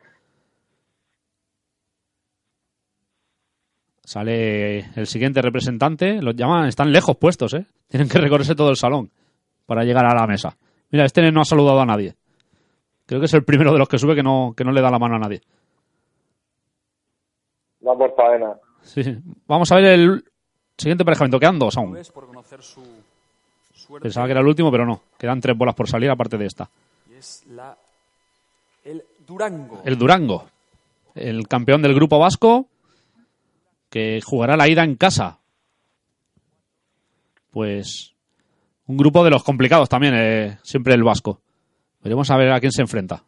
Sale 4.14 4.92
el 4.96 5.08
siguiente 5.08 5.42
representante, 5.42 6.22
los 6.22 6.36
llaman, 6.36 6.68
están 6.68 6.92
lejos 6.92 7.18
puestos, 7.18 7.56
¿eh? 7.56 7.66
Tienen 7.90 8.08
que 8.08 8.20
recorrerse 8.20 8.54
todo 8.54 8.70
el 8.70 8.76
salón 8.76 9.10
para 9.66 9.84
llegar 9.84 10.06
a 10.06 10.14
la 10.14 10.28
mesa. 10.28 10.56
Mira, 10.92 11.04
este 11.06 11.32
no 11.32 11.42
ha 11.42 11.46
saludado 11.46 11.82
a 11.82 11.86
nadie. 11.88 12.14
Creo 13.08 13.20
que 13.20 13.26
es 13.26 13.34
el 13.34 13.44
primero 13.44 13.74
de 13.74 13.80
los 13.80 13.90
que 13.90 13.98
sube 13.98 14.14
que 14.14 14.22
no, 14.22 14.54
que 14.56 14.64
no 14.64 14.72
le 14.72 14.82
da 14.82 14.92
la 14.92 15.00
mano 15.00 15.16
a 15.16 15.18
nadie. 15.18 15.42
Va 17.84 17.98
por 17.98 18.16
faena. 18.16 18.54
Sí, 18.84 19.04
sí. 19.04 19.18
Vamos 19.48 19.72
a 19.72 19.78
ver 19.78 19.86
el 19.86 20.24
siguiente 20.78 21.02
emparejamiento. 21.02 21.40
Quedan 21.40 21.58
dos 21.58 21.76
aún. 21.76 21.98
Es 21.98 22.12
por 22.12 22.28
conocer 22.28 22.62
su 22.62 22.84
suerte. 23.74 24.04
Pensaba 24.04 24.28
que 24.28 24.34
era 24.34 24.42
el 24.42 24.48
último, 24.48 24.70
pero 24.70 24.86
no. 24.86 25.02
Quedan 25.18 25.42
tres 25.42 25.58
bolas 25.58 25.74
por 25.74 25.90
salir 25.90 26.12
aparte 26.12 26.38
de 26.38 26.46
esta. 26.46 26.70
Y 27.12 27.16
es 27.16 27.48
la, 27.48 27.76
el 28.86 29.04
Durango. 29.26 29.82
El 29.84 29.98
Durango, 29.98 30.46
el 31.16 31.48
campeón 31.48 31.82
del 31.82 31.96
grupo 31.96 32.20
vasco, 32.20 32.68
que 33.94 34.22
jugará 34.26 34.58
la 34.58 34.68
ida 34.68 34.84
en 34.84 34.96
casa. 34.96 35.38
Pues 37.52 38.16
un 38.88 38.98
grupo 38.98 39.24
de 39.24 39.30
los 39.30 39.44
complicados 39.44 39.88
también, 39.88 40.16
eh, 40.18 40.58
siempre 40.64 40.96
el 40.96 41.04
vasco. 41.04 41.40
Veremos 42.02 42.32
a 42.32 42.38
ver 42.38 42.52
a 42.52 42.60
quién 42.60 42.72
se 42.72 42.82
enfrenta. 42.82 43.22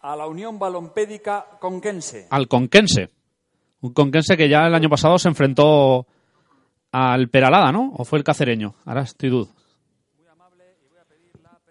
A 0.00 0.16
la 0.16 0.26
Unión 0.26 0.58
Balompédica 0.58 1.44
Conquense. 1.60 2.26
Al 2.30 2.46
Conquense. 2.48 3.10
Un 3.80 3.92
Conquense 3.92 4.36
que 4.36 4.48
ya 4.48 4.66
el 4.66 4.74
año 4.74 4.88
pasado 4.88 5.18
se 5.18 5.28
enfrentó 5.28 6.06
al 6.92 7.28
Peralada, 7.28 7.72
¿no? 7.72 7.92
¿O 7.96 8.04
fue 8.04 8.18
el 8.18 8.24
cacereño? 8.24 8.74
Ahora 8.86 9.02
estoy 9.02 9.30
dud. 9.30 9.48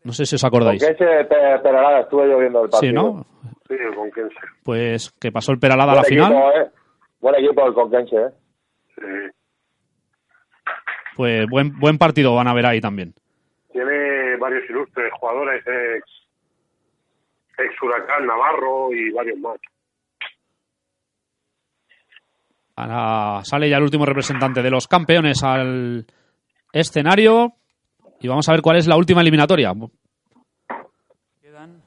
No 0.04 0.14
sé 0.14 0.26
si 0.26 0.36
os 0.36 0.44
acordáis. 0.44 0.82
Pe- 0.84 0.96
Peralada 0.96 2.02
estuve 2.02 2.30
yo 2.30 2.38
viendo 2.40 2.64
el 2.64 2.70
partido. 2.70 2.90
Sí, 2.92 2.96
¿no? 2.96 3.26
Sí, 3.68 3.74
el 3.74 3.96
Conquense. 3.96 4.36
Pues 4.64 5.12
que 5.20 5.32
pasó 5.32 5.52
el 5.52 5.60
Peralada 5.60 5.94
a 5.94 5.96
la 5.96 6.04
final. 6.04 6.34
¿eh? 6.34 6.70
Buen 7.20 7.36
equipo 7.36 7.68
el 7.68 7.74
Conquense, 7.74 8.16
¿eh? 8.16 8.30
Sí. 8.96 9.38
Pues 11.16 11.48
buen, 11.50 11.78
buen 11.80 11.98
partido 11.98 12.36
van 12.36 12.48
a 12.48 12.54
ver 12.54 12.66
ahí 12.66 12.80
también. 12.80 13.14
Tiene 13.72 14.38
varios 14.38 14.70
ilustres 14.70 15.12
jugadores, 15.20 15.64
ex, 15.66 16.06
ex 17.58 17.82
Huracán, 17.82 18.26
Navarro 18.26 18.94
y 18.94 19.12
varios 19.12 19.40
más. 19.40 19.60
Ahora 22.76 23.44
sale 23.44 23.70
ya 23.70 23.78
el 23.78 23.84
último 23.84 24.06
representante 24.06 24.62
de 24.62 24.70
los 24.70 24.88
campeones 24.88 25.44
al 25.44 26.06
escenario 26.72 27.54
y 28.20 28.28
vamos 28.28 28.48
a 28.48 28.52
ver 28.52 28.62
cuál 28.62 28.78
es 28.78 28.88
la 28.88 28.98
última 28.98 29.22
eliminatoria. 29.22 29.74
Quedan. 31.42 31.82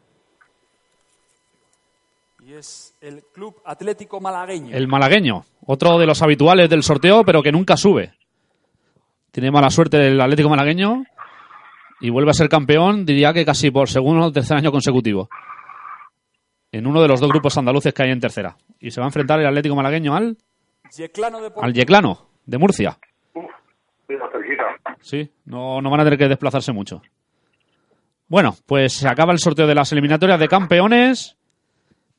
Y 2.40 2.49
es 2.60 2.94
el 3.00 3.24
Club 3.32 3.56
Atlético 3.64 4.20
Malagueño. 4.20 4.76
El 4.76 4.86
malagueño, 4.86 5.44
otro 5.64 5.98
de 5.98 6.06
los 6.06 6.20
habituales 6.20 6.68
del 6.68 6.82
sorteo, 6.82 7.24
pero 7.24 7.42
que 7.42 7.50
nunca 7.50 7.76
sube. 7.76 8.12
Tiene 9.30 9.50
mala 9.50 9.70
suerte 9.70 10.06
el 10.06 10.20
Atlético 10.20 10.50
malagueño 10.50 11.04
y 12.00 12.10
vuelve 12.10 12.30
a 12.30 12.34
ser 12.34 12.48
campeón, 12.50 13.06
diría 13.06 13.32
que 13.32 13.46
casi 13.46 13.70
por 13.70 13.88
segundo 13.88 14.26
o 14.26 14.32
tercer 14.32 14.58
año 14.58 14.70
consecutivo. 14.70 15.30
En 16.70 16.86
uno 16.86 17.00
de 17.00 17.08
los 17.08 17.18
dos 17.18 17.30
grupos 17.30 17.56
andaluces 17.56 17.94
que 17.94 18.02
hay 18.02 18.10
en 18.10 18.20
tercera. 18.20 18.56
Y 18.78 18.90
se 18.90 19.00
va 19.00 19.06
a 19.06 19.08
enfrentar 19.08 19.40
el 19.40 19.46
Atlético 19.46 19.74
malagueño 19.74 20.14
al, 20.14 20.36
Yeclano 20.94 21.40
Deportivo. 21.40 21.64
al 21.64 21.72
Yeclano, 21.72 22.28
de 22.44 22.58
Murcia. 22.58 22.98
Uf. 23.34 23.50
Sí, 25.00 25.30
no, 25.46 25.80
no 25.80 25.90
van 25.90 26.00
a 26.00 26.04
tener 26.04 26.18
que 26.18 26.28
desplazarse 26.28 26.72
mucho. 26.72 27.00
Bueno, 28.28 28.54
pues 28.66 28.92
se 28.92 29.08
acaba 29.08 29.32
el 29.32 29.38
sorteo 29.38 29.66
de 29.66 29.74
las 29.74 29.90
eliminatorias 29.92 30.38
de 30.38 30.46
campeones. 30.46 31.36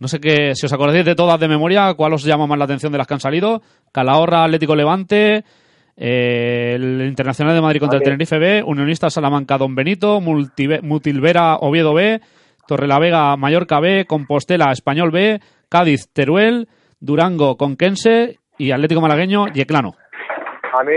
No 0.01 0.07
sé 0.07 0.19
qué, 0.19 0.55
si 0.55 0.65
os 0.65 0.73
acordáis 0.73 1.05
de 1.05 1.13
todas 1.15 1.39
de 1.39 1.47
memoria, 1.47 1.93
cuál 1.93 2.13
os 2.13 2.23
llama 2.23 2.47
más 2.47 2.57
la 2.57 2.65
atención 2.65 2.91
de 2.91 2.97
las 2.97 3.05
que 3.05 3.13
han 3.13 3.19
salido. 3.19 3.61
Calahorra, 3.93 4.43
Atlético 4.43 4.75
Levante, 4.75 5.43
eh, 5.95 6.73
el 6.73 7.01
Internacional 7.03 7.53
de 7.53 7.61
Madrid 7.61 7.79
contra 7.79 7.99
el. 7.99 8.03
Tenerife 8.03 8.39
B, 8.39 8.63
Unionista 8.65 9.11
Salamanca 9.11 9.59
Don 9.59 9.75
Benito, 9.75 10.19
Multive- 10.19 10.81
Mutilvera 10.81 11.57
Oviedo 11.57 11.93
B, 11.93 12.19
Torrelavega 12.67 13.35
Mallorca 13.37 13.79
B, 13.79 14.05
Compostela 14.07 14.71
Español 14.71 15.11
B, 15.11 15.39
Cádiz 15.69 16.11
Teruel, 16.11 16.67
Durango 16.99 17.55
Conquense 17.55 18.39
y 18.57 18.71
Atlético 18.71 19.01
Malagueño 19.01 19.49
Yeclano. 19.53 19.93
A 20.73 20.83
mí 20.83 20.93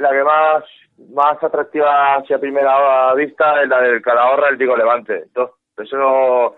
la 0.00 0.10
que 0.10 0.24
más 0.24 0.64
más 1.14 1.42
atractiva 1.42 2.16
hacia 2.16 2.38
primera 2.38 3.12
vista 3.14 3.62
es 3.62 3.68
la 3.68 3.80
del 3.82 4.00
Calahorra 4.00 4.48
el 4.48 4.56
Tico 4.56 4.74
Levante. 4.76 5.24
Entonces, 5.24 5.54
eso 5.78 6.56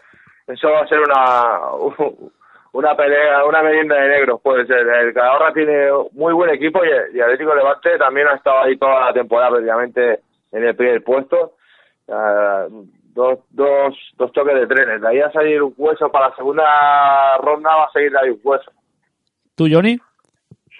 eso 0.49 0.71
va 0.71 0.81
a 0.81 0.89
ser 0.89 1.01
una 1.01 1.61
una 2.73 2.97
pelea, 2.97 3.45
una 3.45 3.63
merienda 3.63 3.97
de 3.97 4.09
negros 4.09 4.41
puede 4.43 4.67
ser. 4.67 4.87
El 4.87 5.15
Calahorra 5.15 5.53
tiene 5.53 5.89
muy 6.13 6.33
buen 6.33 6.51
equipo 6.51 6.81
y, 6.85 7.17
y 7.17 7.21
Atlético 7.21 7.55
Levante 7.55 7.99
también 7.99 8.29
ha 8.29 8.35
estado 8.35 8.61
ahí 8.61 8.77
toda 8.77 9.07
la 9.07 9.13
temporada 9.13 9.51
prácticamente 9.51 10.21
en 10.53 10.65
el 10.65 10.77
primer 10.77 11.03
puesto. 11.03 11.55
Ah, 12.09 12.67
dos, 13.15 13.41
dos, 13.51 13.95
dos 14.17 14.33
choques 14.33 14.55
de 14.55 14.67
trenes. 14.67 15.01
De 15.01 15.09
ahí 15.09 15.21
a 15.21 15.33
salir 15.33 15.63
un 15.63 15.75
hueso 15.77 16.11
para 16.11 16.29
la 16.29 16.37
segunda 16.37 17.37
ronda 17.39 17.75
va 17.75 17.85
a 17.85 17.93
seguir 17.93 18.17
ahí 18.17 18.31
un 18.31 18.41
hueso. 18.43 18.71
¿Tú, 19.55 19.67
Johnny? 19.71 19.99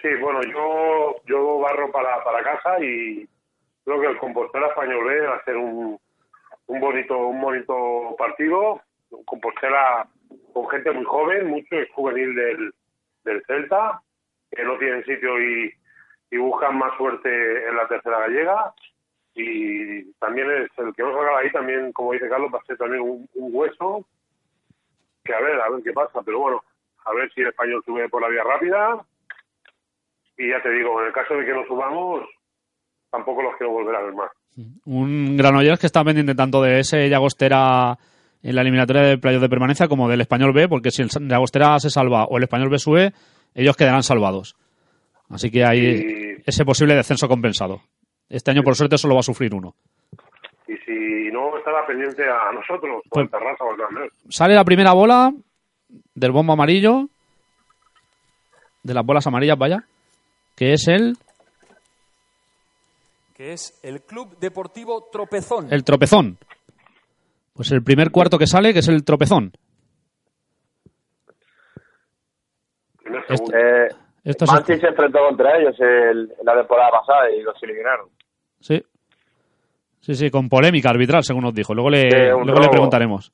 Sí, 0.01 0.09
bueno, 0.21 0.41
yo, 0.43 1.17
yo 1.27 1.59
barro 1.59 1.91
para, 1.91 2.23
para 2.23 2.45
casa 2.45 2.79
y 2.81 3.27
creo 3.85 4.01
que 4.01 4.07
el 4.07 4.19
Compostela 4.19 4.69
Español 4.69 5.05
B 5.05 5.27
va 5.27 5.35
a 5.35 5.45
ser 5.45 5.57
un, 5.57 5.99
un 6.69 6.81
bonito 6.81 7.19
un 7.19 7.41
bonito 7.41 8.15
partido. 8.17 8.81
Compostela 9.25 10.07
con 10.53 10.69
gente 10.69 10.91
muy 10.93 11.05
joven, 11.05 11.49
mucho 11.49 11.77
es 11.77 11.91
juvenil 11.93 12.35
del, 12.35 12.75
del 13.25 13.43
Celta, 13.47 14.01
que 14.51 14.65
no 14.65 14.77
tienen 14.79 15.05
sitio 15.05 15.41
y, 15.41 15.73
y 16.31 16.37
buscan 16.37 16.77
más 16.79 16.97
suerte 16.97 17.69
en 17.69 17.77
la 17.77 17.87
tercera 17.89 18.21
gallega. 18.21 18.75
Y 19.35 20.13
también 20.15 20.51
es 20.51 20.71
el 20.79 20.93
que 20.95 21.03
no 21.03 21.15
salga 21.15 21.39
ahí, 21.39 21.51
también, 21.53 21.93
como 21.93 22.13
dice 22.13 22.29
Carlos, 22.29 22.51
va 22.53 22.59
a 22.59 22.65
ser 22.65 22.77
también 22.77 23.03
un, 23.03 23.29
un 23.35 23.51
hueso. 23.55 24.05
Que 25.25 25.35
a 25.35 25.41
ver, 25.41 25.61
a 25.61 25.71
ver 25.71 25.83
qué 25.83 25.93
pasa, 25.93 26.23
pero 26.25 26.41
bueno, 26.41 26.65
a 27.05 27.13
ver 27.15 27.31
si 27.33 27.43
el 27.43 27.49
español 27.49 27.83
sube 27.85 28.09
por 28.09 28.23
la 28.23 28.29
vía 28.29 28.43
rápida. 28.43 29.05
Y 30.37 30.49
ya 30.51 30.63
te 30.63 30.71
digo, 30.71 31.01
en 31.01 31.09
el 31.09 31.13
caso 31.13 31.35
de 31.35 31.45
que 31.45 31.53
no 31.53 31.65
subamos, 31.67 32.25
tampoco 33.11 33.43
los 33.43 33.57
quiero 33.57 33.73
volver 33.73 33.95
a 33.97 34.03
ver 34.03 34.15
más. 34.15 34.31
Un 34.87 35.37
Granollers 35.37 35.79
que 35.79 35.87
está 35.87 36.03
pendiente 36.03 36.35
tanto 36.35 36.63
de 36.63 36.81
ese 36.81 37.09
Llagostera 37.09 37.97
en 38.43 38.55
la 38.55 38.63
eliminatoria 38.63 39.03
de 39.03 39.19
playoff 39.19 39.43
de 39.43 39.49
permanencia 39.49 39.89
como 39.89 40.09
del 40.09 40.21
Español 40.21 40.53
B, 40.53 40.69
porque 40.69 40.91
si 40.91 41.03
el 41.03 41.09
Llagostera 41.11 41.79
se 41.81 41.91
salva 41.91 42.25
o 42.25 42.37
el 42.37 42.45
Español 42.45 42.69
B 42.71 42.79
sube, 42.79 43.13
ellos 43.55 43.77
quedarán 43.77 44.03
salvados. 44.03 44.57
Así 45.31 45.51
que 45.51 45.65
hay 45.65 45.79
Y- 45.81 46.43
ese 46.47 46.65
posible 46.65 46.95
descenso 46.95 47.29
compensado. 47.29 47.83
Este 48.29 48.51
año, 48.51 48.63
por 48.63 48.75
suerte, 48.77 48.97
solo 48.99 49.15
va 49.15 49.21
a 49.21 49.25
sufrir 49.25 49.55
uno. 49.55 49.75
Y 50.67 50.77
si 50.85 51.31
no, 51.33 51.57
estará 51.59 51.87
pendiente 51.87 52.23
a 52.25 52.53
nosotros, 52.53 53.03
o 53.05 53.09
Pues- 53.11 53.31
Terraza 53.31 53.65
o 53.65 53.71
al. 53.73 54.11
Sale 54.29 54.55
la 54.55 54.65
primera 54.65 54.93
bola 54.93 55.33
del 56.15 56.33
bombo 56.33 56.53
amarillo, 56.53 57.09
de 58.83 58.95
las 58.95 59.05
bolas 59.05 59.27
amarillas, 59.27 59.59
vaya, 59.59 59.85
que 60.57 60.73
es 60.75 60.87
el, 60.89 61.17
Que 63.37 63.53
es 63.53 63.79
el 63.85 64.03
Club 64.03 64.37
Deportivo 64.41 65.09
Tropezón. 65.13 65.73
el 65.73 65.85
tropezón. 65.85 66.39
Pues 67.59 67.73
el 67.73 67.83
primer 67.83 68.13
cuarto 68.13 68.39
que 68.39 68.47
sale, 68.47 68.73
que 68.73 68.79
es 68.79 68.87
el 68.87 69.03
tropezón. 69.03 69.51
Segundo. 73.27 73.57
Eh, 73.59 73.89
Esto 74.23 74.45
es- 74.45 74.51
Manchester 74.53 74.81
se 74.81 74.87
enfrentó 74.87 75.19
contra 75.29 75.59
ellos 75.59 75.75
el- 75.81 76.29
la 76.45 76.55
temporada 76.55 76.91
pasada 76.93 77.33
y 77.37 77.43
los 77.43 77.61
eliminaron. 77.61 78.11
Sí. 78.61 78.81
Sí, 79.99 80.15
sí, 80.15 80.31
con 80.31 80.49
polémica 80.49 80.91
arbitral, 80.91 81.25
según 81.25 81.43
nos 81.43 81.53
dijo. 81.53 81.75
Luego 81.75 81.91
le, 81.91 82.09
luego 82.31 82.61
le 82.61 82.69
preguntaremos. 82.69 83.33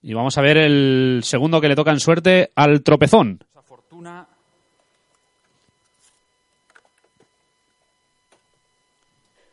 Y 0.00 0.14
vamos 0.14 0.38
a 0.38 0.40
ver 0.40 0.56
el 0.56 1.20
segundo 1.24 1.60
que 1.60 1.68
le 1.68 1.76
toca 1.76 1.90
en 1.90 2.00
suerte 2.00 2.52
al 2.56 2.82
tropezón. 2.82 3.38
Esa 3.50 3.60
fortuna. 3.60 4.26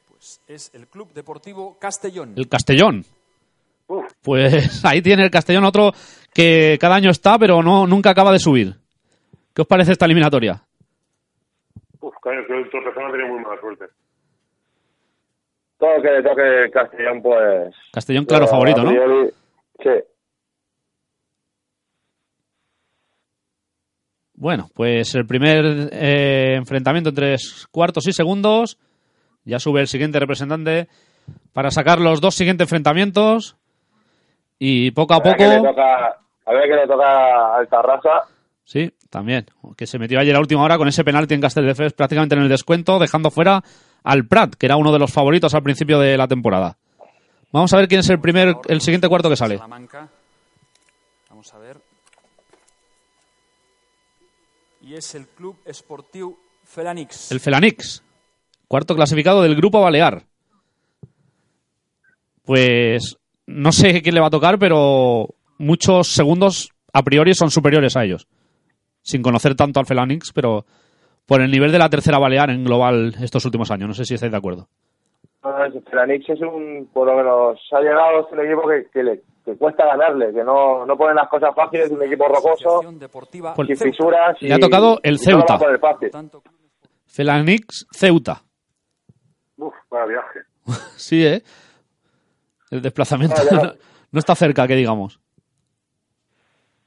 Pues 0.09 0.38
es 0.49 0.73
el 0.73 0.87
Club 0.87 1.13
Deportivo 1.13 1.77
Castellón. 1.79 2.33
El 2.35 2.49
Castellón. 2.49 3.05
Uf, 3.87 4.11
Pues 4.21 4.83
ahí 4.83 5.01
tiene 5.01 5.23
el 5.23 5.29
Castellón 5.29 5.63
otro 5.63 5.91
que 6.33 6.77
cada 6.81 6.95
año 6.95 7.11
está, 7.11 7.37
pero 7.37 7.61
no 7.61 7.85
nunca 7.85 8.09
acaba 8.09 8.31
de 8.31 8.39
subir. 8.39 8.73
¿Qué 9.53 9.61
os 9.61 9.67
parece 9.67 9.91
esta 9.91 10.05
eliminatoria? 10.05 10.61
uf, 12.01 12.15
claro, 12.21 12.45
que 12.47 12.53
el 12.53 12.65
ha 12.65 13.11
tenido 13.11 13.27
muy 13.29 13.43
mala 13.43 13.61
suerte. 13.61 13.85
Todo 15.77 16.01
que 16.01 16.09
le 16.09 16.23
toque 16.23 16.63
el 16.63 16.71
Castellón, 16.71 17.21
pues... 17.21 17.75
Castellón, 17.93 18.25
claro, 18.25 18.45
eh, 18.45 18.47
favorito, 18.49 18.83
¿no? 18.83 18.89
priori, 18.89 19.29
Sí. 19.81 19.89
Bueno, 24.33 24.67
pues 24.73 25.15
el 25.15 25.25
primer 25.25 25.89
eh, 25.91 26.55
enfrentamiento 26.55 27.09
entre 27.09 27.35
cuartos 27.71 28.07
y 28.07 28.13
segundos. 28.13 28.77
Ya 29.45 29.59
sube 29.59 29.81
el 29.81 29.87
siguiente 29.87 30.19
representante 30.19 30.87
para 31.53 31.71
sacar 31.71 31.99
los 31.99 32.21
dos 32.21 32.35
siguientes 32.35 32.65
enfrentamientos. 32.65 33.55
Y 34.59 34.91
poco 34.91 35.13
a 35.13 35.17
A 35.17 35.19
ver 35.21 35.37
qué 35.37 35.47
le 35.47 35.57
poco. 35.57 35.69
toca, 35.69 36.17
a 36.45 36.51
ver 36.53 36.69
qué 36.69 36.75
le 36.75 36.87
toca 36.87 37.55
al 37.55 37.67
Tarrasa. 37.67 38.09
Sí, 38.65 38.93
también. 39.09 39.45
Que 39.77 39.87
se 39.87 39.97
metió 39.97 40.19
ayer 40.19 40.35
a 40.35 40.39
última 40.39 40.61
hora 40.63 40.77
con 40.77 40.87
ese 40.87 41.03
penalti 41.03 41.33
en 41.33 41.41
Castelldefels 41.41 41.93
prácticamente 41.93 42.35
en 42.35 42.41
el 42.41 42.49
descuento, 42.49 42.99
dejando 42.99 43.31
fuera 43.31 43.63
al 44.03 44.27
Prat, 44.27 44.53
que 44.55 44.65
era 44.67 44.75
uno 44.75 44.91
de 44.91 44.99
los 44.99 45.11
favoritos 45.11 45.53
al 45.55 45.63
principio 45.63 45.97
de 45.99 46.17
la 46.17 46.27
temporada. 46.27 46.77
Vamos 47.51 47.73
a 47.73 47.77
ver 47.77 47.87
quién 47.87 48.01
es 48.01 48.09
el 48.09 48.19
primer, 48.19 48.55
el 48.67 48.81
siguiente 48.81 49.07
cuarto 49.09 49.29
que 49.29 49.35
sale. 49.35 49.57
Vamos 51.29 51.53
a 51.53 51.57
ver. 51.57 51.77
Y 54.81 54.93
es 54.95 55.15
el 55.15 55.27
Club 55.27 55.57
Esportiu 55.65 56.37
Felanix. 56.63 57.31
El 57.31 57.39
Felanix, 57.39 58.03
cuarto 58.69 58.95
clasificado 58.95 59.41
del 59.41 59.55
Grupo 59.57 59.81
Balear. 59.81 60.23
Pues 62.45 63.17
no 63.45 63.71
sé 63.71 64.01
quién 64.01 64.15
le 64.15 64.21
va 64.21 64.27
a 64.27 64.31
tocar, 64.31 64.57
pero 64.57 65.27
muchos 65.57 66.07
segundos 66.07 66.69
a 66.93 67.03
priori 67.03 67.33
son 67.33 67.51
superiores 67.51 67.97
a 67.97 68.03
ellos. 68.05 68.27
Sin 69.01 69.21
conocer 69.21 69.55
tanto 69.55 69.79
al 69.79 69.85
Felanix, 69.85 70.31
pero 70.33 70.65
por 71.25 71.41
el 71.41 71.51
nivel 71.51 71.71
de 71.71 71.79
la 71.79 71.89
tercera 71.89 72.17
Balear 72.19 72.49
en 72.49 72.63
global 72.63 73.15
estos 73.21 73.43
últimos 73.45 73.69
años. 73.71 73.87
No 73.87 73.93
sé 73.93 74.05
si 74.05 74.13
estáis 74.15 74.31
de 74.31 74.37
acuerdo. 74.37 74.67
Felanix 75.89 76.29
es 76.29 76.41
un, 76.41 76.89
por 76.93 77.07
lo 77.07 77.15
menos, 77.15 77.59
ha 77.71 77.79
llegado 77.81 78.27
un 78.31 78.39
equipo 78.45 78.67
que, 78.67 78.87
que 78.91 79.03
le 79.03 79.21
que 79.45 79.55
cuesta 79.55 79.85
ganarle, 79.85 80.33
que 80.33 80.43
no, 80.43 80.85
no 80.85 80.97
ponen 80.97 81.15
las 81.15 81.29
cosas 81.29 81.55
fáciles, 81.55 81.85
es 81.87 81.91
un 81.91 82.03
equipo 82.03 82.27
rocoso, 82.27 82.81
sin 83.67 83.77
fisuras. 83.91 84.37
y- 84.41 84.47
Le 84.47 84.53
ha 84.55 84.59
tocado 84.59 84.99
el 85.01 85.17
Ceuta. 85.17 85.57
Felanix 87.07 87.87
Ceuta. 87.91 88.43
Uf, 89.59 89.75
vaya 89.89 90.05
viaje. 90.05 90.39
Sí, 90.97 91.25
¿eh? 91.25 91.41
El 92.71 92.81
desplazamiento 92.81 93.35
Ah, 93.39 93.55
no, 93.55 93.61
no 94.11 94.19
está 94.19 94.35
cerca, 94.35 94.67
que 94.67 94.75
digamos. 94.75 95.19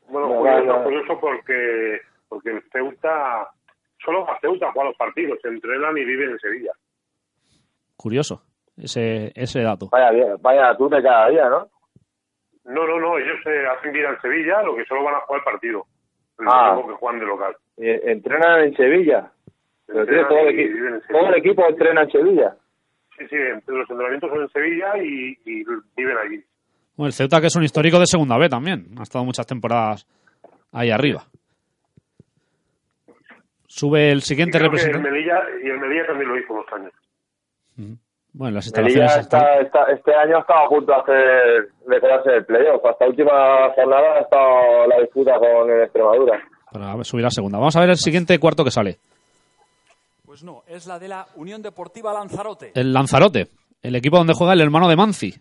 Bueno, 0.09 0.29
No, 0.29 0.37
curioso, 0.41 0.66
vaya. 0.66 0.85
curioso 0.85 1.20
porque, 1.20 2.01
porque 2.29 2.51
el 2.51 2.62
Ceuta, 2.70 3.49
solo 4.05 4.29
a 4.31 4.39
Ceuta 4.41 4.70
juega 4.73 4.89
los 4.91 4.97
partidos, 4.99 5.39
se 5.43 5.49
entrenan 5.49 5.97
y 5.97 6.05
viven 6.05 6.31
en 6.31 6.39
Sevilla. 6.39 6.73
Curioso 7.97 8.43
ese, 8.77 9.33
ese 9.35 9.62
dato. 9.62 9.89
Vaya, 9.91 10.37
vaya 10.41 10.77
tú 10.77 10.89
de 10.89 11.03
cada 11.03 11.29
día, 11.31 11.49
¿no? 11.49 11.68
No, 12.64 12.87
no, 12.87 13.01
no, 13.01 13.18
ellos 13.18 13.39
se 13.43 13.66
hacen 13.66 13.93
vida 13.93 14.11
en 14.11 14.20
Sevilla, 14.20 14.62
lo 14.62 14.77
que 14.77 14.85
solo 14.85 15.03
van 15.03 15.14
a 15.16 15.20
jugar 15.20 15.41
el 15.41 15.45
partido. 15.45 15.87
El 16.39 16.47
Ah. 16.49 16.81
que 16.87 16.93
juegan 16.95 17.20
de 17.20 17.27
local. 17.27 17.57
Y 17.77 17.89
entrenan 17.89 18.61
en 18.64 18.77
Sevilla. 18.77 19.33
Pero 19.87 20.05
tío, 20.07 20.14
Entrenan 20.20 20.29
todo, 20.29 20.39
el 20.49 20.55
y 20.55 20.62
equi- 20.62 20.73
viven 20.75 20.95
en 20.95 21.01
todo 21.01 21.07
Sevilla. 21.09 21.29
el 21.29 21.35
equipo 21.37 21.66
entrena 21.68 22.03
en 22.03 22.11
Sevilla. 22.11 22.57
Sí, 23.19 23.27
sí, 23.29 23.37
los 23.67 23.89
entrenamientos 23.91 24.31
son 24.31 24.43
en 24.43 24.49
Sevilla 24.49 24.97
y, 24.99 25.37
y 25.45 25.65
viven 25.97 26.17
allí. 26.19 26.45
Bueno, 26.97 27.09
el 27.09 27.13
Ceuta 27.13 27.41
que 27.41 27.47
es 27.47 27.57
un 27.57 27.63
histórico 27.65 27.99
de 27.99 28.07
segunda 28.07 28.37
B 28.39 28.49
también. 28.49 28.87
Ha 28.99 29.03
estado 29.03 29.25
muchas 29.25 29.47
temporadas 29.47 30.07
ahí 30.73 30.91
arriba. 30.91 31.25
Sube 33.67 34.11
el 34.13 34.23
siguiente 34.23 34.59
creo 34.59 34.71
que 34.71 34.77
el 34.77 34.83
representante. 34.83 35.11
Melilla, 35.11 35.41
y 35.65 35.69
el 35.71 35.79
Melilla 35.81 36.07
también 36.07 36.29
lo 36.29 36.39
hizo 36.39 36.53
unos 36.53 36.67
años. 36.73 36.93
Bueno, 38.35 38.55
las 38.57 38.73
Melilla 38.77 39.03
instalaciones 39.05 39.17
está, 39.19 39.61
está- 39.61 39.93
este 39.93 40.15
año 40.15 40.37
ha 40.37 40.41
estado 40.41 40.61
a 40.67 40.69
punto 40.69 40.93
de 40.93 40.99
hacer 41.01 41.69
de 41.87 42.01
quedarse 42.01 42.31
el 42.37 42.45
playoff. 42.45 42.85
Hasta 42.85 43.07
última 43.07 43.71
jornada 43.75 44.15
ha 44.17 44.21
estado 44.21 44.87
la 44.89 45.01
disputa 45.01 45.39
con 45.39 45.71
el 45.71 45.83
Extremadura. 45.83 46.43
para 46.71 47.05
subir 47.05 47.25
a 47.27 47.31
segunda. 47.31 47.59
Vamos 47.59 47.77
a 47.77 47.81
ver 47.81 47.91
el 47.91 47.97
siguiente 47.97 48.39
cuarto 48.39 48.65
que 48.65 48.71
sale. 48.71 48.99
Pues 50.33 50.45
no, 50.45 50.62
es 50.66 50.87
la 50.87 50.99
de 50.99 51.09
la 51.09 51.26
Unión 51.35 51.61
Deportiva 51.61 52.11
Lanzarote. 52.14 52.72
El 52.74 52.95
Lanzarote, 52.95 53.51
el 53.83 53.95
equipo 53.97 54.16
donde 54.16 54.33
juega 54.33 54.55
el 54.55 54.62
hermano 54.62 54.89
de 54.89 54.97
Manzi. 54.97 55.35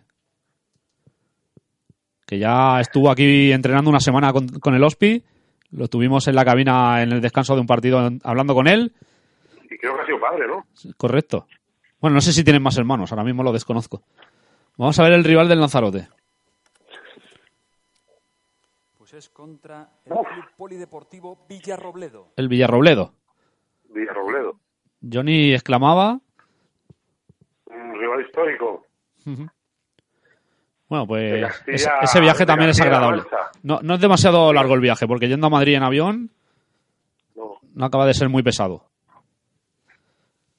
Que 2.26 2.38
ya 2.38 2.78
estuvo 2.78 3.10
aquí 3.10 3.50
entrenando 3.52 3.88
una 3.88 4.00
semana 4.00 4.34
con, 4.34 4.46
con 4.48 4.74
el 4.74 4.84
Ospi. 4.84 5.24
Lo 5.70 5.88
tuvimos 5.88 6.28
en 6.28 6.34
la 6.34 6.44
cabina 6.44 7.02
en 7.02 7.10
el 7.10 7.22
descanso 7.22 7.54
de 7.54 7.62
un 7.62 7.66
partido 7.66 8.06
en- 8.06 8.20
hablando 8.22 8.52
con 8.54 8.68
él. 8.68 8.92
Y 9.70 9.78
creo 9.78 9.94
que 9.94 10.02
ha 10.02 10.04
sido 10.04 10.20
padre, 10.20 10.46
¿no? 10.46 10.66
Correcto. 10.98 11.46
Bueno, 11.98 12.16
no 12.16 12.20
sé 12.20 12.34
si 12.34 12.44
tienen 12.44 12.62
más 12.62 12.76
hermanos, 12.76 13.10
ahora 13.12 13.24
mismo 13.24 13.42
lo 13.42 13.50
desconozco. 13.50 14.02
Vamos 14.76 14.98
a 14.98 15.04
ver 15.04 15.14
el 15.14 15.24
rival 15.24 15.48
del 15.48 15.60
Lanzarote. 15.60 16.06
Pues 18.98 19.14
es 19.14 19.30
contra 19.30 19.88
el 20.04 20.12
Club 20.12 20.44
Polideportivo 20.54 21.46
Villarrobledo. 21.48 22.34
El 22.36 22.48
Villarrobledo. 22.48 23.14
Villarrobledo. 23.88 24.60
Johnny 25.10 25.52
exclamaba. 25.54 26.18
Un 27.66 27.98
rival 27.98 28.20
histórico. 28.26 28.86
Bueno, 30.88 31.06
pues 31.06 31.42
Castilla- 31.42 31.74
ese, 31.74 31.90
ese 32.02 32.20
viaje 32.20 32.44
también 32.46 32.70
es 32.70 32.80
agradable. 32.80 33.22
No, 33.62 33.80
no 33.82 33.94
es 33.94 34.00
demasiado 34.00 34.52
largo 34.52 34.74
el 34.74 34.80
viaje, 34.80 35.06
porque 35.06 35.28
yendo 35.28 35.46
a 35.46 35.50
Madrid 35.50 35.74
en 35.76 35.82
avión 35.82 36.30
No. 37.34 37.56
no 37.74 37.84
acaba 37.84 38.06
de 38.06 38.14
ser 38.14 38.28
muy 38.28 38.42
pesado. 38.42 38.84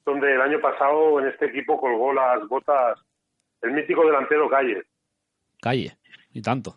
Donde 0.04 0.34
el 0.34 0.40
año 0.40 0.60
pasado 0.60 1.20
en 1.20 1.28
este 1.28 1.46
equipo 1.46 1.80
colgó 1.80 2.12
las 2.12 2.46
botas 2.48 2.98
el 3.62 3.72
mítico 3.72 4.04
delantero 4.04 4.48
Calle. 4.50 4.82
Calle, 5.60 5.96
y 6.32 6.42
tanto. 6.42 6.76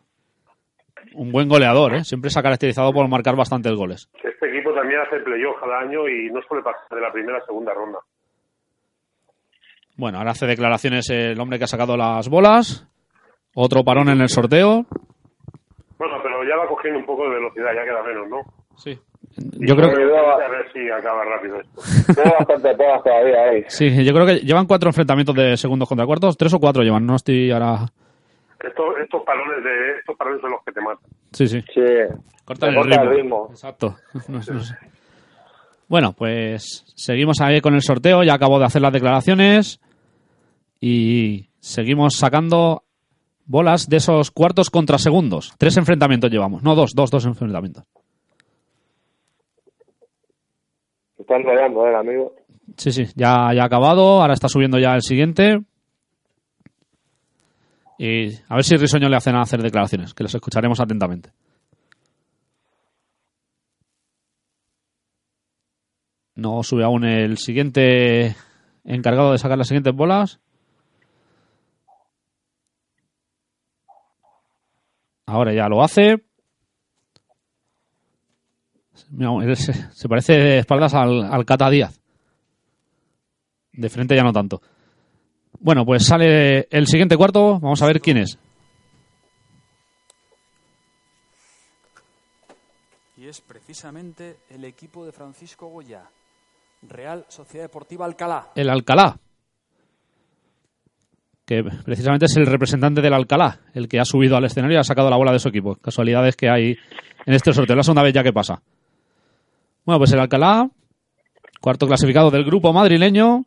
Un 1.14 1.32
buen 1.32 1.48
goleador, 1.48 1.96
¿eh? 1.96 2.04
Siempre 2.04 2.30
se 2.30 2.40
ha 2.40 2.44
caracterizado 2.44 2.92
por 2.94 3.08
marcar 3.08 3.36
bastantes 3.36 3.74
goles. 3.74 4.10
Este 4.24 4.50
equipo 4.50 4.74
también 4.74 5.00
hace 5.02 5.20
playoff 5.20 5.56
cada 5.60 5.80
año 5.80 6.08
y 6.08 6.30
no 6.32 6.42
suele 6.48 6.64
pasar 6.64 6.82
de 6.90 7.02
la 7.02 7.12
primera 7.12 7.38
a 7.40 7.46
segunda 7.46 7.74
ronda. 7.74 8.00
Bueno, 9.96 10.20
ahora 10.20 10.32
hace 10.32 10.46
declaraciones 10.46 11.10
el 11.10 11.40
hombre 11.40 11.58
que 11.58 11.64
ha 11.64 11.68
sacado 11.68 11.98
las 11.98 12.30
bolas. 12.30 12.88
Otro 13.56 13.84
parón 13.84 14.10
en 14.10 14.22
el 14.22 14.30
sorteo. 14.30 14.86
Bueno, 15.98 16.16
pero 16.22 16.44
ya 16.48 16.56
va 16.56 16.68
cogiendo 16.68 17.00
un 17.00 17.06
poco 17.06 17.24
de 17.24 17.36
velocidad, 17.36 17.72
ya 17.74 17.84
queda 17.84 18.04
menos, 18.04 18.30
¿no? 18.30 18.38
Sí. 18.76 19.00
Yo 19.60 19.76
creo 19.76 19.90
que, 19.90 20.04
A 20.04 20.48
ver 20.50 20.72
si 20.72 20.90
acaba 20.90 21.24
rápido 21.26 21.60
esto. 21.60 22.14
Tengo 22.14 22.36
bastante 22.38 22.76
todavía 22.76 23.44
ahí. 23.50 23.64
sí, 23.68 24.06
yo 24.06 24.14
creo 24.14 24.26
que 24.26 24.36
llevan 24.46 24.68
cuatro 24.68 24.90
enfrentamientos 24.90 25.36
de 25.36 25.58
segundos 25.58 25.88
contra 25.90 26.06
cuartos. 26.06 26.38
Tres 26.38 26.54
o 26.54 26.60
cuatro 26.60 26.84
llevan, 26.84 27.06
no 27.06 27.16
estoy 27.16 27.52
ahora... 27.52 27.88
Estos, 28.60 28.86
estos 29.04 29.24
parones 29.24 29.64
de 29.64 30.00
estos 30.00 30.16
parones 30.18 30.42
son 30.42 30.52
los 30.52 30.64
que 30.66 30.72
te 30.72 30.82
matan. 30.82 31.10
Sí, 31.32 31.48
sí. 31.48 31.62
Sí. 31.74 31.82
Cortan 32.46 32.70
el 32.70 32.76
corta 32.76 32.90
ritmo. 33.02 33.12
el 33.12 33.18
ritmo. 33.18 33.48
Exacto. 33.52 33.96
No 34.28 34.42
sé, 34.42 34.54
no 34.54 34.62
sé. 34.62 34.76
Bueno, 35.88 36.14
pues 36.14 36.84
seguimos 36.96 37.40
ahí 37.42 37.62
con 37.62 37.76
el 37.76 37.82
sorteo. 37.82 38.24
Ya 38.24 38.34
acabo 38.34 38.60
de 38.60 38.66
hacer 38.66 38.82
las 38.82 38.92
declaraciones. 38.94 39.80
Y 40.80 41.50
seguimos 41.60 42.16
sacando 42.18 42.84
bolas 43.46 43.88
de 43.88 43.98
esos 43.98 44.32
cuartos 44.32 44.70
contra 44.70 44.98
segundos. 44.98 45.54
Tres 45.58 45.78
enfrentamientos 45.78 46.30
llevamos. 46.32 46.64
No, 46.64 46.76
dos, 46.76 46.92
dos, 46.94 47.10
dos 47.10 47.26
enfrentamientos. 47.26 47.84
Se 51.16 51.22
está 51.22 51.36
enrollando, 51.38 51.86
¿eh, 51.86 51.90
el 51.90 51.96
amigo? 51.96 52.34
Sí, 52.76 52.92
sí, 52.92 53.06
ya, 53.16 53.54
ya 53.56 53.64
ha 53.64 53.66
acabado. 53.66 54.22
Ahora 54.22 54.34
está 54.34 54.50
subiendo 54.50 54.78
ya 54.78 54.94
el 54.94 55.02
siguiente. 55.02 55.60
Y 57.98 58.36
a 58.48 58.56
ver 58.56 58.64
si 58.64 58.78
Risueño 58.78 59.10
le 59.10 59.16
hacen 59.16 59.36
hacer 59.36 59.62
declaraciones, 59.62 60.14
que 60.14 60.24
los 60.24 60.34
escucharemos 60.34 60.80
atentamente. 60.80 61.32
No 66.36 66.62
sube 66.62 66.84
aún 66.84 67.04
el 67.04 67.38
siguiente 67.40 68.36
encargado 68.84 69.32
de 69.32 69.40
sacar 69.40 69.58
las 69.58 69.68
siguientes 69.68 69.96
bolas. 69.96 70.40
Ahora 75.26 75.54
ya 75.54 75.68
lo 75.68 75.84
hace. 75.84 76.24
Se 79.94 80.08
parece 80.08 80.34
de 80.34 80.60
espaldas 80.60 80.94
al, 80.94 81.24
al 81.24 81.46
Cata 81.46 81.70
Díaz. 81.72 82.00
De 83.74 83.90
frente 83.90 84.16
ya 84.16 84.24
no 84.24 84.32
tanto. 84.32 84.62
Bueno, 85.60 85.86
pues 85.86 86.06
sale 86.06 86.68
el 86.70 86.88
siguiente 86.88 87.18
cuarto. 87.18 87.60
Vamos 87.60 87.82
a 87.82 87.88
ver 87.88 88.00
quién 88.00 88.18
es. 88.18 88.38
Y 93.18 93.28
es 93.28 93.42
precisamente 93.42 94.38
el 94.50 94.64
equipo 94.66 95.06
de 95.06 95.12
Francisco 95.12 95.68
Goya. 95.68 96.04
Real 96.84 97.26
Sociedad 97.28 97.66
Deportiva 97.66 98.06
Alcalá. 98.06 98.50
El 98.56 98.70
Alcalá. 98.70 99.20
Que 101.46 101.64
precisamente 101.64 102.26
es 102.26 102.38
el 102.38 102.46
representante 102.46 103.02
del 103.02 103.14
Alcalá, 103.14 103.62
el 103.74 103.88
que 103.88 104.00
ha 104.00 104.06
subido 104.06 104.36
al 104.38 104.46
escenario 104.46 104.78
y 104.78 104.80
ha 104.80 104.84
sacado 104.84 105.10
la 105.10 105.18
bola 105.18 105.32
de 105.32 105.40
su 105.40 105.50
equipo. 105.50 105.76
Casualidades 105.76 106.36
que 106.36 106.50
hay 106.50 106.78
en 107.26 107.34
este 107.34 107.54
sorteo. 107.54 107.76
La 107.76 107.84
segunda 107.84 108.04
vez 108.04 108.14
ya 108.14 108.24
que 108.24 108.34
pasa. 108.34 108.62
Bueno, 109.86 110.00
pues 110.00 110.12
el 110.12 110.20
Alcalá, 110.20 110.70
cuarto 111.62 111.88
clasificado 111.88 112.30
del 112.30 112.44
grupo 112.44 112.74
madrileño, 112.74 113.46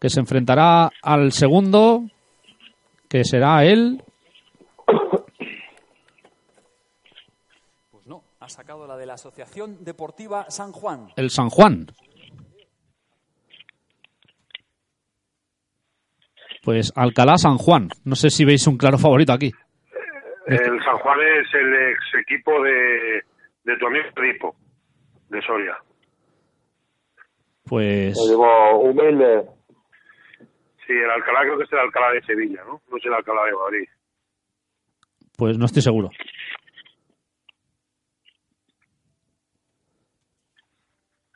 que 0.00 0.08
se 0.08 0.20
enfrentará 0.20 0.90
al 1.02 1.30
segundo, 1.32 2.04
que 3.08 3.22
será 3.24 3.64
él. 3.64 4.02
Pues 7.90 8.06
no, 8.06 8.22
ha 8.40 8.48
sacado 8.48 8.86
la 8.86 8.96
de 8.96 9.06
la 9.06 9.14
Asociación 9.14 9.84
Deportiva 9.84 10.46
San 10.48 10.72
Juan. 10.72 11.08
el 11.16 11.30
San 11.30 11.50
Juan. 11.50 11.86
Pues 16.62 16.92
Alcalá 16.96 17.36
San 17.36 17.56
Juan. 17.58 17.88
No 18.04 18.14
sé 18.16 18.30
si 18.30 18.44
veis 18.44 18.66
un 18.66 18.76
claro 18.76 18.98
favorito 18.98 19.32
aquí. 19.32 19.50
El 20.46 20.82
San 20.82 20.98
Juan 20.98 21.18
es 21.20 21.54
el 21.54 21.74
ex 21.74 21.98
equipo 22.22 22.52
de, 22.62 23.22
de 23.64 23.78
tu 23.78 23.86
amigo 23.86 24.04
Ripo, 24.16 24.56
de 25.28 25.40
Soria. 25.42 25.76
Pues 27.64 28.16
Lo 28.16 28.28
digo 28.28 28.78
humilde. 28.80 29.59
Sí, 30.90 30.96
el 30.96 31.08
Alcalá 31.08 31.42
creo 31.42 31.56
que 31.56 31.62
es 31.62 31.72
el 31.72 31.78
Alcalá 31.78 32.10
de 32.10 32.20
Sevilla, 32.22 32.64
¿no? 32.64 32.82
No 32.90 32.96
es 32.96 33.06
el 33.06 33.14
Alcalá 33.14 33.44
de 33.44 33.52
Madrid. 33.52 33.88
pues 35.36 35.56
no 35.56 35.66
estoy 35.66 35.82
seguro. 35.82 36.10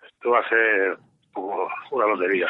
Esto 0.05 0.31
va 0.31 0.41
a 0.41 0.49
ser 0.49 0.99
poco 1.33 1.69
una 1.93 2.07
lotería. 2.07 2.47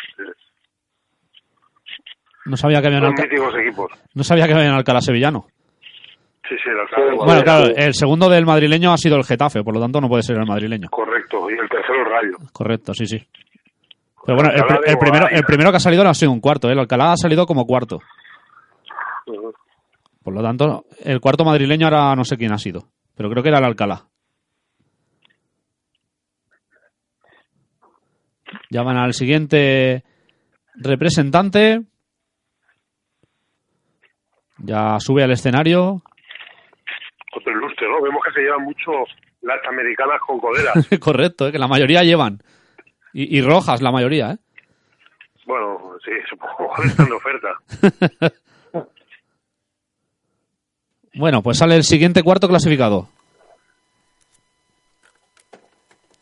No 2.46 2.57
sabía 2.57 2.80
que 2.80 2.86
había 2.86 3.00
un 3.00 3.05
Alcalá, 3.05 3.28
equipos. 3.62 3.92
no 4.14 4.24
sabía 4.24 4.46
que 4.46 4.55
había 4.55 4.70
un 4.70 4.76
Alcalá 4.76 5.02
sevillano. 5.02 5.44
Sí, 6.48 6.55
sí, 6.57 6.70
el 6.70 6.80
Alcalá 6.80 7.05
de 7.07 7.16
Bueno, 7.16 7.42
claro, 7.42 7.66
el 7.76 7.92
segundo 7.92 8.30
del 8.30 8.46
madrileño 8.46 8.92
ha 8.94 8.96
sido 8.96 9.16
el 9.16 9.24
Getafe, 9.24 9.62
por 9.62 9.74
lo 9.74 9.80
tanto 9.80 10.00
no 10.00 10.09
puede 10.09 10.22
ser 10.22 10.38
el 10.38 10.46
madrileño. 10.46 10.88
Correcto, 10.88 11.50
y 11.50 11.52
el 11.52 11.68
tercero 11.68 12.00
el 12.00 12.07
Rayo. 12.07 12.36
Correcto, 12.50 12.94
sí, 12.94 13.05
sí. 13.07 13.18
Pero 14.26 14.36
bueno, 14.36 14.50
el, 14.86 14.98
primero, 14.98 15.28
el 15.28 15.44
primero 15.44 15.70
que 15.70 15.76
ha 15.76 15.80
salido 15.80 16.02
no 16.02 16.10
ha 16.10 16.14
sido 16.14 16.32
un 16.32 16.40
cuarto, 16.40 16.68
¿eh? 16.68 16.72
el 16.72 16.78
Alcalá 16.78 17.12
ha 17.12 17.16
salido 17.16 17.46
como 17.46 17.66
cuarto. 17.66 18.00
Por 20.22 20.34
lo 20.34 20.42
tanto, 20.42 20.86
el 21.02 21.20
cuarto 21.20 21.44
madrileño 21.44 21.86
ahora 21.86 22.14
no 22.16 22.24
sé 22.24 22.36
quién 22.36 22.52
ha 22.52 22.58
sido, 22.58 22.88
pero 23.14 23.28
creo 23.28 23.42
que 23.42 23.50
era 23.50 23.58
el 23.58 23.64
Alcalá. 23.64 24.06
Llaman 28.70 28.96
al 28.96 29.12
siguiente 29.12 30.04
representante. 30.74 31.82
Ya 34.58 34.98
sube 34.98 35.22
al 35.22 35.32
escenario. 35.32 36.02
Otro 37.36 37.52
ilustre, 37.52 37.88
¿no? 37.88 38.00
Vemos 38.02 38.22
que 38.24 38.32
se 38.32 38.40
llevan 38.40 38.62
mucho 38.62 38.90
las 39.42 39.58
americanas 39.68 40.20
con 40.26 40.38
coderas. 40.38 40.88
Correcto, 41.00 41.48
¿eh? 41.48 41.52
que 41.52 41.58
la 41.58 41.68
mayoría 41.68 42.02
llevan. 42.02 42.38
Y, 43.14 43.38
y 43.38 43.40
rojas, 43.40 43.80
la 43.80 43.92
mayoría, 43.92 44.32
¿eh? 44.32 44.36
bueno, 45.46 45.78
sí, 46.04 46.10
supongo 46.28 46.72
que 46.82 46.88
están 46.88 47.06
de 47.06 47.12
oferta. 47.12 48.34
Bueno, 51.16 51.42
pues 51.42 51.58
sale 51.58 51.76
el 51.76 51.84
siguiente 51.84 52.24
cuarto 52.24 52.48
clasificado. 52.48 53.08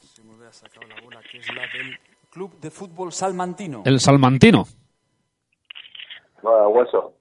Se 0.00 0.22
me 0.22 0.46
ha 0.46 0.52
sacado 0.52 0.86
la 0.86 1.00
bola, 1.02 1.20
que 1.30 1.38
es 1.38 1.54
la 1.54 1.62
del 1.62 1.98
Club 2.30 2.60
de 2.60 2.70
Fútbol 2.70 3.10
Salmantino. 3.10 3.82
El 3.86 4.00
Salmantino. 4.00 4.66
Hueso. 6.42 7.14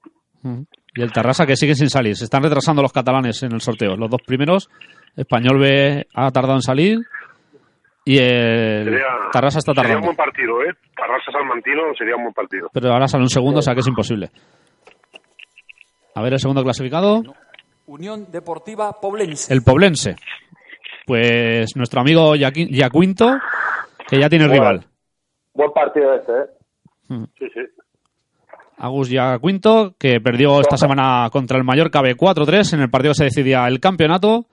Y 0.95 1.01
el 1.01 1.13
Tarrasa 1.13 1.45
que 1.45 1.55
sigue 1.55 1.75
sin 1.75 1.89
salir. 1.89 2.17
Se 2.17 2.25
están 2.25 2.43
retrasando 2.43 2.81
los 2.81 2.91
catalanes 2.91 3.41
en 3.43 3.53
el 3.53 3.61
sorteo. 3.61 3.95
Los 3.95 4.09
dos 4.09 4.21
primeros, 4.25 4.69
Español 5.15 5.59
B 5.59 6.07
ha 6.13 6.31
tardado 6.31 6.55
en 6.55 6.61
salir 6.61 6.99
y 8.05 8.17
el 8.17 8.83
Sería, 8.85 9.05
Tarrasa 9.31 9.59
está 9.59 9.73
sería 9.73 9.97
un 9.97 10.01
tardando. 10.01 10.05
buen 10.07 10.17
partido, 10.17 10.61
¿eh? 10.63 10.73
Tarrasa 10.95 11.31
Salmantino 11.31 11.81
sería 11.97 12.15
un 12.15 12.23
buen 12.23 12.33
partido. 12.33 12.69
Pero 12.73 12.91
ahora 12.91 13.07
sale 13.07 13.23
un 13.23 13.29
segundo, 13.29 13.59
o 13.59 13.61
sea 13.61 13.73
que 13.73 13.81
es 13.81 13.87
imposible. 13.87 14.29
A 16.15 16.21
ver 16.21 16.33
el 16.33 16.39
segundo 16.39 16.63
clasificado. 16.63 17.21
Unión 17.87 18.31
Deportiva 18.31 18.91
Poblense. 18.99 19.53
El 19.53 19.61
Poblense. 19.63 20.15
Pues 21.05 21.75
nuestro 21.75 22.01
amigo 22.01 22.35
Yacuinto, 22.35 23.37
que 24.07 24.19
ya 24.19 24.29
tiene 24.29 24.47
Bueno. 24.47 24.61
rival. 24.61 24.85
Buen 25.53 25.71
partido 25.71 26.13
este, 26.13 26.31
¿eh? 26.31 27.25
Sí, 27.37 27.45
sí. 27.53 27.59
Agus 28.77 29.09
Yacuinto, 29.09 29.93
que 29.99 30.19
perdió 30.21 30.59
esta 30.61 30.77
semana 30.77 31.29
contra 31.31 31.57
el 31.57 31.63
Mallorca 31.63 32.01
B4-3 32.01 32.73
en 32.73 32.81
el 32.81 32.89
partido 32.89 33.11
que 33.11 33.15
se 33.17 33.23
decidía 33.25 33.67
el 33.67 33.79
campeonato 33.79 34.45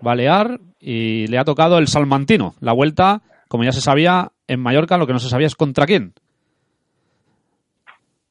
balear 0.00 0.58
y 0.80 1.26
le 1.26 1.38
ha 1.38 1.44
tocado 1.44 1.78
el 1.78 1.88
Salmantino. 1.88 2.54
La 2.60 2.72
vuelta, 2.72 3.20
como 3.48 3.64
ya 3.64 3.72
se 3.72 3.80
sabía, 3.80 4.28
en 4.46 4.60
Mallorca 4.60 4.98
lo 4.98 5.06
que 5.06 5.12
no 5.12 5.18
se 5.18 5.28
sabía 5.28 5.46
es 5.46 5.56
contra 5.56 5.86
quién. 5.86 6.14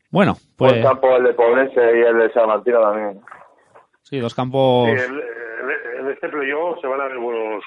Bueno, 0.09 0.35
pues 0.55 0.73
Buen 0.73 0.83
campo 0.83 1.15
el 1.17 1.23
de 1.23 1.33
Poblense 1.33 1.79
y 1.79 2.01
el 2.01 2.17
de 2.17 2.31
Salmantino 2.33 2.81
también. 2.81 3.21
sí, 4.03 4.19
dos 4.19 4.33
campos. 4.33 4.89
Sí, 4.89 5.05
en, 5.99 6.09
este 6.09 6.29
playoff 6.29 6.79
se 6.79 6.87
van 6.87 7.01
a 7.01 7.07
ver 7.07 7.17
buenos, 7.17 7.63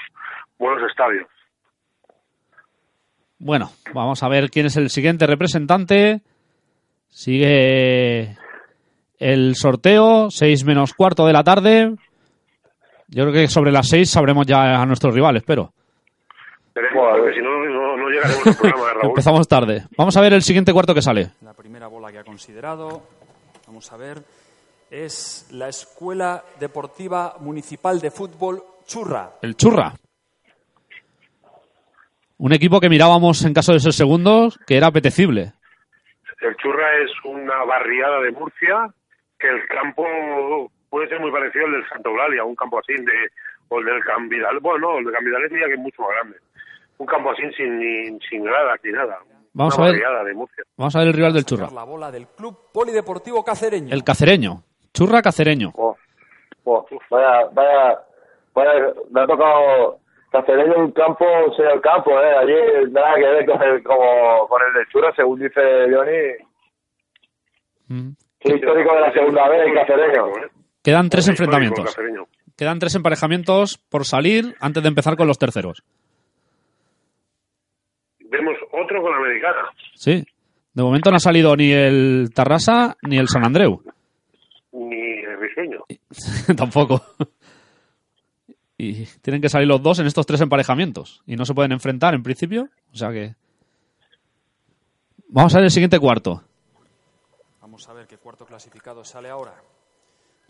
buenos 0.59 0.91
estadios. 0.91 1.27
Bueno, 3.39 3.71
vamos 3.95 4.23
a 4.23 4.29
ver 4.29 4.51
quién 4.51 4.67
es 4.67 4.77
el 4.77 4.91
siguiente 4.91 5.27
representante. 5.27 6.21
Sigue 7.09 8.37
el 9.19 9.55
sorteo, 9.55 10.31
6 10.31 10.65
menos 10.65 10.95
cuarto 10.95 11.27
de 11.27 11.33
la 11.33 11.45
tarde. 11.45 11.95
Yo 13.11 13.25
creo 13.25 13.33
que 13.33 13.49
sobre 13.49 13.73
las 13.73 13.89
6 13.89 14.09
sabremos 14.11 14.47
ya 14.47 14.81
a 14.81 14.87
nuestros 14.87 15.15
rivales, 15.15 15.43
pero 15.45 15.73
porque 16.73 17.35
si 17.35 17.41
no, 17.41 17.65
no, 17.67 17.97
no 17.97 18.09
llegaremos 18.09 18.47
al 18.47 18.57
programa 18.57 18.87
de 18.87 18.95
Raúl. 18.95 19.09
empezamos 19.11 19.49
tarde. 19.49 19.85
Vamos 19.97 20.17
a 20.17 20.21
ver 20.21 20.33
el 20.33 20.43
siguiente 20.43 20.73
cuarto 20.73 20.95
que 20.95 21.03
sale. 21.03 21.31
La 21.43 21.55
primera 21.55 21.87
bola 21.87 22.11
que 22.11 22.19
ha 22.19 22.25
considerado, 22.25 23.03
vamos 23.67 23.93
a 23.93 23.97
ver, 23.97 24.19
es 24.91 25.49
la 25.53 25.69
Escuela 25.69 26.43
Deportiva 26.59 27.37
Municipal 27.41 28.01
de 28.01 28.11
Fútbol 28.11 28.63
Churra. 28.87 29.31
El 29.43 29.57
Churra. 29.57 29.93
Un 32.39 32.53
equipo 32.55 32.81
que 32.81 32.89
mirábamos 32.89 33.45
en 33.45 33.53
caso 33.53 33.73
de 33.73 33.81
ser 33.81 33.93
segundos, 33.93 34.59
que 34.67 34.77
era 34.77 34.87
apetecible. 34.87 35.53
El 36.41 36.57
Churra 36.57 36.87
es 37.05 37.11
una 37.25 37.65
barriada 37.65 38.21
de 38.23 38.31
Murcia 38.33 38.89
que 39.39 39.49
el 39.49 39.67
campo 39.69 40.71
puede 40.91 41.09
ser 41.09 41.21
muy 41.21 41.31
parecido 41.31 41.67
al 41.67 41.73
del 41.73 41.89
Santa 41.89 42.09
Eulalia, 42.09 42.45
un 42.45 42.57
campo 42.57 42.79
así 42.79 42.93
de 42.93 43.31
o 43.69 43.79
el 43.79 43.85
del 43.87 44.05
Cambidal. 44.05 44.59
Bueno, 44.61 44.91
no, 44.91 44.99
el 44.99 45.05
de 45.05 45.13
Cambidal 45.13 45.49
diría 45.49 45.67
que 45.67 45.75
es 45.75 45.79
mucho 45.79 46.03
más 46.03 46.11
grande. 46.11 46.37
Un 46.99 47.07
campo 47.07 47.31
así 47.31 47.43
sin 47.57 47.79
ni, 47.79 48.19
sin 48.29 48.45
gradas 48.45 48.79
ni 48.85 48.93
nada. 48.93 49.19
Vamos 49.53 49.79
una 49.79 49.87
a 49.87 49.91
ver. 49.91 50.01
barriada 50.01 50.25
de 50.25 50.35
Murcia. 50.35 50.65
Vamos 50.77 50.97
a 50.97 50.99
ver 50.99 51.09
el 51.09 51.15
rival 51.15 51.33
del 51.33 51.45
Churra. 51.45 51.69
La 51.73 51.85
bola 51.85 52.11
del 52.11 52.27
Club 52.29 52.73
Polideportivo 52.73 53.45
Cacereño. 53.45 53.95
El 53.95 54.05
Cacereño. 54.05 54.63
Churra 54.93 55.23
Cacereño. 55.23 55.73
Oh, 55.77 55.97
oh, 56.65 56.87
vaya, 57.11 57.49
vaya, 57.53 58.01
vaya, 58.55 58.93
me 59.11 59.21
ha 59.21 59.27
tocado 59.27 59.99
Cacereño 60.31 60.77
un 60.77 60.93
campo, 60.93 61.25
señor 61.57 61.75
el 61.75 61.81
campo, 61.81 62.11
eh. 62.21 62.37
Allí 62.37 62.91
nada 62.93 63.15
que 63.15 63.23
ver 63.23 63.47
con 63.47 63.63
el, 63.63 63.83
como, 63.83 64.47
con 64.49 64.61
el 64.63 64.75
de 64.75 64.91
Chura, 64.93 65.13
según 65.17 65.41
dice 65.41 65.61
Johnny. 65.93 66.35
Mm. 67.89 68.11
Histórico 68.43 68.95
de 68.95 69.01
la 69.01 69.13
segunda 69.13 69.49
vez, 69.49 69.67
el 69.67 69.75
Cacereño. 69.75 70.60
Quedan 70.83 71.11
tres 71.11 71.29
enfrentamientos. 71.29 71.97
Quedan 72.57 72.79
tres 72.79 72.95
emparejamientos 72.95 73.79
por 73.79 74.07
salir 74.07 74.55
antes 74.61 74.83
de 74.83 74.89
empezar 74.89 75.17
con 75.17 75.27
los 75.27 75.39
terceros. 75.39 75.83
Vemos 78.21 78.57
otro 78.73 79.03
con 79.03 79.15
Americana. 79.15 79.71
Sí. 79.95 80.25
De 80.73 80.83
momento 80.83 81.11
no 81.11 81.17
ha 81.17 81.21
salido 81.21 81.57
ni 81.57 81.73
el 81.73 82.31
Tarrasa 82.35 82.97
ni 83.03 83.19
el 83.19 83.29
San 83.29 83.45
Andreu. 83.45 83.83
Ni 84.73 85.19
el 85.19 85.41
Risueño. 85.41 85.85
Tampoco. 86.57 87.03
Y 88.79 89.05
tienen 89.21 89.43
que 89.43 89.49
salir 89.49 89.69
los 89.69 89.83
dos 89.83 89.99
en 89.99 90.07
estos 90.07 90.25
tres 90.25 90.41
emparejamientos. 90.41 91.23
Y 91.27 91.37
no 91.37 91.45
se 91.45 91.55
pueden 91.55 91.73
enfrentar 91.73 92.15
en 92.15 92.23
principio. 92.23 92.69
O 92.93 92.97
sea 92.97 93.11
que. 93.11 93.35
Vamos 95.29 95.55
a 95.55 95.59
ver 95.59 95.65
el 95.65 95.71
siguiente 95.71 95.99
cuarto. 95.99 96.43
Vamos 97.61 97.89
a 97.89 97.93
ver 97.93 98.07
qué 98.07 98.17
cuarto 98.17 98.47
clasificado 98.47 99.05
sale 99.05 99.29
ahora. 99.29 99.55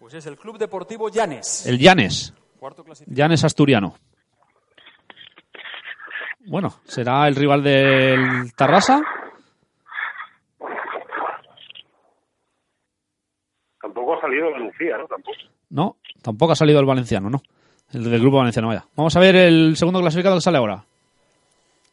Pues 0.01 0.15
es 0.15 0.27
el 0.27 0.39
Club 0.39 0.57
Deportivo 0.57 1.11
Llanes. 1.11 1.67
El 1.67 1.79
Llanes. 1.79 2.33
Cuarto 2.59 2.83
clasificado. 2.83 3.15
Llanes 3.15 3.45
Asturiano. 3.45 3.95
Bueno, 6.47 6.81
será 6.85 7.29
el 7.29 7.37
rival 7.37 7.63
del 7.63 8.53
Tarrasa. 8.57 9.03
Tampoco 13.81 14.15
ha 14.15 14.21
salido 14.23 14.51
la 14.51 14.59
Lucía, 14.59 14.97
¿no? 14.97 15.07
Tampoco. 15.07 15.37
No, 15.69 15.97
tampoco 16.23 16.53
ha 16.53 16.57
salido 16.57 16.81
el 16.81 16.87
valenciano, 16.87 17.29
no. 17.29 17.43
El 17.93 18.11
del 18.11 18.21
grupo 18.21 18.39
valenciano, 18.39 18.69
vaya. 18.69 18.85
Vamos 18.97 19.15
a 19.17 19.21
ver 19.21 19.37
el 19.37 19.77
segundo 19.77 20.01
clasificado 20.01 20.37
que 20.37 20.41
sale 20.41 20.59
ahora. 20.59 20.83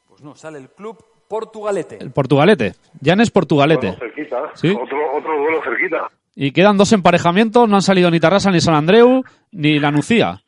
Pues 0.07 0.21
no, 0.21 0.33
sale 0.35 0.59
el 0.59 0.69
Club 0.69 0.97
Portugalete. 1.27 1.97
El 1.99 2.11
Portugalete. 2.11 2.75
Llanes 3.01 3.31
Portugalete. 3.31 3.87
Bueno, 3.87 3.99
cerquita. 3.99 4.51
Sí. 4.55 4.69
Otro, 4.69 5.17
otro 5.17 5.37
duelo 5.37 5.61
cerquita. 5.61 6.09
Y 6.39 6.51
quedan 6.51 6.77
dos 6.77 6.93
emparejamientos, 6.93 7.67
no 7.67 7.77
han 7.77 7.81
salido 7.81 8.11
ni 8.11 8.19
Tarrasa, 8.19 8.51
ni 8.51 8.59
San 8.61 8.75
Andreu, 8.75 9.23
ni 9.51 9.79
la 9.79 9.89
Nucía. 9.89 10.41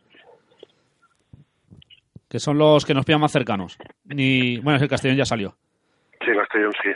Que 2.29 2.37
son 2.39 2.59
los 2.59 2.85
que 2.85 2.93
nos 2.93 3.05
pillan 3.05 3.21
más 3.21 3.31
cercanos. 3.31 3.75
Ni. 4.05 4.59
Bueno, 4.59 4.77
es 4.77 4.83
el 4.83 4.87
Castellón 4.89 5.17
ya 5.17 5.25
salió. 5.25 5.55
Sí, 6.23 6.31
Castellón 6.37 6.71
sí. 6.83 6.89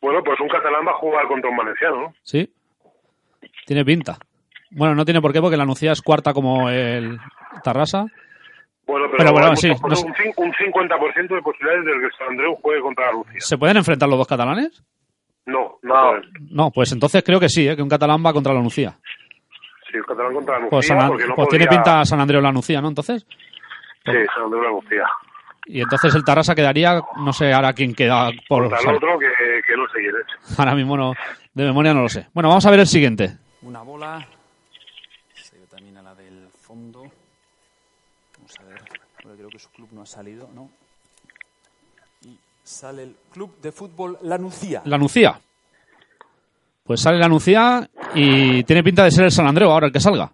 Bueno, 0.00 0.22
pues 0.22 0.38
un 0.38 0.48
catalán 0.48 0.86
va 0.86 0.92
a 0.92 0.98
jugar 0.98 1.26
contra 1.26 1.50
un 1.50 1.56
valenciano, 1.56 1.96
¿no? 2.02 2.14
Sí. 2.22 2.52
Tiene 3.66 3.84
pinta. 3.84 4.16
Bueno, 4.70 4.94
no 4.94 5.04
tiene 5.04 5.20
por 5.20 5.32
qué, 5.32 5.40
porque 5.40 5.56
la 5.56 5.64
Nucía 5.64 5.90
es 5.90 6.02
cuarta 6.02 6.32
como 6.32 6.70
el 6.70 7.18
Tarrasa. 7.64 8.06
Bueno, 8.86 9.06
pero, 9.10 9.18
Pero 9.18 9.32
bueno, 9.32 9.56
sí, 9.56 9.68
no 9.70 9.96
sé. 9.96 10.06
un, 10.06 10.14
cin- 10.14 10.34
un 10.36 10.52
50% 10.52 11.34
de 11.34 11.42
posibilidades 11.42 11.84
de 11.84 11.92
que 12.08 12.16
San 12.16 12.28
Andreu 12.28 12.54
juegue 12.62 12.80
contra 12.80 13.06
la 13.06 13.12
Lucía. 13.12 13.40
¿Se 13.40 13.58
pueden 13.58 13.76
enfrentar 13.76 14.08
los 14.08 14.18
dos 14.18 14.26
catalanes? 14.28 14.82
No, 15.48 15.78
no, 15.82 15.94
No. 15.94 16.10
pueden. 16.20 16.30
No, 16.50 16.70
pues 16.70 16.92
entonces 16.92 17.22
creo 17.24 17.40
que 17.40 17.48
sí, 17.48 17.66
¿eh? 17.68 17.74
que 17.76 17.82
un 17.82 17.88
catalán 17.88 18.22
va 18.24 18.32
contra 18.32 18.52
la 18.54 18.60
Nucía. 18.62 18.98
Sí, 19.90 19.96
el 19.96 20.04
catalán 20.04 20.34
contra 20.34 20.54
la 20.54 20.58
Lucía, 20.60 20.70
Pues, 20.70 20.86
San 20.86 21.00
An- 21.00 21.08
porque 21.08 21.26
no 21.26 21.34
pues 21.34 21.48
tiene 21.48 21.66
pinta 21.66 22.04
San 22.04 22.20
Andreu 22.20 22.40
la 22.42 22.52
Nucía, 22.52 22.80
¿no? 22.80 22.88
Entonces. 22.88 23.26
Sí, 24.04 24.12
San 24.34 24.44
Andreu 24.44 24.62
la 24.62 24.70
Lucía. 24.70 25.04
Y 25.66 25.80
entonces 25.82 26.14
el 26.14 26.24
Tarrasa 26.24 26.54
quedaría, 26.54 27.00
no 27.18 27.32
sé 27.32 27.52
ahora 27.52 27.72
quién 27.74 27.94
queda 27.94 28.30
por. 28.48 28.68
Contra 28.70 28.90
el 28.90 28.96
otro 28.96 29.18
que, 29.18 29.26
que 29.66 29.76
no 29.76 29.86
sé 29.88 29.98
quién 30.00 30.14
es. 30.16 30.58
Ahora 30.58 30.74
mismo 30.74 30.96
no, 30.96 31.12
de 31.54 31.64
memoria 31.64 31.92
no 31.92 32.02
lo 32.02 32.08
sé. 32.08 32.26
Bueno, 32.32 32.48
vamos 32.48 32.64
a 32.64 32.70
ver 32.70 32.80
el 32.80 32.86
siguiente. 32.86 33.36
Una 33.62 33.82
bola. 33.82 34.26
Se 35.34 35.58
ve 35.58 35.66
también 35.66 35.96
a 35.98 36.02
la 36.02 36.14
del 36.14 36.48
fondo. 36.50 37.02
Vamos 38.36 38.60
a 38.60 38.64
ver. 38.64 38.80
porque 39.22 39.36
Creo 39.38 39.48
que 39.50 39.58
su 39.58 39.70
club 39.72 39.88
no 39.92 40.02
ha 40.02 40.06
salido, 40.06 40.48
¿no? 40.54 40.70
Sale 42.68 43.02
el 43.02 43.16
Club 43.32 43.58
de 43.62 43.72
Fútbol 43.72 44.18
La 44.22 44.36
Nucía. 44.36 44.82
La 44.84 44.98
Nucía. 44.98 45.40
Pues 46.84 47.00
sale 47.00 47.16
la 47.18 47.26
Nucía 47.26 47.88
y 48.14 48.62
tiene 48.64 48.82
pinta 48.82 49.04
de 49.04 49.10
ser 49.10 49.24
el 49.24 49.30
San 49.30 49.46
Andreu 49.46 49.70
ahora 49.70 49.86
el 49.86 49.92
que 49.92 50.00
salga. 50.00 50.30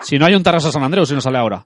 Si 0.00 0.18
no 0.18 0.26
hay 0.26 0.34
un 0.34 0.42
Tarrasa 0.42 0.70
San 0.70 0.82
Andreu, 0.84 1.06
si 1.06 1.14
no 1.14 1.22
sale 1.22 1.38
ahora. 1.38 1.64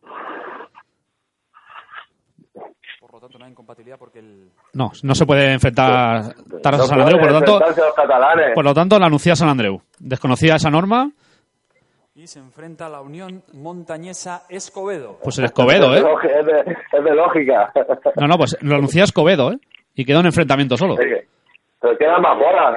Por 3.00 3.12
lo 3.14 3.20
tanto, 3.20 3.36
no 3.38 3.44
hay 3.46 3.50
incompatibilidad 3.50 3.98
porque 3.98 4.20
el. 4.20 4.48
No, 4.74 4.92
no 5.02 5.14
se 5.16 5.26
puede 5.26 5.52
enfrentar 5.52 6.34
Tarrasa 6.62 6.84
No 6.84 6.88
San 6.88 7.00
Andreu, 7.00 7.18
por 7.18 7.28
lo 7.32 7.34
tanto, 7.38 7.52
enfrentarse 7.54 7.80
los 7.80 7.94
catalanes. 7.94 8.54
por 8.54 8.64
lo 8.64 8.74
tanto 8.74 8.98
la 9.00 9.08
Nucía 9.08 9.34
San 9.34 9.48
Andreu. 9.48 9.80
Desconocía 9.98 10.54
esa 10.54 10.70
norma, 10.70 11.10
Y 12.14 12.28
se 12.28 12.38
enfrenta 12.38 12.86
a 12.86 12.90
la 12.90 13.00
Unión 13.00 13.42
Montañesa 13.54 14.44
Escobedo. 14.48 15.18
pues 15.22 15.36
el 15.38 15.46
Escobedo, 15.46 15.94
Es 15.96 16.02
¿eh? 16.04 16.06
es 16.40 16.46
de- 16.46 16.72
es 16.98 17.04
de 17.04 17.14
lógica. 17.14 17.72
No, 18.20 18.28
no, 18.28 18.36
pues 18.38 18.56
la 18.62 18.78
Nucía 18.78 19.02
Escobedo, 19.04 19.50
¿eh? 19.52 19.58
Y 19.96 20.04
quedó 20.04 20.20
un 20.20 20.26
enfrentamiento 20.26 20.76
solo. 20.76 20.94
Que- 20.96 21.26
Pero 21.80 21.98
quedan 21.98 22.22
más 22.22 22.38
bolas. 22.38 22.76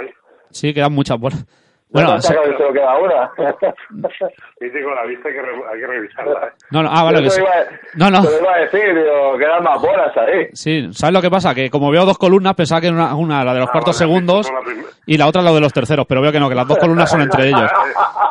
Sí, 0.50 0.74
quedan 0.74 0.94
muchas 0.94 1.20
bolas. 1.20 1.46
Bueno, 1.92 2.14
no 2.16 2.22
se- 2.22 2.34
que 2.36 2.52
solo 2.58 2.72
queda 2.72 2.98
una. 3.00 3.32
Con 3.36 4.96
la 4.96 5.06
vista 5.06 5.28
hay 5.28 5.34
que, 5.34 5.42
re- 5.42 5.64
hay 5.74 5.80
que 5.80 5.88
revisarla. 5.88 6.48
¿eh? 6.48 6.52
no, 6.72 6.84
no, 6.84 6.90
ah, 6.92 7.04
vale, 7.04 7.24
que 7.24 7.30
sí. 7.32 7.42
iba 7.42 7.50
a- 7.50 7.66
No, 7.96 8.10
no. 8.12 8.22
Te 8.28 8.38
iba 8.40 8.54
a 8.54 8.58
decir, 8.60 8.96
digo, 8.96 9.38
quedan 9.40 9.64
más 9.64 9.82
bolas 9.82 10.16
ahí. 10.18 10.48
Sí, 10.54 10.88
¿sabes 10.94 11.14
lo 11.14 11.22
que 11.22 11.30
pasa? 11.32 11.54
Que 11.56 11.70
como 11.70 11.90
veo 11.92 12.06
dos 12.06 12.18
columnas, 12.20 12.54
pensaba 12.56 12.80
que 12.82 12.90
una, 12.90 13.16
una 13.16 13.44
la 13.44 13.54
de 13.54 13.60
los 13.62 13.70
Ah, 13.70 13.72
cuartos 13.72 14.00
vale, 14.00 14.08
segundos 14.12 14.52
la 14.52 14.60
y 15.08 15.18
la 15.18 15.28
otra 15.28 15.42
la 15.42 15.52
de 15.52 15.62
los 15.62 15.74
terceros, 15.74 16.06
pero 16.08 16.22
veo 16.22 16.32
que 16.32 16.40
no, 16.40 16.48
que 16.48 16.56
las 16.56 16.68
dos 16.68 16.78
columnas 16.78 17.10
son 17.10 17.22
entre 17.22 17.48
ellos. 17.48 17.72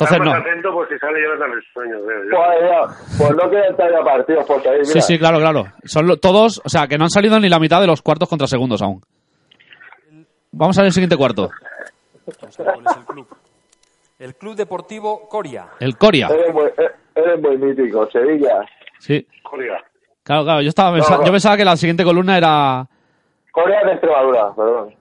Entonces 0.00 0.20
no. 0.20 0.32
atento 0.32 0.72
por 0.72 0.88
si 0.88 0.96
sale 0.98 1.18
Jonathan 1.20 1.50
el 1.52 1.62
sueño. 1.72 2.02
veo 2.06 2.24
yo. 2.24 2.30
Pues, 2.30 2.60
ya, 2.60 3.18
pues 3.18 3.30
no 3.36 3.50
quedan 3.50 3.76
todavía 3.76 3.98
partidos 4.04 4.46
por 4.46 4.68
ahí. 4.68 4.84
Sí, 4.84 4.90
mira. 4.94 5.00
sí, 5.00 5.18
claro, 5.18 5.38
claro. 5.38 5.64
Son 5.84 6.06
lo- 6.06 6.16
todos, 6.18 6.62
o 6.64 6.68
sea, 6.68 6.86
que 6.86 6.96
no 6.98 7.04
han 7.04 7.10
salido 7.10 7.40
ni 7.40 7.48
la 7.48 7.58
mitad 7.58 7.80
de 7.80 7.88
los 7.88 8.00
cuartos 8.00 8.28
contra 8.28 8.46
segundos 8.46 8.80
aún. 8.80 9.02
Vamos 10.52 10.78
a 10.78 10.82
ver 10.82 10.86
el 10.86 10.92
siguiente 10.92 11.16
cuarto. 11.16 11.50
Cuál 12.56 12.80
es 12.86 12.96
el 12.96 13.04
club. 13.06 13.26
El 14.20 14.34
Club 14.36 14.54
Deportivo 14.56 15.28
Coria. 15.28 15.66
El 15.80 15.96
Coria. 15.96 16.28
Eres 16.28 16.52
muy, 16.52 16.64
eh, 16.66 16.90
eres 17.14 17.40
muy 17.40 17.56
mítico, 17.58 18.08
Sevilla. 18.10 18.60
Sí. 18.98 19.26
Coria. 19.42 19.82
Claro, 20.22 20.44
claro. 20.44 20.60
Yo, 20.62 20.68
estaba 20.68 20.96
no. 20.96 21.24
yo 21.24 21.32
pensaba 21.32 21.56
que 21.56 21.64
la 21.64 21.76
siguiente 21.76 22.04
columna 22.04 22.36
era... 22.36 22.86
Corea 23.52 23.84
de 23.84 23.92
Extremadura, 23.92 24.52
perdón. 24.56 24.94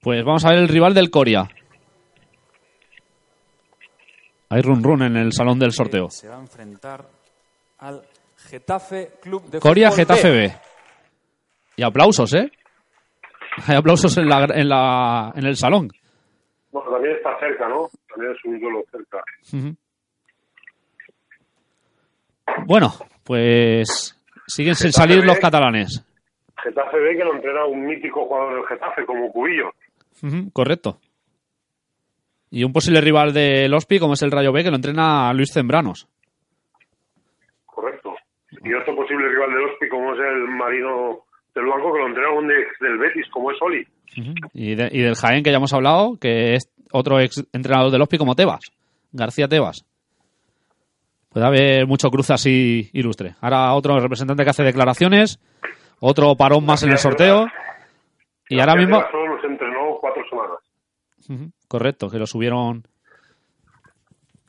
Pues 0.00 0.24
vamos 0.24 0.44
a 0.44 0.50
ver 0.50 0.58
el 0.58 0.68
rival 0.68 0.94
del 0.94 1.10
Coria. 1.10 1.48
Hay 4.54 4.62
run 4.62 4.84
run 4.84 5.02
en 5.02 5.16
el 5.16 5.32
salón 5.32 5.58
del 5.58 5.72
sorteo. 5.72 6.08
Se 6.10 6.28
va 6.28 6.36
a 6.36 6.40
enfrentar 6.40 7.04
al 7.78 8.02
Getafe 8.36 9.14
Club 9.20 9.50
de 9.50 9.58
Coria 9.58 9.90
Fútbol 9.90 10.06
Getafe 10.06 10.30
B. 10.30 10.36
B. 10.42 10.54
Y 11.78 11.82
aplausos, 11.82 12.32
¿eh? 12.34 12.52
Hay 13.66 13.74
aplausos 13.74 14.16
en, 14.16 14.28
la, 14.28 14.46
en, 14.54 14.68
la, 14.68 15.32
en 15.34 15.44
el 15.44 15.56
salón. 15.56 15.88
Bueno, 16.70 16.88
también 16.88 17.16
está 17.16 17.36
cerca, 17.40 17.68
¿no? 17.68 17.88
También 18.08 18.30
es 18.32 18.44
un 18.44 18.60
duelo 18.60 18.84
cerca. 18.92 19.24
Bueno, 22.64 22.92
pues 23.24 24.16
siguen 24.46 24.76
sin 24.76 24.92
salir 24.92 25.18
B. 25.22 25.26
los 25.26 25.40
catalanes. 25.40 26.06
Getafe 26.62 27.00
B 27.00 27.16
que 27.16 27.24
lo 27.24 27.34
entrena 27.34 27.64
un 27.66 27.84
mítico 27.86 28.24
jugador 28.26 28.54
del 28.54 28.66
Getafe 28.66 29.04
como 29.04 29.32
Cubillo. 29.32 29.72
Correcto. 30.52 31.00
Y 32.54 32.62
un 32.62 32.72
posible 32.72 33.00
rival 33.00 33.32
del 33.32 33.74
Ospi, 33.74 33.98
como 33.98 34.12
es 34.14 34.22
el 34.22 34.30
Rayo 34.30 34.52
B, 34.52 34.62
que 34.62 34.70
lo 34.70 34.76
entrena 34.76 35.32
Luis 35.32 35.52
Zembranos. 35.52 36.06
Correcto. 37.66 38.14
Y 38.62 38.72
otro 38.74 38.94
posible 38.94 39.28
rival 39.28 39.50
del 39.50 39.64
Ospi 39.70 39.88
como 39.88 40.12
es 40.14 40.20
el 40.20 40.48
Marino 40.56 41.24
del 41.52 41.64
Blanco 41.64 41.92
que 41.92 41.98
lo 41.98 42.06
entrena 42.06 42.30
un 42.30 42.50
ex 42.52 42.78
del 42.80 42.98
Betis 42.98 43.26
como 43.32 43.50
es 43.50 43.60
Oli. 43.60 43.84
Y, 44.52 44.76
de- 44.76 44.88
y 44.92 45.00
del 45.00 45.16
Jaén, 45.16 45.42
que 45.42 45.50
ya 45.50 45.56
hemos 45.56 45.72
hablado, 45.74 46.16
que 46.20 46.54
es 46.54 46.70
otro 46.92 47.18
ex 47.18 47.44
entrenador 47.52 47.90
del 47.90 48.02
Ospi, 48.02 48.18
como 48.18 48.36
Tebas. 48.36 48.70
García 49.10 49.48
Tebas. 49.48 49.84
Puede 51.30 51.46
haber 51.46 51.86
mucho 51.88 52.08
cruce 52.10 52.34
así 52.34 52.88
ilustre. 52.92 53.34
Ahora 53.40 53.74
otro 53.74 53.98
representante 53.98 54.44
que 54.44 54.50
hace 54.50 54.62
declaraciones, 54.62 55.40
otro 55.98 56.36
parón 56.36 56.64
más 56.64 56.84
en 56.84 56.92
el 56.92 56.98
sorteo. 56.98 57.46
Y 58.48 58.60
ahora 58.60 58.76
mismo... 58.76 59.02
Solo 59.10 59.34
nos 59.34 59.44
entrenó 59.44 59.98
cuatro 60.00 60.22
semanas. 60.30 60.58
Correcto, 61.68 62.08
que 62.08 62.18
lo 62.18 62.26
subieron 62.26 62.86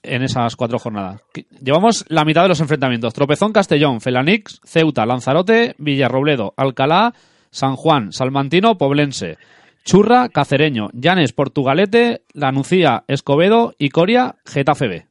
en 0.03 0.21
esas 0.21 0.55
cuatro 0.55 0.79
jornadas. 0.79 1.23
Llevamos 1.61 2.05
la 2.09 2.25
mitad 2.25 2.43
de 2.43 2.49
los 2.49 2.61
enfrentamientos. 2.61 3.13
Tropezón, 3.13 3.53
Castellón, 3.53 4.01
Felanix, 4.01 4.61
Ceuta, 4.63 5.05
Lanzarote, 5.05 5.75
Villarrobledo, 5.77 6.53
Alcalá, 6.57 7.13
San 7.49 7.75
Juan, 7.75 8.11
Salmantino, 8.11 8.77
Poblense, 8.77 9.37
Churra, 9.83 10.29
Cacereño, 10.29 10.89
Llanes, 10.93 11.33
Portugalete, 11.33 12.23
La 12.33 12.51
Nucía, 12.51 13.03
Escobedo 13.07 13.73
y 13.77 13.89
Coria, 13.89 14.35
Getafe 14.45 14.87
B. 14.87 15.05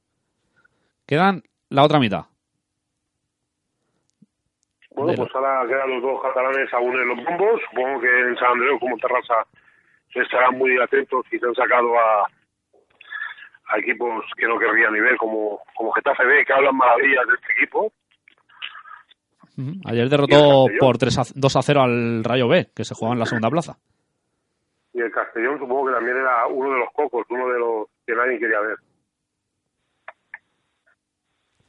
Quedan 1.07 1.43
la 1.71 1.85
otra 1.85 1.99
mitad. 1.99 2.27
Bueno, 4.91 5.13
pues 5.17 5.35
ahora 5.35 5.67
quedan 5.67 5.91
los 5.91 6.03
dos 6.03 6.23
catalanes 6.23 6.73
aún 6.73 6.95
en 6.95 7.09
los 7.09 7.17
bombos. 7.17 7.61
Supongo 7.69 8.01
que 8.01 8.21
en 8.21 8.37
San 8.37 8.53
Andreu, 8.53 8.79
como 8.79 8.97
Terrassa, 8.97 9.47
estarán 10.21 10.57
muy 10.59 10.77
atentos 10.81 11.25
y 11.31 11.39
se 11.39 11.47
han 11.47 11.55
sacado 11.55 11.99
a, 11.99 12.27
a 13.69 13.79
equipos 13.79 14.25
que 14.37 14.47
no 14.47 14.59
querrían 14.59 14.93
ni 14.93 15.01
ver, 15.01 15.17
como, 15.17 15.61
como 15.77 15.93
Getafe 15.93 16.25
B, 16.25 16.45
que 16.45 16.53
hablan 16.53 16.77
maravillas 16.77 17.27
de 17.27 17.35
este 17.35 17.53
equipo. 17.59 17.93
Ayer 19.87 20.09
derrotó 20.09 20.67
por 20.81 20.99
3 20.99 21.19
a, 21.19 21.23
2 21.35 21.57
a 21.57 21.63
0 21.63 21.81
al 21.83 22.25
Rayo 22.25 22.49
B, 22.49 22.67
que 22.75 22.85
se 22.85 22.95
jugaba 22.95 23.15
en 23.15 23.21
la 23.21 23.27
segunda 23.27 23.51
plaza. 23.51 23.77
Y 24.93 25.01
el 25.01 25.11
Castellón 25.11 25.59
supongo 25.59 25.87
que 25.87 25.95
también 25.95 26.17
era 26.17 26.47
uno 26.47 26.73
de 26.73 26.79
los 26.79 26.89
cocos, 26.93 27.27
uno 27.29 27.49
de 27.49 27.59
los 27.59 27.87
que 28.07 28.15
nadie 28.15 28.39
quería 28.39 28.61
ver. 28.61 28.77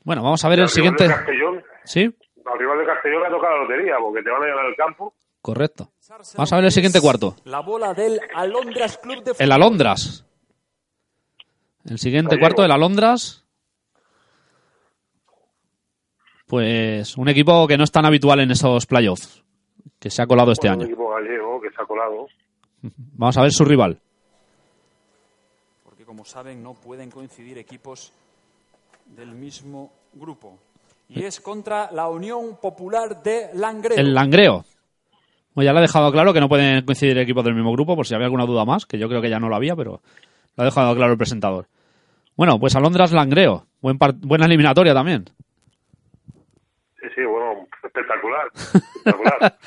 Bueno, 0.04 0.22
vamos 0.24 0.44
a 0.46 0.50
ver 0.50 0.60
el 0.60 0.64
al 0.64 0.70
siguiente. 0.70 1.08
Castellón, 1.08 1.64
¿Sí? 1.84 2.16
al 2.46 2.60
rival 2.60 2.80
de 2.80 2.86
Castellón 2.86 3.22
le 3.22 3.28
ha 3.28 3.32
tocado 3.32 3.58
la 3.58 3.64
lotería, 3.64 3.96
porque 4.00 4.22
te 4.22 4.30
van 4.30 4.44
a 4.44 4.48
ganar 4.48 4.66
el 4.66 4.76
campo. 4.76 5.14
Correcto. 5.46 5.92
Vamos 6.38 6.52
a 6.54 6.56
ver 6.56 6.66
el 6.66 6.72
siguiente 6.72 7.00
cuarto. 7.00 7.36
La 7.44 7.60
bola 7.60 7.94
del 7.94 8.20
Alondras 8.34 8.98
Club 8.98 9.18
de 9.24 9.34
Fútbol. 9.36 9.44
El 9.46 9.52
Alondras. 9.52 10.26
El 11.88 12.00
siguiente 12.00 12.30
Gallego. 12.32 12.42
cuarto, 12.42 12.66
el 12.66 12.72
Alondras. 12.72 13.46
Pues 16.48 17.16
un 17.16 17.30
equipo 17.30 17.68
que 17.68 17.78
no 17.78 17.84
es 17.84 17.92
tan 17.92 18.06
habitual 18.06 18.40
en 18.40 18.50
esos 18.50 18.88
playoffs, 18.88 19.44
que 20.00 20.10
se 20.10 20.24
ha 20.24 20.26
colado 20.26 20.52
este 20.52 20.68
Bueno, 20.68 20.78
Un 20.78 20.84
año. 20.86 20.94
equipo 20.94 21.10
gallego 21.12 21.62
que 21.62 21.70
se 21.70 21.80
ha 21.80 21.86
colado. 21.86 22.26
Vamos 22.82 23.38
a 23.38 23.42
ver 23.44 23.52
su 23.52 23.66
rival. 23.66 24.02
Porque 25.84 26.06
como 26.06 26.26
saben, 26.26 26.64
no 26.64 26.74
pueden 26.74 27.12
coincidir 27.12 27.60
equipos 27.60 28.12
del 29.16 29.30
mismo 29.36 29.92
grupo. 30.14 30.58
Y 31.08 31.24
es 31.24 31.40
contra 31.40 31.92
la 31.92 32.10
Unión 32.10 32.58
Popular 32.60 33.22
de 33.22 33.52
Langreo. 33.54 34.00
El 34.00 34.12
Langreo. 34.16 34.66
Pues 35.56 35.66
ya 35.66 35.74
le 35.74 35.80
ha 35.80 35.82
dejado 35.82 36.12
claro 36.12 36.34
que 36.34 36.40
no 36.42 36.50
pueden 36.50 36.86
coincidir 36.86 37.18
equipos 37.18 37.44
del 37.44 37.56
mismo 37.56 37.72
grupo, 37.72 37.96
por 37.96 38.06
si 38.06 38.14
había 38.14 38.26
alguna 38.28 38.46
duda 38.46 38.64
más, 38.66 38.86
que 38.86 39.00
yo 39.00 39.08
creo 39.10 39.22
que 39.22 39.30
ya 39.32 39.40
no 39.40 39.50
lo 39.50 39.56
había, 39.56 39.76
pero 39.76 40.02
lo 40.56 40.62
ha 40.62 40.66
dejado 40.66 40.94
claro 40.96 41.14
el 41.14 41.18
presentador. 41.18 41.66
Bueno, 42.36 42.60
pues 42.60 42.76
Alondras 42.76 43.12
Langreo. 43.14 43.66
Buen 43.82 43.98
buena 43.98 44.46
eliminatoria 44.46 44.94
también. 44.94 45.26
Sí, 47.00 47.08
sí, 47.16 47.22
bueno, 47.24 47.66
espectacular. 47.84 48.48
espectacular. 48.54 49.58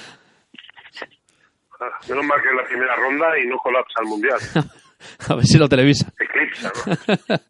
Ah, 1.80 1.86
Menos 2.09 2.24
mal 2.24 2.43
que 2.43 2.49
es 2.49 2.55
la 2.57 2.64
primera 2.64 2.97
ronda 2.97 3.39
y 3.39 3.47
no 3.47 3.57
colapsa 3.59 4.01
el 4.03 4.09
mundial. 4.09 4.39
A 5.28 5.34
ver 5.36 5.45
si 5.47 5.59
lo 5.59 5.68
televisa. 5.68 6.12
Eclipsa, 6.18 6.72
¿no? 6.74 7.36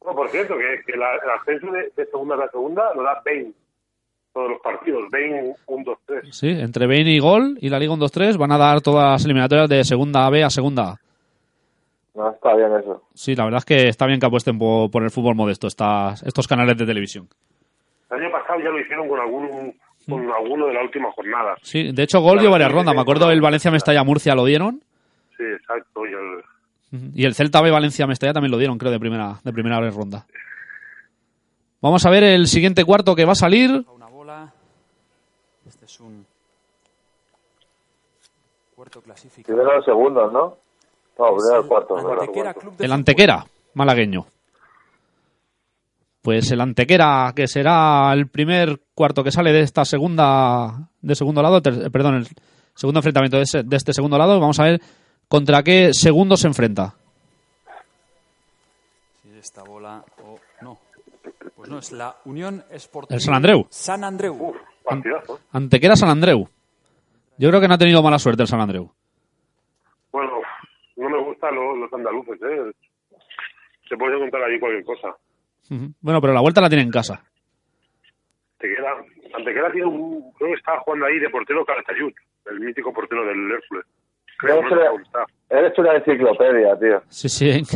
Bueno, 0.00 0.16
por 0.16 0.28
cierto, 0.30 0.54
que, 0.56 0.82
que 0.86 0.96
la- 0.98 1.14
el 1.14 1.30
ascenso 1.30 1.70
de, 1.72 1.90
de 1.96 2.06
segunda 2.10 2.34
a 2.34 2.38
la 2.38 2.48
segunda 2.50 2.94
lo 2.94 3.02
da 3.02 3.22
Bain. 3.24 3.54
Todos 4.32 4.50
los 4.50 4.60
partidos. 4.60 5.02
Bain 5.10 5.54
1, 5.66 5.84
2, 5.84 5.98
3. 6.06 6.36
Sí, 6.36 6.48
entre 6.48 6.86
Bain 6.86 7.06
y 7.06 7.18
Gol 7.18 7.58
y 7.60 7.68
la 7.68 7.78
Liga 7.78 7.94
1-2-3 7.94 8.36
van 8.36 8.52
a 8.52 8.58
dar 8.58 8.80
todas 8.80 9.12
las 9.12 9.24
eliminatorias 9.24 9.68
de 9.68 9.84
segunda 9.84 10.28
B 10.30 10.44
a 10.44 10.50
segunda 10.50 10.90
A. 10.90 11.00
No, 12.14 12.30
está 12.30 12.54
bien 12.54 12.68
eso. 12.80 13.02
Sí, 13.14 13.34
la 13.34 13.44
verdad 13.44 13.58
es 13.58 13.64
que 13.64 13.88
está 13.88 14.06
bien 14.06 14.20
que 14.20 14.26
apuesten 14.26 14.58
por, 14.58 14.90
por 14.90 15.02
el 15.02 15.10
fútbol 15.10 15.34
modesto 15.34 15.66
estas, 15.66 16.22
estos 16.22 16.46
canales 16.46 16.76
de 16.76 16.86
televisión. 16.86 17.28
El 18.10 18.22
año 18.22 18.32
pasado 18.32 18.58
ya 18.60 18.70
lo 18.70 18.80
hicieron 18.80 19.08
con 19.08 19.20
algún 19.20 19.74
con 20.08 20.30
alguno 20.32 20.66
de 20.66 20.74
la 20.74 20.82
última 20.82 21.10
jornada. 21.12 21.54
Sí, 21.62 21.92
de 21.92 22.02
hecho 22.02 22.20
Gol 22.20 22.40
dio 22.40 22.50
varias 22.50 22.72
rondas. 22.72 22.94
Me 22.94 23.00
acuerdo 23.00 23.30
el 23.30 23.40
Valencia 23.40 23.70
Mestalla 23.70 24.02
Murcia 24.02 24.34
lo 24.34 24.44
dieron 24.44 24.82
Sí, 25.36 25.44
exacto. 25.44 26.02
Y 26.06 26.12
el, 26.12 27.12
y 27.14 27.24
el 27.24 27.34
Celta 27.34 27.60
B 27.62 27.70
Valencia 27.70 28.06
Mestalla 28.06 28.32
también 28.32 28.50
lo 28.50 28.58
dieron, 28.58 28.76
creo, 28.78 28.90
de 28.90 28.98
primera, 28.98 29.40
de 29.44 29.52
primera 29.52 29.78
ronda. 29.90 30.26
Vamos 31.80 32.04
a 32.04 32.10
ver 32.10 32.24
el 32.24 32.46
siguiente 32.46 32.84
cuarto 32.84 33.14
que 33.14 33.24
va 33.24 33.32
a 33.32 33.36
salir. 33.36 33.84
Una 33.94 34.06
bola. 34.06 34.52
Este 35.66 35.86
es 35.86 36.00
un 36.00 36.26
cuarto 38.90 39.02
clasificado. 39.02 39.56
Primero 39.56 39.76
los 39.76 39.84
segundos, 39.84 40.32
¿no? 40.32 40.56
No, 41.18 41.36
primero 41.36 41.60
el 41.62 41.68
cuarto. 41.68 41.98
el 41.98 42.06
Antequera. 42.20 42.54
Club 42.54 42.76
de 42.76 42.84
El. 42.84 42.92
Antequera, 42.92 43.46
malagueño. 43.74 44.26
Pues 46.22 46.50
el 46.50 46.60
Antequera, 46.60 47.32
que 47.34 47.46
será 47.46 48.12
el 48.12 48.28
primer 48.28 48.80
cuarto 48.94 49.22
que 49.24 49.30
sale 49.30 49.52
de 49.52 49.60
esta 49.60 49.84
segunda, 49.84 50.88
de 51.00 51.14
segundo 51.14 51.42
lado, 51.42 51.62
ter- 51.62 51.86
eh, 51.86 51.90
perdón, 51.90 52.16
el 52.16 52.28
segundo 52.74 52.98
enfrentamiento 53.00 53.36
de, 53.38 53.44
ese- 53.44 53.62
de 53.62 53.76
este 53.76 53.92
segundo 53.94 54.18
lado. 54.18 54.38
Vamos 54.38 54.58
a 54.60 54.64
ver 54.64 54.80
contra 55.28 55.62
qué 55.62 55.90
segundo 55.94 56.36
se 56.36 56.46
enfrenta. 56.48 56.94
Si 59.22 59.38
esta 59.38 59.62
bola 59.62 60.04
o 60.22 60.38
no. 60.62 60.78
Pues 61.56 61.70
no, 61.70 61.78
es 61.78 61.92
la 61.92 62.16
Unión 62.26 62.64
Esportiva. 62.70 63.14
El 63.16 63.22
San 63.22 63.34
Andreu. 63.34 63.66
San 63.70 64.04
Andreu. 64.04 64.34
Uf. 64.34 64.56
Antequera 65.52 65.96
San 65.96 66.08
Andreu. 66.10 66.48
Yo 67.40 67.48
creo 67.48 67.58
que 67.58 67.68
no 67.68 67.74
ha 67.74 67.78
tenido 67.78 68.02
mala 68.02 68.18
suerte 68.18 68.42
el 68.42 68.48
San 68.48 68.60
Andreu. 68.60 68.92
Bueno, 70.12 70.30
no 70.96 71.08
me 71.08 71.24
gustan 71.24 71.54
los, 71.54 71.78
los 71.78 71.90
andaluces, 71.90 72.38
¿eh? 72.42 72.70
Se 73.88 73.96
puede 73.96 74.16
encontrar 74.16 74.42
allí 74.44 74.60
cualquier 74.60 74.84
cosa. 74.84 75.16
Bueno, 76.02 76.20
pero 76.20 76.34
la 76.34 76.42
vuelta 76.42 76.60
la 76.60 76.68
tiene 76.68 76.84
en 76.84 76.90
casa. 76.90 77.24
Te 78.58 78.68
queda, 78.68 78.90
Antequera 79.34 79.72
tiene 79.72 79.86
un, 79.86 80.32
creo 80.32 80.50
que 80.50 80.56
está 80.56 80.78
jugando 80.80 81.06
ahí 81.06 81.18
de 81.18 81.30
portero 81.30 81.64
Calatayud, 81.64 82.12
el 82.50 82.60
mítico 82.60 82.92
portero 82.92 83.24
del 83.24 83.50
Hércules. 83.50 83.86
Creo, 84.36 84.60
no 84.60 84.68
sé 84.68 84.74
dónde 84.74 85.02
está. 85.02 85.24
Eres 85.48 85.78
una 85.78 85.94
enciclopedia, 85.96 86.78
tío. 86.78 87.02
Sí, 87.08 87.28
sí. 87.30 87.62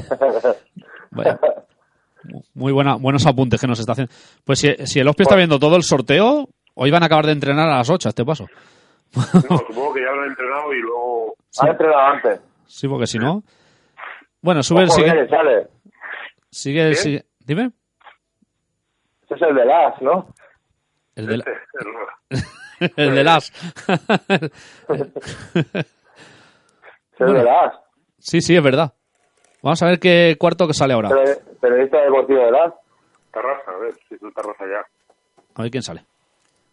Bueno, 1.11 1.39
muy 2.55 2.73
buena, 2.73 2.97
buenos 2.97 3.25
apuntes 3.25 3.61
que 3.61 3.69
nos 3.69 3.79
está 3.79 3.93
haciendo. 3.93 4.13
Pues 4.45 4.59
si, 4.59 4.75
si 4.85 4.99
el 4.99 5.07
Hospi 5.07 5.23
está 5.23 5.37
viendo 5.37 5.61
todo 5.61 5.77
el 5.77 5.85
sorteo, 5.85 6.49
hoy 6.75 6.91
van 6.91 7.05
a 7.05 7.07
acabar 7.07 7.25
de 7.25 7.33
entrenar 7.33 7.69
a 7.69 7.77
las 7.77 7.89
8 7.89 8.09
a 8.09 8.11
este 8.11 8.25
paso. 8.25 8.49
No, 9.51 9.59
supongo 9.59 9.95
que 9.95 10.01
ya 10.01 10.11
lo 10.13 10.23
han 10.23 10.29
entrenado 10.31 10.73
y 10.75 10.81
luego... 10.81 11.35
Ha 11.61 11.69
entrenado 11.69 12.01
antes. 12.01 12.41
Sí, 12.67 12.89
porque 12.89 13.07
si 13.07 13.19
no. 13.19 13.43
Bueno, 14.41 14.63
sube 14.63 14.83
el 14.83 14.91
siguiente. 14.91 15.23
viene, 15.23 15.29
sale. 15.31 15.69
Sigue 16.51 16.89
el 16.89 16.97
sigue- 16.97 17.25
Dime. 17.41 17.71
Ese 19.23 19.35
es 19.35 19.43
el 19.43 19.55
de 19.55 19.65
las, 19.65 20.03
¿no? 20.03 20.27
El 21.15 21.27
de, 21.27 21.37
la- 21.39 21.45
Este, 22.81 23.03
el- 23.03 23.15
de 23.15 23.25
las. 23.25 23.53
El 27.17 27.33
de 27.33 27.45
las. 27.45 27.73
sí, 28.19 28.41
sí, 28.41 28.57
es 28.57 28.63
verdad. 28.63 28.93
Vamos 29.63 29.83
a 29.83 29.87
ver 29.87 29.99
qué 30.01 30.37
cuarto 30.39 30.67
que 30.67 30.75
sale 30.75 30.93
ahora. 30.95 31.09
Peri- 31.11 31.39
Periodista 31.61 32.03
deportivo 32.03 32.41
de 32.45 32.51
las. 32.51 32.75
Tarraza, 33.33 33.71
a 33.71 33.79
ver 33.79 33.95
si 34.09 34.15
es 34.15 34.23
el 34.23 34.33
Tarraza 34.35 34.65
ya. 34.67 34.85
A 35.55 35.63
ver 35.63 35.71
quién 35.71 35.83
sale. 35.83 36.05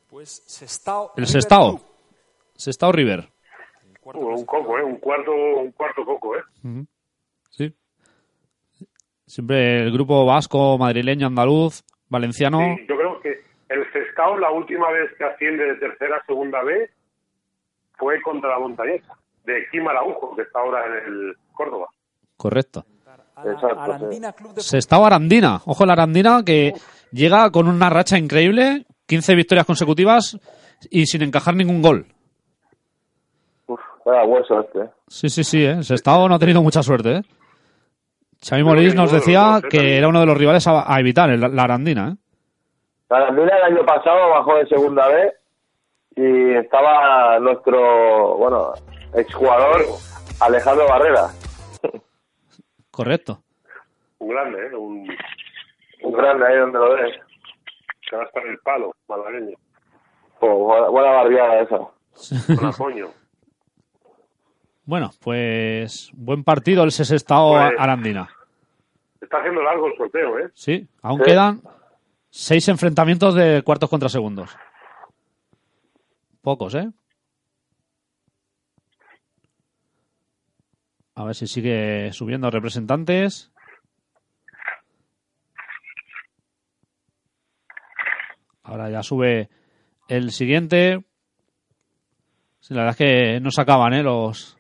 Pues 0.10 0.44
Sestao. 0.46 1.14
El 1.16 1.28
Sestao. 1.28 1.80
Sestao 2.62 2.92
River. 2.92 3.28
Uh, 4.04 4.20
un 4.20 4.46
coco, 4.46 4.78
¿eh? 4.78 4.84
Un 4.84 4.98
cuarto, 4.98 5.32
un 5.32 5.72
cuarto 5.72 6.06
coco, 6.06 6.36
¿eh? 6.36 6.42
Sí. 7.50 7.74
Siempre 9.26 9.84
el 9.84 9.92
grupo 9.92 10.26
vasco, 10.26 10.78
madrileño, 10.78 11.28
andaluz, 11.28 11.84
valenciano. 12.10 12.60
Sí, 12.60 12.86
yo 12.88 12.98
creo 12.98 13.20
que 13.22 13.42
el 13.70 13.92
Sestao, 13.92 14.38
la 14.38 14.52
última 14.52 14.92
vez 14.92 15.12
que 15.18 15.24
asciende 15.24 15.66
de 15.66 15.76
tercera 15.76 16.18
a 16.18 16.26
segunda 16.26 16.62
B, 16.64 16.90
fue 17.98 18.22
contra 18.22 18.50
la 18.52 18.60
Montañesa, 18.60 19.14
de 19.46 19.68
Kim 19.72 19.88
Araujo, 19.88 20.36
que 20.36 20.44
está 20.44 20.60
ahora 20.60 20.86
en 20.86 21.14
el 21.14 21.36
Córdoba. 21.54 21.88
Correcto. 22.38 22.86
Exacto, 23.44 23.80
Arandina 23.80 24.34
Club 24.34 24.54
de 24.54 24.96
Arandina. 25.06 25.62
Ojo 25.66 25.86
la 25.86 25.94
Arandina 25.94 26.44
que 26.46 26.74
llega 27.12 27.50
con 27.50 27.68
una 27.68 27.90
racha 27.90 28.18
increíble, 28.18 28.86
15 29.08 29.36
victorias 29.36 29.66
consecutivas 29.66 30.38
y 30.90 31.06
sin 31.06 31.24
encajar 31.24 31.56
ningún 31.56 31.82
gol. 31.82 32.06
Vaya 34.06 34.24
hueso 34.26 34.62
este. 34.62 34.80
eh. 34.80 34.90
Sí, 35.08 35.30
sí, 35.30 35.44
sí, 35.44 35.64
¿eh? 35.66 35.84
Sestao 35.84 36.28
no 36.28 36.36
ha 36.36 36.40
tenido 36.40 36.62
mucha 36.62 36.82
suerte, 36.84 37.18
¿eh? 37.18 37.22
Xavi 38.44 38.64
Morís 38.64 38.96
nos 38.96 39.12
decía 39.12 39.62
que 39.70 39.98
era 39.98 40.08
uno 40.08 40.20
de 40.22 40.26
los 40.26 40.38
rivales 40.38 40.66
a, 40.68 40.92
a 40.92 41.00
evitar, 41.00 41.30
el- 41.30 41.40
la 41.56 41.64
Arandina, 41.64 42.10
¿eh? 42.10 42.16
La 43.10 43.18
Arandina 43.18 43.56
el 43.58 43.74
año 43.76 43.86
pasado 43.86 44.30
bajó 44.30 44.56
de 44.56 44.68
segunda 44.68 45.08
B 45.08 45.34
y 46.16 46.54
estaba 46.56 47.38
nuestro, 47.40 48.38
bueno, 48.38 48.74
exjugador 49.14 49.84
Alejandro 50.40 50.88
Barrera. 50.88 51.28
Correcto. 52.90 53.42
Un 54.20 54.30
grande, 54.30 54.68
¿eh? 54.68 54.76
Un, 54.76 55.08
Un 56.04 56.14
grande 56.14 56.46
ahí 56.48 56.58
donde 56.58 56.80
lo 56.80 56.94
ves. 56.96 57.14
que 58.10 58.16
va 58.16 58.24
a 58.24 58.26
estar 58.26 58.46
el 58.48 58.58
palo, 58.60 58.92
malagueño, 59.08 59.56
Oh, 60.44 60.56
buena, 60.66 60.88
buena 60.90 61.12
barriada 61.12 61.62
esa. 61.62 61.78
con 62.56 62.66
Apoño. 62.66 63.08
Bueno, 64.92 65.12
pues 65.22 66.12
buen 66.12 66.44
partido 66.44 66.84
el 66.84 66.92
Sestao 66.92 67.52
Pues- 67.52 67.80
Arandina. 67.80 68.28
Está 69.22 69.38
haciendo 69.38 69.64
largo 69.64 69.88
el 69.88 69.96
sorteo, 69.96 70.38
¿eh? 70.38 70.50
Sí, 70.54 70.86
aún 71.02 71.20
Sí. 71.20 71.24
quedan 71.32 71.62
seis 72.30 72.68
enfrentamientos 72.68 73.34
de 73.34 73.62
cuartos 73.64 73.90
contra 73.90 74.10
segundos. 74.10 74.54
Pocos, 76.42 76.76
¿eh? 76.76 76.90
A 81.16 81.24
ver 81.24 81.36
si 81.36 81.48
sigue 81.48 82.12
subiendo 82.12 82.52
representantes. 82.52 83.50
Ahora 88.64 88.90
ya 88.90 89.04
sube 89.04 89.50
el 90.10 90.32
siguiente. 90.32 91.02
Sí, 92.60 92.74
la 92.74 92.82
verdad 92.82 92.92
es 92.92 92.98
que 92.98 93.40
no 93.40 93.52
se 93.52 93.62
acaban, 93.62 93.94
¿eh? 93.94 94.04
Los, 94.04 94.58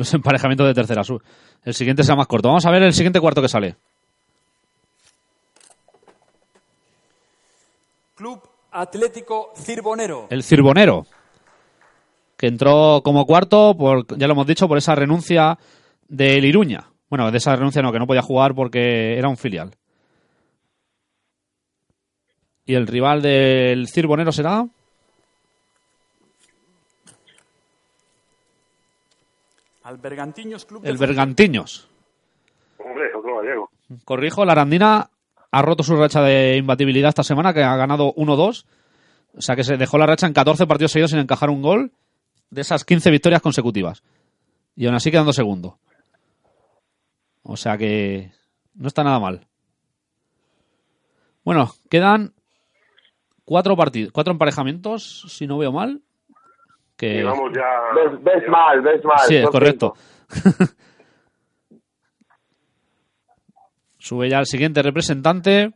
los 0.00 0.12
emparejamientos 0.14 0.66
de 0.66 0.74
tercera. 0.74 1.04
Su- 1.04 1.20
El 1.62 1.74
siguiente 1.74 2.02
será 2.02 2.16
más 2.16 2.26
corto. 2.26 2.48
Vamos 2.48 2.64
a 2.66 2.70
ver 2.70 2.82
el 2.82 2.92
siguiente 2.94 3.20
cuarto 3.20 3.40
que 3.42 3.48
sale. 3.48 3.76
Club 8.16 8.40
Atlético 8.72 9.52
Cirbonero. 9.56 10.26
El 10.30 10.42
Cirbonero, 10.42 11.06
que 12.36 12.46
entró 12.46 13.00
como 13.04 13.26
cuarto, 13.26 13.76
por, 13.76 14.06
ya 14.18 14.26
lo 14.26 14.32
hemos 14.32 14.46
dicho, 14.46 14.68
por 14.68 14.78
esa 14.78 14.94
renuncia 14.94 15.58
del 16.08 16.44
Iruña. 16.44 16.86
Bueno, 17.08 17.30
de 17.30 17.38
esa 17.38 17.56
renuncia 17.56 17.82
no, 17.82 17.92
que 17.92 17.98
no 17.98 18.06
podía 18.06 18.22
jugar 18.22 18.54
porque 18.54 19.18
era 19.18 19.28
un 19.28 19.36
filial. 19.36 19.74
Y 22.66 22.74
el 22.74 22.86
rival 22.86 23.20
del 23.22 23.88
Cirbonero 23.88 24.32
será 24.32 24.64
Al 29.90 29.98
Bergantiños 29.98 30.66
Club 30.66 30.82
de 30.82 30.90
el. 30.90 30.98
Bergantiños. 30.98 31.88
Hombre, 32.78 33.12
otro 33.12 33.38
gallego. 33.38 33.70
Corrijo, 34.04 34.44
la 34.44 34.52
Arandina 34.52 35.10
ha 35.50 35.62
roto 35.62 35.82
su 35.82 35.96
racha 35.96 36.22
de 36.22 36.58
imbatibilidad 36.58 37.08
esta 37.08 37.24
semana, 37.24 37.52
que 37.52 37.64
ha 37.64 37.74
ganado 37.74 38.14
1-2. 38.14 38.66
O 39.36 39.40
sea 39.42 39.56
que 39.56 39.64
se 39.64 39.76
dejó 39.76 39.98
la 39.98 40.06
racha 40.06 40.28
en 40.28 40.32
14 40.32 40.68
partidos 40.68 40.92
seguidos 40.92 41.10
sin 41.10 41.18
encajar 41.18 41.50
un 41.50 41.60
gol 41.60 41.90
de 42.50 42.60
esas 42.60 42.84
15 42.84 43.10
victorias 43.10 43.42
consecutivas. 43.42 44.04
Y 44.76 44.86
aún 44.86 44.94
así 44.94 45.10
quedando 45.10 45.32
segundo. 45.32 45.80
O 47.42 47.56
sea 47.56 47.76
que 47.76 48.30
no 48.74 48.86
está 48.86 49.02
nada 49.02 49.18
mal. 49.18 49.48
Bueno, 51.44 51.74
quedan 51.88 52.34
cuatro 53.44 53.76
partidos, 53.76 54.12
cuatro 54.12 54.32
emparejamientos, 54.34 55.24
si 55.26 55.48
no 55.48 55.58
veo 55.58 55.72
mal. 55.72 56.00
Que... 57.00 57.22
Ya... 57.22 57.32
Ves, 57.94 58.22
ves 58.22 58.48
mal, 58.48 58.82
ves 58.82 59.02
mal. 59.04 59.18
Sí, 59.26 59.36
es 59.36 59.48
correcto. 59.48 59.94
Sube 63.98 64.28
ya 64.28 64.38
el 64.38 64.46
siguiente 64.46 64.82
representante. 64.82 65.72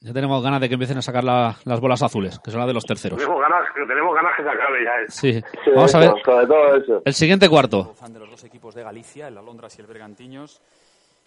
Ya 0.00 0.12
tenemos 0.12 0.42
ganas 0.42 0.60
de 0.60 0.68
que 0.68 0.74
empiecen 0.74 0.98
a 0.98 1.02
sacar 1.02 1.22
la- 1.22 1.54
las 1.64 1.80
bolas 1.80 2.02
azules, 2.02 2.40
que 2.40 2.50
son 2.50 2.58
las 2.58 2.66
de 2.66 2.74
los 2.74 2.84
terceros. 2.84 3.18
Tenemos 3.18 3.40
ganas, 3.40 3.68
tenemos 3.86 4.14
ganas 4.14 4.32
que 4.36 4.42
se 4.42 4.48
acabe 4.48 4.84
ya. 4.84 4.90
¿eh? 4.90 5.06
Sí. 5.08 5.32
Sí, 5.64 5.70
Vamos 5.74 5.94
a 5.94 6.00
eso, 6.00 6.14
ver 6.14 6.24
Sobre 6.24 6.46
todo 6.48 6.76
eso. 6.76 7.02
el 7.04 7.14
siguiente 7.14 7.48
cuarto. 7.48 7.94
fan 7.94 8.12
de 8.12 8.18
los 8.18 8.30
dos 8.30 8.42
equipos 8.44 8.74
de 8.74 8.82
Galicia, 8.82 9.28
el 9.28 9.38
Alondras 9.38 9.78
y 9.78 9.80
el 9.82 9.86
Bergantiños, 9.86 10.60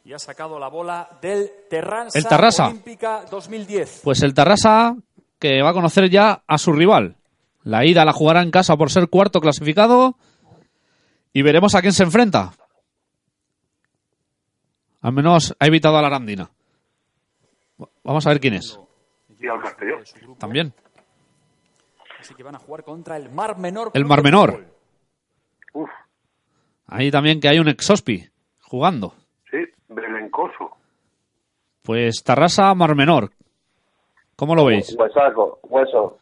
y 0.04 0.12
ha 0.12 0.20
sacado 0.20 0.60
la 0.60 0.68
bola 0.68 1.08
del 1.22 1.50
Terransa, 1.70 2.20
El 2.20 2.26
Tarrasa. 2.28 2.68
Olímpica 2.68 3.24
2010. 3.32 4.02
Pues 4.04 4.22
el 4.24 4.34
Tarrasa, 4.34 4.94
que 5.40 5.62
va 5.62 5.70
a 5.70 5.74
conocer 5.74 6.10
ya 6.10 6.44
a 6.48 6.58
su 6.58 6.72
rival. 6.74 7.18
La 7.64 7.86
ida 7.86 8.06
la 8.06 8.14
jugará 8.14 8.42
en 8.42 8.52
casa 8.52 8.78
por 8.78 8.92
ser 8.92 9.10
cuarto 9.10 9.42
clasificado. 9.42 10.18
Y 11.34 11.42
veremos 11.42 11.76
a 11.76 11.82
quién 11.82 11.94
se 11.94 12.04
enfrenta. 12.04 12.54
Al 15.02 15.14
menos 15.14 15.56
ha 15.60 15.66
evitado 15.68 15.98
a 15.98 16.02
la 16.02 16.08
Arandina. 16.08 16.50
Vamos 18.04 18.26
a 18.26 18.30
ver 18.30 18.40
quién 18.40 18.54
es. 18.56 18.80
También. 20.40 20.74
Así 22.20 22.34
que 22.34 22.44
van 22.44 22.56
a 22.56 22.60
jugar 22.60 22.84
contra 22.84 23.18
el 23.18 23.30
Mar 23.30 23.58
Menor. 23.58 23.92
El 23.94 24.06
Mar 24.06 24.24
Menor. 24.24 24.66
Uf, 25.74 25.90
Ahí 26.88 27.12
también 27.12 27.40
que 27.40 27.50
hay 27.50 27.60
un 27.60 27.68
exospi 27.68 28.28
jugando. 28.62 29.14
sí, 29.52 29.58
Belencoso. 29.90 30.72
Pues 31.82 32.24
Tarrasa 32.24 32.74
Mar 32.74 32.96
Menor. 32.96 33.32
¿Cómo 34.36 34.56
lo 34.56 34.66
veis? 34.66 34.96
Huesaco, 34.98 35.60
hueso. 35.64 36.20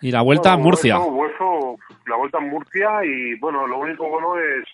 Y 0.00 0.10
la 0.12 0.22
vuelta 0.22 0.50
en 0.50 0.56
Bueno, 0.56 0.64
Murcia. 0.70 0.98
Hueso, 0.98 1.10
hueso, 1.12 1.76
la 2.06 2.16
vuelta 2.16 2.38
en 2.38 2.48
Murcia 2.50 3.04
y 3.04 3.38
bueno, 3.38 3.66
lo 3.66 3.78
único 3.78 4.08
bueno 4.08 4.38
es 4.38 4.64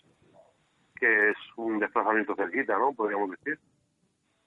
que 0.99 1.31
es 1.31 1.37
un 1.57 1.79
desplazamiento 1.81 2.35
cerquita, 2.37 2.77
¿no? 2.79 2.93
Podríamos 2.93 3.31
decir, 3.31 3.59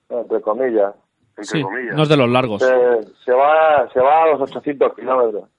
Entre 0.09 0.41
comillas. 0.41 0.93
entre 1.31 1.43
Sí, 1.45 1.61
comillas. 1.63 1.95
no 1.95 2.03
es 2.03 2.09
de 2.09 2.17
los 2.17 2.29
largos. 2.29 2.61
Se, 2.61 3.03
se 3.25 3.31
va, 3.33 3.89
se 3.91 3.99
va 3.99 4.23
a 4.23 4.27
los 4.27 4.41
800 4.41 4.95
kilómetros. 4.95 5.49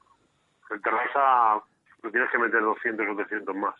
El 0.70 0.80
Terrassa 0.82 1.60
lo 2.02 2.10
tienes 2.10 2.30
que 2.30 2.38
meter 2.38 2.60
200 2.62 3.06
o 3.10 3.16
300 3.16 3.54
más. 3.56 3.74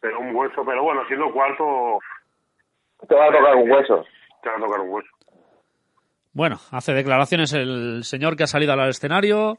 Pero 0.00 0.20
un 0.20 0.34
hueso, 0.36 0.62
pero 0.64 0.82
bueno, 0.82 1.02
siendo 1.08 1.32
cuarto, 1.32 1.98
Te 3.08 3.14
va 3.14 3.24
a 3.26 3.32
tocar 3.32 3.56
un 3.56 3.70
hueso. 3.70 4.04
te 4.42 4.48
va 4.50 4.56
a 4.56 4.60
tocar 4.60 4.80
un 4.80 4.90
hueso. 4.90 5.08
Bueno, 6.36 6.60
hace 6.70 6.92
declaraciones 6.92 7.54
el 7.54 8.04
señor 8.04 8.36
que 8.36 8.42
ha 8.42 8.46
salido 8.46 8.74
al 8.74 8.90
escenario 8.90 9.58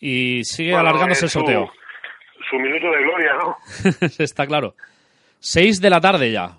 y 0.00 0.42
sigue 0.44 0.72
Bueno, 0.72 0.88
alargándose 0.88 1.26
el 1.26 1.30
su- 1.30 1.40
sorteo. 1.40 1.70
Su 2.50 2.56
minuto 2.56 2.86
de 2.86 3.02
gloria, 3.02 3.32
¿no? 3.38 3.56
Está 4.18 4.46
claro. 4.46 4.74
Seis 5.40 5.78
de 5.78 5.90
la 5.90 6.00
tarde 6.00 6.32
ya. 6.32 6.58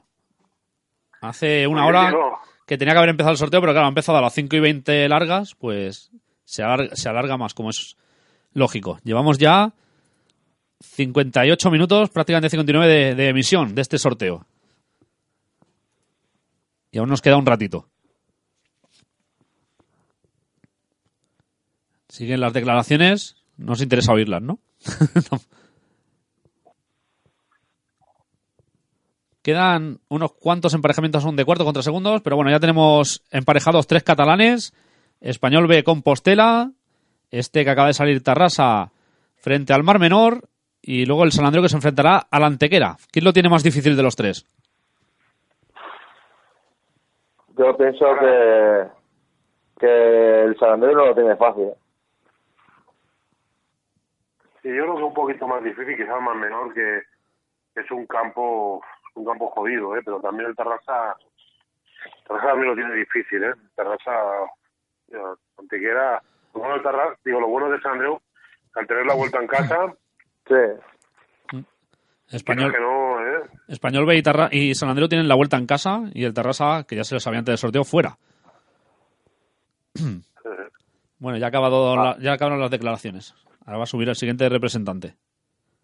Hace 1.21 1.65
una 1.65 1.81
Pues 1.85 1.89
hora 1.95 2.11
que 2.11 2.43
que 2.67 2.77
tenía 2.77 2.93
que 2.93 2.97
haber 2.99 3.09
empezado 3.09 3.31
el 3.31 3.37
sorteo, 3.39 3.59
pero 3.61 3.73
claro, 3.73 3.87
ha 3.87 3.89
empezado 3.89 4.19
a 4.19 4.21
las 4.21 4.33
5 4.35 4.55
y 4.55 4.59
20 4.59 5.09
largas, 5.09 5.55
pues 5.55 6.11
se 6.45 6.61
alarga, 6.61 6.95
se 6.95 7.09
alarga 7.09 7.35
más, 7.35 7.55
como 7.55 7.71
es 7.71 7.97
lógico. 8.53 8.99
Llevamos 9.03 9.39
ya 9.39 9.73
58 10.81 11.71
minutos, 11.71 12.11
prácticamente 12.11 12.49
59 12.51 12.87
de, 12.87 13.15
de 13.15 13.27
emisión 13.29 13.73
de 13.73 13.81
este 13.81 13.97
sorteo. 13.97 14.45
Y 16.91 16.99
aún 16.99 17.09
nos 17.09 17.21
queda 17.21 17.37
un 17.37 17.45
ratito. 17.47 17.89
Siguen 22.13 22.41
las 22.41 22.53
declaraciones. 22.53 23.43
No 23.57 23.71
os 23.73 23.81
interesa 23.81 24.13
oírlas, 24.13 24.43
¿no? 24.43 24.59
Quedan 29.41 29.97
unos 30.09 30.33
cuantos 30.33 30.75
emparejamientos 30.75 31.25
aún 31.25 31.35
de 31.35 31.43
cuarto 31.43 31.65
contra 31.65 31.81
segundos, 31.81 32.21
pero 32.21 32.35
bueno, 32.35 32.51
ya 32.51 32.59
tenemos 32.59 33.23
emparejados 33.31 33.87
tres 33.87 34.03
catalanes. 34.03 34.75
Español 35.21 35.65
B 35.65 35.83
Compostela, 35.83 36.69
este 37.31 37.63
que 37.63 37.71
acaba 37.71 37.87
de 37.87 37.95
salir 37.95 38.21
Tarrasa 38.21 38.91
frente 39.37 39.73
al 39.73 39.81
Mar 39.81 39.97
Menor 39.97 40.49
y 40.83 41.07
luego 41.07 41.23
el 41.23 41.31
San 41.31 41.47
Andreu 41.47 41.63
que 41.63 41.69
se 41.69 41.77
enfrentará 41.77 42.27
al 42.29 42.43
Antequera. 42.43 42.95
¿Quién 43.11 43.25
lo 43.25 43.33
tiene 43.33 43.49
más 43.49 43.63
difícil 43.63 43.97
de 43.97 44.03
los 44.03 44.15
tres? 44.15 44.45
Yo 47.57 47.75
pienso 47.75 48.05
que, 48.19 48.83
que 49.79 50.43
el 50.43 50.55
San 50.59 50.73
Andrés 50.73 50.93
no 50.95 51.07
lo 51.07 51.15
tiene 51.15 51.35
fácil. 51.37 51.73
Sí, 54.63 54.69
yo 54.69 54.83
creo 54.83 54.95
que 54.95 55.03
un 55.03 55.13
poquito 55.13 55.47
más 55.47 55.63
difícil, 55.63 55.95
quizás 55.95 56.19
más 56.21 56.35
menor, 56.35 56.73
que 56.73 57.03
es 57.75 57.91
un 57.91 58.05
campo 58.07 58.81
un 59.15 59.25
campo 59.25 59.47
jodido, 59.51 59.95
¿eh? 59.95 60.01
pero 60.03 60.19
también 60.19 60.49
el 60.49 60.55
Terrassa, 60.55 61.15
Terrassa 62.27 62.47
también 62.47 62.69
lo 62.69 62.75
tiene 62.75 62.95
difícil, 62.95 63.43
¿eh? 63.43 63.53
Terrassa, 63.75 64.11
ya, 65.07 65.19
Antequera, 65.59 66.19
lo 66.55 66.59
bueno 66.61 66.73
del 66.75 66.83
Terrassa, 66.83 67.19
digo, 67.23 67.39
lo 67.39 67.47
bueno 67.47 67.69
de 67.69 67.79
San 67.81 67.91
Andreu, 67.93 68.19
al 68.73 68.87
tener 68.87 69.05
la 69.05 69.13
vuelta 69.13 69.39
en 69.39 69.47
casa, 69.47 69.93
Sí. 70.47 70.55
Español, 72.31 72.71
que 72.73 72.79
no, 72.79 73.21
¿eh? 73.21 73.41
Español 73.67 74.05
B 74.07 74.15
y, 74.17 74.23
Tarra- 74.23 74.49
y 74.51 74.73
San 74.73 74.89
Andreu 74.89 75.07
tienen 75.07 75.27
la 75.27 75.35
vuelta 75.35 75.57
en 75.57 75.67
casa 75.67 76.01
y 76.13 76.23
el 76.23 76.33
Tarrasa, 76.33 76.83
que 76.87 76.95
ya 76.95 77.03
se 77.03 77.13
lo 77.13 77.19
sabía 77.19 77.39
antes 77.39 77.51
del 77.51 77.57
sorteo, 77.59 77.83
fuera. 77.83 78.17
Bueno, 81.19 81.37
ya, 81.37 81.45
ha 81.45 81.49
acabado 81.49 81.95
la- 81.95 82.17
ya 82.19 82.33
acabaron 82.33 82.59
las 82.59 82.71
declaraciones. 82.71 83.35
Ahora 83.65 83.77
va 83.77 83.83
a 83.83 83.87
subir 83.87 84.09
el 84.09 84.15
siguiente 84.15 84.47
representante. 84.49 85.15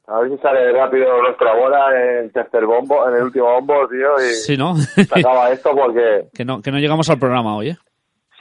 A 0.08 0.20
ver 0.20 0.32
si 0.32 0.38
sale 0.40 0.72
rápido 0.72 1.22
nuestra 1.22 1.54
bola 1.56 1.86
en 1.96 2.26
el 2.26 2.32
tercer 2.32 2.66
bombo, 2.66 3.08
en 3.08 3.16
el 3.16 3.24
último 3.24 3.46
bombo, 3.46 3.88
tío, 3.88 4.16
y 4.20 4.34
Sí, 4.34 4.58
¿no? 4.58 4.76
se 4.76 5.02
acaba 5.20 5.52
esto 5.52 5.72
porque 5.76 6.30
que 6.34 6.44
no 6.44 6.62
que 6.62 6.72
no 6.72 6.80
llegamos 6.80 7.10
al 7.10 7.20
programa 7.20 7.56
hoy, 7.56 7.70
¿eh? 7.70 7.78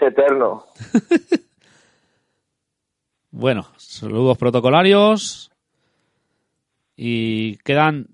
es 0.00 0.08
eterno. 0.08 0.64
Bueno, 3.30 3.66
saludos 3.76 4.38
protocolarios. 4.38 5.50
Y 6.96 7.56
quedan, 7.58 8.06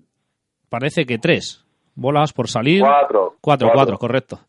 parece 0.69 1.05
que 1.05 1.17
tres 1.17 1.63
bolas 1.95 2.33
por 2.33 2.49
salir. 2.49 2.81
Cuatro. 2.81 3.35
Cuatro, 3.41 3.69
cuatro, 3.73 3.97
correcto. 3.97 4.39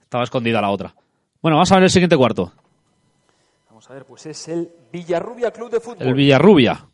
Estaba 0.00 0.24
escondida 0.24 0.60
la 0.60 0.70
otra. 0.70 0.94
Bueno, 1.42 1.56
vamos 1.56 1.70
a 1.70 1.76
ver 1.76 1.84
el 1.84 1.90
siguiente 1.90 2.16
cuarto. 2.16 2.52
A 3.90 3.92
ver, 3.94 4.06
pues 4.06 4.24
es 4.26 4.46
el 4.46 4.70
Villarrubia 4.92 5.50
Club 5.50 5.68
de 5.68 5.80
Fútbol. 5.80 6.06
El 6.06 6.14
Villarrubia. 6.14 6.88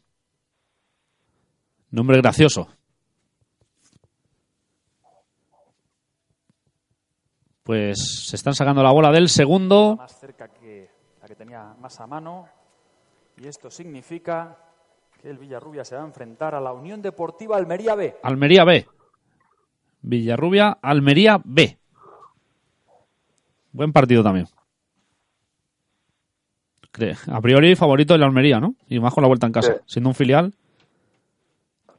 Nombre 1.91 2.17
gracioso. 2.23 2.69
Pues 7.63 8.25
se 8.27 8.37
están 8.37 8.55
sacando 8.55 8.83
la 8.83 8.93
bola 8.93 9.13
del 9.13 9.29
segundo. 9.29 9.97
más 9.97 10.19
cerca 10.19 10.49
que 10.49 10.89
la 11.21 11.29
que 11.29 11.35
tenía 11.35 11.77
más 11.79 12.01
a 12.01 12.07
mano. 12.07 12.49
Y 13.37 13.47
esto 13.47 13.71
significa 13.71 14.57
que 15.21 15.29
el 15.29 15.37
Villarrubia 15.37 15.85
se 15.85 15.97
va 15.97 16.03
a 16.03 16.07
enfrentar 16.07 16.55
a 16.55 16.61
la 16.63 16.73
Unión 16.73 17.03
Deportiva 17.03 17.59
Almería 17.59 17.95
B. 17.95 18.17
Almería 18.23 18.65
B. 18.65 18.87
Villarrubia, 20.01 20.79
Almería 20.81 21.43
B. 21.45 21.79
Buen 23.73 23.93
partido 23.93 24.23
también. 24.23 24.47
A 27.29 27.41
priori 27.41 27.77
favorito 27.77 28.15
el 28.15 28.23
Almería, 28.23 28.61
¿no? 28.61 28.75
Y 28.89 29.01
más 29.01 29.13
con 29.13 29.23
la 29.23 29.29
vuelta 29.29 29.47
en 29.47 29.53
casa. 29.53 29.75
Sí. 29.75 29.81
Siendo 29.87 30.11
un 30.11 30.15
filial. 30.15 30.55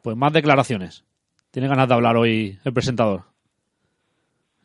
Pues 0.02 0.16
más 0.16 0.34
declaraciones. 0.34 1.04
Tiene 1.52 1.68
ganas 1.68 1.88
de 1.88 1.94
hablar 1.94 2.18
hoy 2.18 2.60
el 2.64 2.74
presentador. 2.74 3.24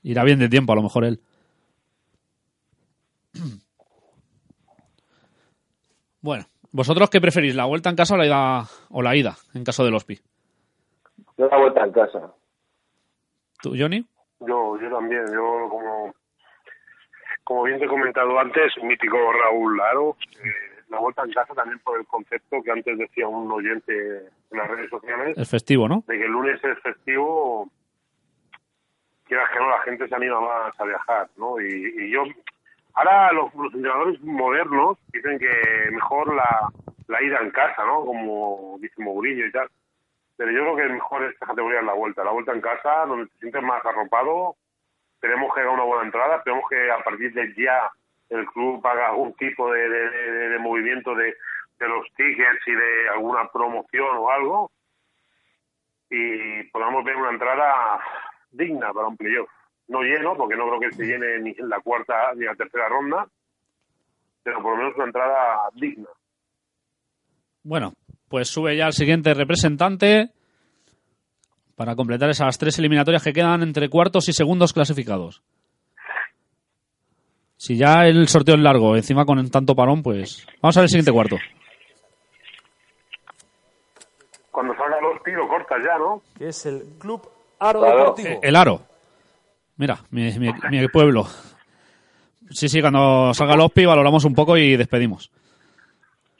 Irá 0.02 0.24
bien 0.24 0.38
de 0.38 0.48
tiempo, 0.48 0.72
a 0.72 0.76
lo 0.76 0.82
mejor 0.82 1.04
él. 1.04 1.20
Bueno, 6.22 6.44
¿vosotros 6.70 7.10
qué 7.10 7.20
preferís? 7.20 7.56
¿La 7.56 7.64
vuelta 7.64 7.90
en 7.90 7.96
casa 7.96 8.14
o 8.14 8.16
la 8.16 8.26
ida, 8.26 8.68
o 8.90 9.02
la 9.02 9.16
ida 9.16 9.36
en 9.54 9.64
caso 9.64 9.84
del 9.84 9.92
Hospi? 9.92 10.20
Yo 11.36 11.48
la 11.48 11.58
vuelta 11.58 11.84
en 11.84 11.90
casa. 11.90 12.32
¿Tú, 13.60 13.74
Johnny? 13.76 14.06
Yo, 14.38 14.80
yo 14.80 14.88
también, 14.88 15.26
yo 15.32 15.68
como, 15.68 16.14
como 17.52 17.64
bien 17.64 17.78
te 17.78 17.84
he 17.84 17.88
comentado 17.88 18.38
antes, 18.40 18.72
mítico 18.82 19.18
Raúl 19.30 19.76
Laro, 19.76 20.16
eh, 20.42 20.82
la 20.88 20.98
vuelta 20.98 21.22
en 21.22 21.32
casa 21.32 21.52
también 21.52 21.78
por 21.80 22.00
el 22.00 22.06
concepto 22.06 22.62
que 22.62 22.70
antes 22.70 22.96
decía 22.96 23.28
un 23.28 23.52
oyente 23.52 23.92
en 24.50 24.56
las 24.56 24.70
redes 24.70 24.88
sociales, 24.88 25.36
Es 25.36 25.50
festivo, 25.50 25.86
¿no? 25.86 26.02
de 26.06 26.16
que 26.16 26.24
el 26.24 26.32
lunes 26.32 26.64
es 26.64 26.78
festivo, 26.80 27.68
quieras 29.24 29.50
que 29.52 29.58
no, 29.58 29.68
la 29.68 29.80
gente 29.80 30.08
se 30.08 30.14
anima 30.14 30.40
más 30.40 30.80
a 30.80 30.84
viajar, 30.84 31.28
¿no? 31.36 31.60
Y, 31.60 31.94
y 31.98 32.10
yo, 32.10 32.22
ahora 32.94 33.30
los, 33.32 33.54
los 33.54 33.74
entrenadores 33.74 34.18
modernos 34.22 34.96
dicen 35.12 35.38
que 35.38 35.90
mejor 35.90 36.34
la, 36.34 36.70
la 37.08 37.22
ida 37.22 37.36
en 37.42 37.50
casa, 37.50 37.84
¿no? 37.84 38.02
Como 38.06 38.78
dice 38.80 38.94
Mourinho 39.02 39.44
y 39.44 39.52
tal. 39.52 39.68
Pero 40.38 40.50
yo 40.52 40.60
creo 40.62 40.76
que 40.76 40.94
mejor 40.94 41.24
esta 41.24 41.46
categoría 41.46 41.80
es 41.80 41.86
la 41.86 41.92
vuelta. 41.92 42.24
La 42.24 42.30
vuelta 42.30 42.52
en 42.52 42.62
casa, 42.62 43.04
donde 43.06 43.26
te 43.26 43.38
sientes 43.40 43.62
más 43.62 43.84
arropado. 43.84 44.56
Tenemos 45.22 45.54
que 45.54 45.60
haga 45.62 45.70
una 45.70 45.84
buena 45.84 46.04
entrada. 46.04 46.36
Esperemos 46.36 46.64
que 46.68 46.90
a 46.90 47.02
partir 47.02 47.32
de 47.32 47.54
ya 47.56 47.90
el 48.28 48.44
club 48.46 48.86
haga 48.86 49.08
algún 49.08 49.32
tipo 49.34 49.72
de, 49.72 49.88
de- 49.88 50.58
movimiento 50.58 51.14
de 51.14 51.34
los 51.80 52.04
tickets 52.16 52.66
y 52.66 52.72
de 52.72 53.08
alguna 53.14 53.48
promoción 53.50 54.16
o 54.18 54.30
algo. 54.30 54.70
Y 56.10 56.62
podamos 56.64 57.04
ver 57.04 57.16
una 57.16 57.30
entrada 57.30 57.98
digna 58.50 58.92
para 58.92 59.08
un 59.08 59.16
playoff. 59.16 59.48
No 59.88 60.02
lleno, 60.02 60.36
porque 60.36 60.56
no 60.56 60.66
creo 60.68 60.80
que 60.80 60.92
se 60.92 61.04
llene 61.04 61.38
ni 61.40 61.50
en 61.58 61.68
la 61.68 61.80
cuarta 61.80 62.32
ni 62.34 62.40
en 62.42 62.46
la 62.48 62.54
tercera 62.54 62.88
ronda. 62.88 63.26
Pero 64.42 64.60
por 64.62 64.72
lo 64.72 64.78
menos 64.78 64.96
una 64.96 65.06
entrada 65.06 65.68
digna. 65.74 66.08
Bueno, 67.62 67.92
pues 68.28 68.48
sube 68.48 68.76
ya 68.76 68.86
el 68.86 68.92
siguiente 68.92 69.34
representante 69.34 70.30
para 71.82 71.96
completar 71.96 72.30
esas 72.30 72.56
tres 72.58 72.78
eliminatorias 72.78 73.24
que 73.24 73.32
quedan 73.32 73.60
entre 73.60 73.88
cuartos 73.88 74.28
y 74.28 74.32
segundos 74.32 74.72
clasificados. 74.72 75.42
Si 77.56 77.76
ya 77.76 78.06
el 78.06 78.28
sorteo 78.28 78.54
es 78.54 78.60
largo, 78.60 78.94
encima 78.94 79.24
con 79.24 79.50
tanto 79.50 79.74
parón, 79.74 80.00
pues 80.00 80.46
vamos 80.60 80.76
a 80.76 80.80
ver 80.80 80.84
el 80.84 80.88
siguiente 80.90 81.10
cuarto. 81.10 81.38
Cuando 84.52 84.76
salga 84.76 85.00
los 85.00 85.20
tiros 85.24 85.48
cortas 85.48 85.78
ya, 85.84 85.98
¿no? 85.98 86.22
que 86.38 86.50
es 86.50 86.66
el 86.66 86.84
Club 87.00 87.28
Aro 87.58 87.80
Claro. 87.80 87.98
Deportivo. 87.98 88.28
Eh, 88.28 88.38
El 88.44 88.54
Aro. 88.54 88.82
Mira, 89.76 89.98
mi, 90.10 90.30
mi- 90.38 90.52
mi 90.70 90.86
pueblo. 90.86 91.26
Sí, 92.50 92.68
sí, 92.68 92.80
cuando 92.80 93.34
salga 93.34 93.54
el 93.54 93.60
OSPI 93.60 93.86
valoramos 93.86 94.24
un 94.24 94.34
poco 94.36 94.56
y 94.56 94.76
despedimos. 94.76 95.32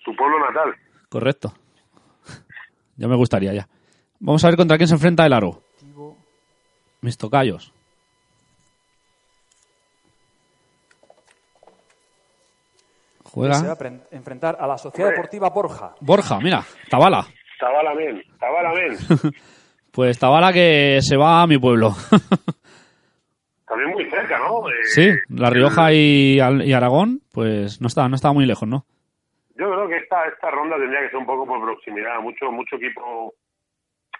Su 0.05 0.15
pueblo 0.15 0.39
natal. 0.39 0.73
Correcto. 1.09 1.53
Ya 2.97 3.09
me 3.09 3.17
gustaría 3.17 3.53
ya. 3.55 3.69
Vamos 4.25 4.45
a 4.45 4.49
ver 4.49 4.57
contra 4.57 4.77
quién 4.77 4.87
se 4.87 4.95
enfrenta 4.95 5.27
el 5.27 5.33
Aro. 5.33 5.61
Mis 7.01 7.19
tocayos. 7.19 7.73
que 13.25 13.55
se 13.55 13.67
va 13.67 13.73
a 13.73 13.77
Juega 13.77 14.01
enfrentar 14.11 14.57
a 14.61 14.67
la 14.67 14.79
Sociedad 14.79 15.11
Deportiva 15.11 15.49
Borja. 15.49 15.95
Borja, 16.01 16.39
mira, 16.39 16.63
Tabala. 16.89 17.27
Tabala 17.59 17.95
men, 17.95 18.23
Tabala 18.39 18.73
men. 18.75 18.97
Pues 19.91 20.19
Tabala 20.19 20.53
que 20.53 21.01
se 21.03 21.17
va 21.17 21.43
a 21.43 21.47
mi 21.47 21.59
pueblo. 21.59 21.91
También 23.67 23.91
muy 23.91 24.09
cerca, 24.09 24.39
¿no? 24.39 24.69
Eh, 24.69 24.85
sí, 24.85 25.11
La 25.31 25.51
Rioja 25.51 25.93
y, 25.93 26.39
Aragón, 26.41 27.23
pues 27.33 27.81
no 27.81 27.89
está, 27.89 28.09
no 28.09 28.15
estaba 28.15 28.35
muy 28.35 28.47
lejos, 28.47 28.69
¿no? 28.69 28.85
Yo 29.57 29.71
creo 29.71 29.89
que 29.89 29.97
esta, 29.97 30.27
esta 30.29 30.51
ronda 30.51 30.77
tendría 30.77 31.01
que 31.01 31.11
ser 31.11 31.19
un 31.19 31.27
poco 31.27 31.47
por 31.47 31.61
proximidad. 31.61 32.21
Mucho 32.21 32.51
mucho 32.53 32.77
equipo 32.77 33.35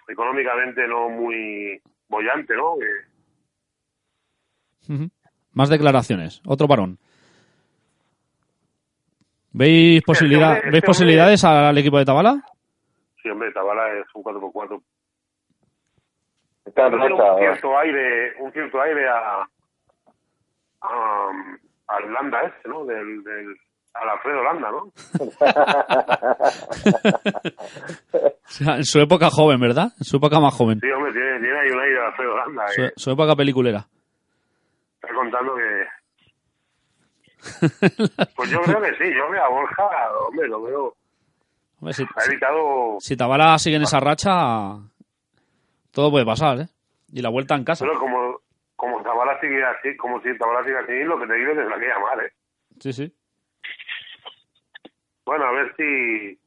económicamente 0.07 0.87
no 0.87 1.09
muy 1.09 1.81
bollante, 2.09 2.55
¿no? 2.55 2.75
Que- 2.79 4.93
Ujú. 4.93 5.09
Más 5.53 5.69
declaraciones. 5.69 6.41
Otro 6.45 6.67
parón. 6.67 6.97
¿Veis, 9.51 10.01
posibilidad, 10.03 10.55
este 10.57 10.65
¿veis 10.69 10.75
hombre- 10.75 10.81
posibilidades 10.87 11.43
al 11.43 11.77
equipo 11.77 11.97
de 11.99 12.05
Tabala? 12.05 12.43
sí, 13.21 13.29
hombre, 13.29 13.51
Tabala 13.53 13.87
es 13.99 14.05
un 14.15 14.23
4x4. 14.23 14.81
Está 16.65 16.87
un 16.87 17.37
cierto 17.39 17.77
aire, 17.77 18.33
un 18.41 18.51
cierto 18.51 18.81
aire 18.81 19.07
a, 19.07 19.47
al 21.87 22.13
Landa 22.13 22.41
este, 22.41 22.67
¿no? 22.69 22.83
Del, 22.85 23.23
del, 23.23 23.55
al 23.93 24.09
Alfredo 24.09 24.43
Landa, 24.43 24.71
¿no? 24.71 24.83
O 28.45 28.55
sea, 28.55 28.75
en 28.75 28.83
su 28.83 28.99
época 28.99 29.29
joven, 29.31 29.59
¿verdad? 29.59 29.87
En 29.97 30.03
su 30.05 30.17
época 30.17 30.39
más 30.39 30.53
joven. 30.53 30.79
Sí, 30.79 30.87
hombre, 30.91 31.11
tiene, 31.11 31.39
tiene 31.39 31.59
ahí 31.59 31.71
un 31.71 31.79
aire 31.79 31.93
de 31.99 32.05
Alfredo 32.05 32.37
Landa. 32.37 32.67
Su, 32.67 32.81
Que 32.81 32.91
su 32.95 33.11
época 33.11 33.35
peliculera. 33.35 33.87
está 35.01 35.13
contando 35.13 35.55
que... 35.55 35.85
Pues 38.35 38.49
yo 38.51 38.59
creo 38.61 38.81
que 38.81 38.93
sí, 38.95 39.05
yo 39.15 39.29
veo 39.31 39.43
a 39.43 39.49
Borja, 39.49 39.83
hombre, 40.27 40.47
lo 40.47 40.61
veo... 40.61 40.93
Hombre, 41.79 41.93
si, 41.93 42.03
Ha 42.03 42.25
evitado... 42.25 42.97
si 42.99 43.17
Tabara 43.17 43.57
sigue 43.57 43.77
en 43.77 43.83
esa 43.83 43.99
racha, 43.99 44.29
todo 45.91 46.11
puede 46.11 46.25
pasar, 46.25 46.59
¿eh? 46.59 46.67
Y 47.11 47.21
la 47.21 47.29
vuelta 47.29 47.55
en 47.55 47.63
casa. 47.63 47.85
Pero 47.85 47.99
como, 47.99 48.39
como 48.75 49.01
Zabala 49.03 49.39
sigue 49.41 49.63
así, 49.63 49.95
como 49.97 50.21
si 50.21 50.29
Zabala 50.37 50.63
sigue 50.63 50.77
así, 50.77 51.03
lo 51.05 51.17
que 51.19 51.27
te 51.27 51.33
digo 51.35 51.51
es 51.51 51.57
la 51.57 51.79
que 51.79 51.87
llamar, 51.87 52.23
¿eh? 52.25 52.31
Sí, 52.79 52.93
sí. 52.93 53.13
Bueno, 55.25 55.45
a 55.45 55.51
ver 55.51 55.73
si... 55.77 56.39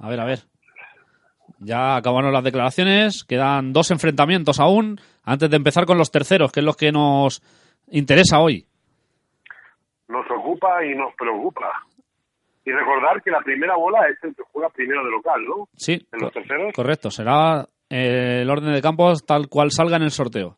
A 0.00 0.08
ver, 0.08 0.20
a 0.20 0.24
ver. 0.24 0.38
Ya 1.60 1.96
acabaron 1.96 2.32
las 2.32 2.44
declaraciones. 2.44 3.24
Quedan 3.24 3.72
dos 3.72 3.90
enfrentamientos 3.90 4.60
aún 4.60 5.00
antes 5.24 5.50
de 5.50 5.56
empezar 5.56 5.86
con 5.86 5.98
los 5.98 6.10
terceros, 6.10 6.52
que 6.52 6.60
es 6.60 6.66
lo 6.66 6.74
que 6.74 6.92
nos 6.92 7.42
interesa 7.90 8.38
hoy. 8.40 8.64
nos 10.08 10.24
ocupa 10.30 10.84
y 10.84 10.94
nos 10.94 11.14
preocupa. 11.14 11.70
Y 12.64 12.70
recordar 12.70 13.22
que 13.22 13.30
la 13.30 13.40
primera 13.40 13.76
bola 13.76 14.06
es 14.08 14.22
el 14.22 14.34
que 14.36 14.42
juega 14.52 14.68
primero 14.70 15.02
de 15.04 15.10
local, 15.10 15.42
¿no? 15.46 15.68
Sí, 15.74 16.06
En 16.12 16.20
los 16.20 16.32
terceros. 16.32 16.72
correcto. 16.74 17.10
Será 17.10 17.66
eh, 17.90 18.40
el 18.42 18.50
orden 18.50 18.72
de 18.74 18.82
campos 18.82 19.24
tal 19.26 19.48
cual 19.48 19.70
salga 19.70 19.96
en 19.96 20.02
el 20.02 20.10
sorteo. 20.10 20.56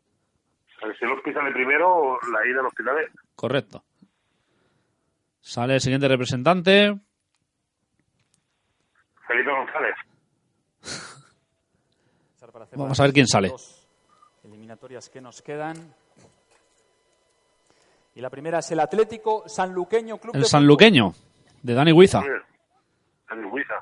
Si 0.99 1.05
los 1.05 1.21
pisan 1.23 1.45
de 1.45 1.51
primero, 1.51 2.17
la 2.33 2.45
ida 2.47 2.61
quita 2.75 2.93
de... 2.93 3.07
Correcto. 3.35 3.83
Sale 5.41 5.75
el 5.75 5.81
siguiente 5.81 6.07
representante. 6.07 6.95
Felipe 9.27 9.51
González. 9.51 9.95
Vamos 12.75 12.99
a 12.99 13.03
ver 13.03 13.13
quién 13.13 13.27
sale. 13.27 13.53
eliminatorias 14.43 15.09
que 15.09 15.21
nos 15.21 15.41
quedan. 15.41 15.93
Y 18.13 18.21
la 18.21 18.29
primera 18.29 18.59
es 18.59 18.69
el 18.71 18.79
Atlético 18.79 19.43
Sanluqueño 19.47 20.17
Club 20.17 20.35
El 20.35 20.41
de 20.41 20.47
sanluqueño, 20.47 21.13
de 21.63 21.73
Dani 21.73 21.93
Huiza. 21.93 22.21
En 23.31 23.45
Huiza. 23.45 23.75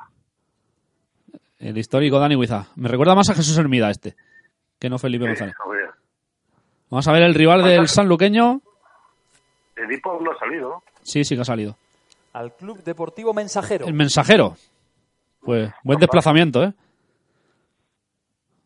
El 1.58 1.78
histórico 1.78 2.20
Dani 2.20 2.36
Huiza. 2.36 2.68
Me 2.76 2.88
recuerda 2.90 3.16
más 3.16 3.30
a 3.30 3.34
Jesús 3.34 3.58
Hermida 3.58 3.90
este, 3.90 4.16
que 4.78 4.90
no 4.90 5.00
Felipe 5.00 5.24
Sí, 5.26 5.30
González. 5.30 5.56
Vamos 6.92 7.08
a 7.08 7.12
ver 7.12 7.24
el 7.24 7.34
rival 7.34 7.64
del 7.64 7.88
sanluqueño. 7.88 8.62
Edipo 9.76 10.20
no 10.22 10.32
ha 10.32 10.40
salido, 10.40 10.70
¿no? 10.70 10.84
Sí, 11.10 11.24
sí 11.24 11.34
que 11.36 11.42
ha 11.42 11.46
salido. 11.46 11.76
Al 12.34 12.54
Club 12.56 12.84
Deportivo 12.84 13.34
Mensajero. 13.34 13.88
El 13.88 13.94
mensajero. 13.96 14.56
Pues 15.42 15.72
buen 15.84 15.98
desplazamiento, 16.00 16.64
¿eh? 16.64 16.74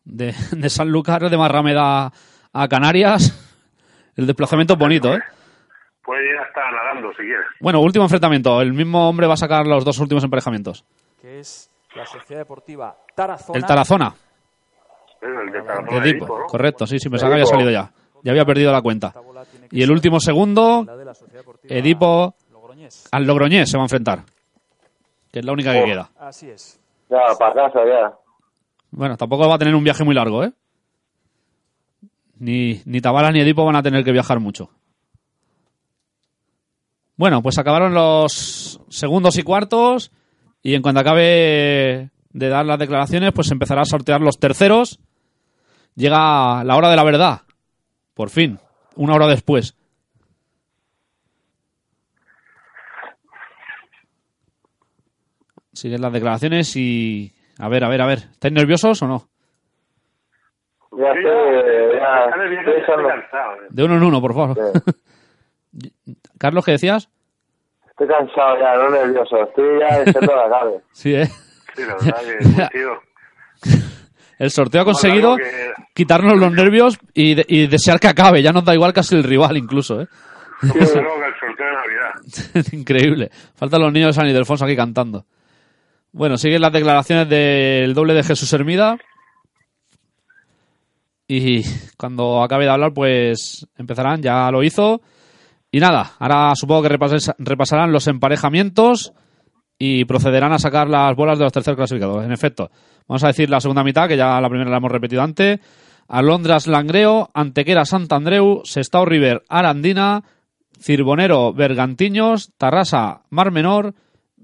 De, 0.04 0.34
de 0.52 0.68
Sanlúcar 0.68 1.30
de 1.30 1.36
Marrameda 1.38 2.12
a 2.52 2.68
Canarias. 2.68 3.40
El 4.16 4.26
desplazamiento 4.26 4.74
es 4.74 4.78
bonito, 4.78 5.14
¿eh? 5.14 5.20
Puede 6.04 6.30
ir 6.30 6.36
hasta 6.38 6.60
nadando, 6.70 7.10
si 7.12 7.22
quieres. 7.22 7.46
Bueno, 7.60 7.80
último 7.80 8.04
enfrentamiento. 8.04 8.60
El 8.60 8.74
mismo 8.74 9.08
hombre 9.08 9.26
va 9.26 9.34
a 9.34 9.38
sacar 9.38 9.66
los 9.66 9.84
dos 9.86 9.98
últimos 10.00 10.22
emparejamientos. 10.22 10.84
que 11.20 11.40
es 11.40 11.70
la 11.96 12.04
Sociedad 12.04 12.42
Deportiva 12.42 12.94
Tarazona. 13.14 13.58
El 13.58 13.64
Tarazona, 13.64 14.14
Es 15.22 15.28
el 15.28 15.50
de 15.50 15.62
Tarazona 15.62 15.88
de 15.88 16.00
de 16.00 16.10
Edipo. 16.10 16.24
Edipo, 16.26 16.38
¿no? 16.40 16.46
Correcto, 16.46 16.86
sí, 16.86 16.98
sí, 16.98 17.08
pensaba 17.08 17.30
que 17.30 17.34
había 17.40 17.46
salido 17.46 17.70
ya. 17.70 17.90
Ya 18.22 18.32
había 18.32 18.44
perdido 18.44 18.70
la 18.72 18.82
cuenta. 18.82 19.14
Y 19.70 19.82
el 19.82 19.90
último 19.90 20.18
segundo, 20.20 20.86
Edipo 21.68 22.34
Logroñés. 22.52 23.08
al 23.12 23.24
Logroñés 23.24 23.70
se 23.70 23.76
va 23.76 23.82
a 23.82 23.86
enfrentar. 23.86 24.24
Que 25.32 25.40
es 25.40 25.44
la 25.44 25.52
única 25.52 25.72
que 25.72 25.82
Oh. 25.82 25.86
queda. 25.86 26.10
Así 26.18 26.48
es. 26.48 26.80
Ya, 27.10 27.18
para 27.38 27.54
casa, 27.54 27.80
ya. 27.86 28.14
Bueno, 28.90 29.16
tampoco 29.16 29.48
va 29.48 29.56
a 29.56 29.58
tener 29.58 29.74
un 29.74 29.82
viaje 29.84 30.04
muy 30.04 30.14
largo, 30.14 30.44
¿eh? 30.44 30.52
Ni, 32.38 32.80
ni 32.84 33.00
Tabala 33.00 33.30
ni 33.30 33.40
Edipo 33.40 33.64
van 33.64 33.76
a 33.76 33.82
tener 33.82 34.04
que 34.04 34.12
viajar 34.12 34.40
mucho. 34.40 34.70
Bueno, 37.16 37.42
pues 37.42 37.58
acabaron 37.58 37.94
los 37.94 38.80
segundos 38.88 39.38
y 39.38 39.42
cuartos 39.42 40.10
y 40.62 40.74
en 40.74 40.82
cuanto 40.82 41.00
acabe 41.00 42.10
de 42.30 42.48
dar 42.48 42.66
las 42.66 42.78
declaraciones, 42.78 43.32
pues 43.32 43.46
se 43.48 43.54
empezará 43.54 43.82
a 43.82 43.86
sortear 43.86 44.20
los 44.20 44.38
terceros. 44.38 44.98
Llega 45.94 46.64
la 46.64 46.76
hora 46.76 46.90
de 46.90 46.96
la 46.96 47.04
verdad. 47.04 47.42
Por 48.14 48.30
fin, 48.30 48.58
una 48.96 49.14
hora 49.14 49.28
después. 49.28 49.76
Siguen 55.74 56.00
las 56.00 56.12
declaraciones 56.12 56.74
y... 56.76 57.32
A 57.58 57.68
ver, 57.68 57.84
a 57.84 57.88
ver, 57.88 58.00
a 58.02 58.06
ver. 58.06 58.18
¿Estáis 58.18 58.54
nerviosos 58.54 59.00
o 59.02 59.06
no? 59.06 59.28
Ya 60.96 61.12
sé, 61.12 61.22
ya. 61.22 62.24
Estoy 62.26 62.56
estoy 62.56 62.74
estoy 62.80 63.04
cansado. 63.06 63.54
¿eh? 63.56 63.66
De 63.70 63.84
uno 63.84 63.96
en 63.96 64.02
uno, 64.04 64.20
por 64.20 64.34
favor. 64.34 64.56
Sí. 65.76 65.90
Carlos, 66.38 66.64
¿qué 66.64 66.72
decías? 66.72 67.08
Estoy 67.90 68.06
cansado 68.08 68.58
ya, 68.60 68.74
no 68.76 68.90
nervioso. 68.90 69.42
Estoy 69.42 69.80
ya 69.80 70.02
echando 70.02 70.36
la 70.36 70.48
cabe. 70.48 70.80
Sí, 70.92 71.14
¿eh? 71.14 71.26
Sí, 71.74 71.82
la 71.82 71.94
verdad 71.94 72.20
que 72.22 72.62
es 72.62 72.70
tío. 72.70 73.80
El 74.38 74.50
sorteo 74.50 74.82
ha 74.82 74.84
conseguido 74.84 75.36
que- 75.36 75.72
quitarnos 75.94 76.36
los 76.38 76.52
nervios 76.52 76.98
y, 77.12 77.34
de- 77.36 77.46
y 77.48 77.66
desear 77.68 77.98
que 78.00 78.08
acabe. 78.08 78.42
Ya 78.42 78.52
nos 78.52 78.64
da 78.64 78.74
igual 78.74 78.92
casi 78.92 79.14
el 79.14 79.22
rival 79.24 79.56
incluso, 79.56 80.00
¿eh? 80.00 80.08
Como 80.60 80.72
que 80.74 80.78
el 80.80 80.86
sorteo 80.86 81.66
de 81.66 81.72
Navidad. 81.72 82.72
Increíble. 82.72 83.30
Faltan 83.54 83.80
los 83.82 83.92
niños 83.92 84.08
de 84.08 84.12
San 84.14 84.26
Ildefonso 84.26 84.64
aquí 84.64 84.74
cantando. 84.76 85.24
Bueno, 86.16 86.38
siguen 86.38 86.62
las 86.62 86.72
declaraciones 86.72 87.28
del 87.28 87.92
doble 87.92 88.14
de 88.14 88.22
Jesús 88.22 88.52
Hermida. 88.52 88.96
Y 91.26 91.64
cuando 91.96 92.40
acabe 92.40 92.66
de 92.66 92.70
hablar, 92.70 92.92
pues 92.94 93.66
empezarán. 93.76 94.22
Ya 94.22 94.48
lo 94.52 94.62
hizo. 94.62 95.00
Y 95.72 95.80
nada, 95.80 96.12
ahora 96.20 96.52
supongo 96.54 96.82
que 96.82 96.96
repasarán 97.38 97.90
los 97.90 98.06
emparejamientos 98.06 99.12
y 99.76 100.04
procederán 100.04 100.52
a 100.52 100.60
sacar 100.60 100.88
las 100.88 101.16
bolas 101.16 101.36
de 101.36 101.46
los 101.46 101.52
terceros 101.52 101.78
clasificados. 101.78 102.24
En 102.24 102.30
efecto, 102.30 102.70
vamos 103.08 103.24
a 103.24 103.28
decir 103.28 103.50
la 103.50 103.60
segunda 103.60 103.82
mitad, 103.82 104.06
que 104.06 104.16
ya 104.16 104.40
la 104.40 104.48
primera 104.48 104.70
la 104.70 104.76
hemos 104.76 104.92
repetido 104.92 105.20
antes. 105.20 105.58
Alondras 106.06 106.68
Langreo, 106.68 107.28
Antequera 107.34 107.84
Santandreu, 107.84 108.62
Sestao 108.62 109.04
River 109.04 109.42
Arandina, 109.48 110.22
Cirbonero 110.80 111.52
Bergantiños, 111.52 112.52
Tarrasa 112.56 113.22
Mar 113.30 113.50
Menor, 113.50 113.94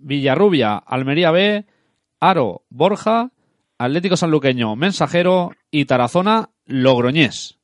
Villarrubia 0.01 0.77
Almería 0.77 1.31
B, 1.31 1.65
Aro 2.21 2.63
Borja, 2.71 3.31
Atlético 3.79 4.17
Sanluqueño 4.17 4.77
Mensajero 4.77 5.51
y 5.71 5.85
Tarazona 5.87 6.51
Logroñés. 6.67 7.59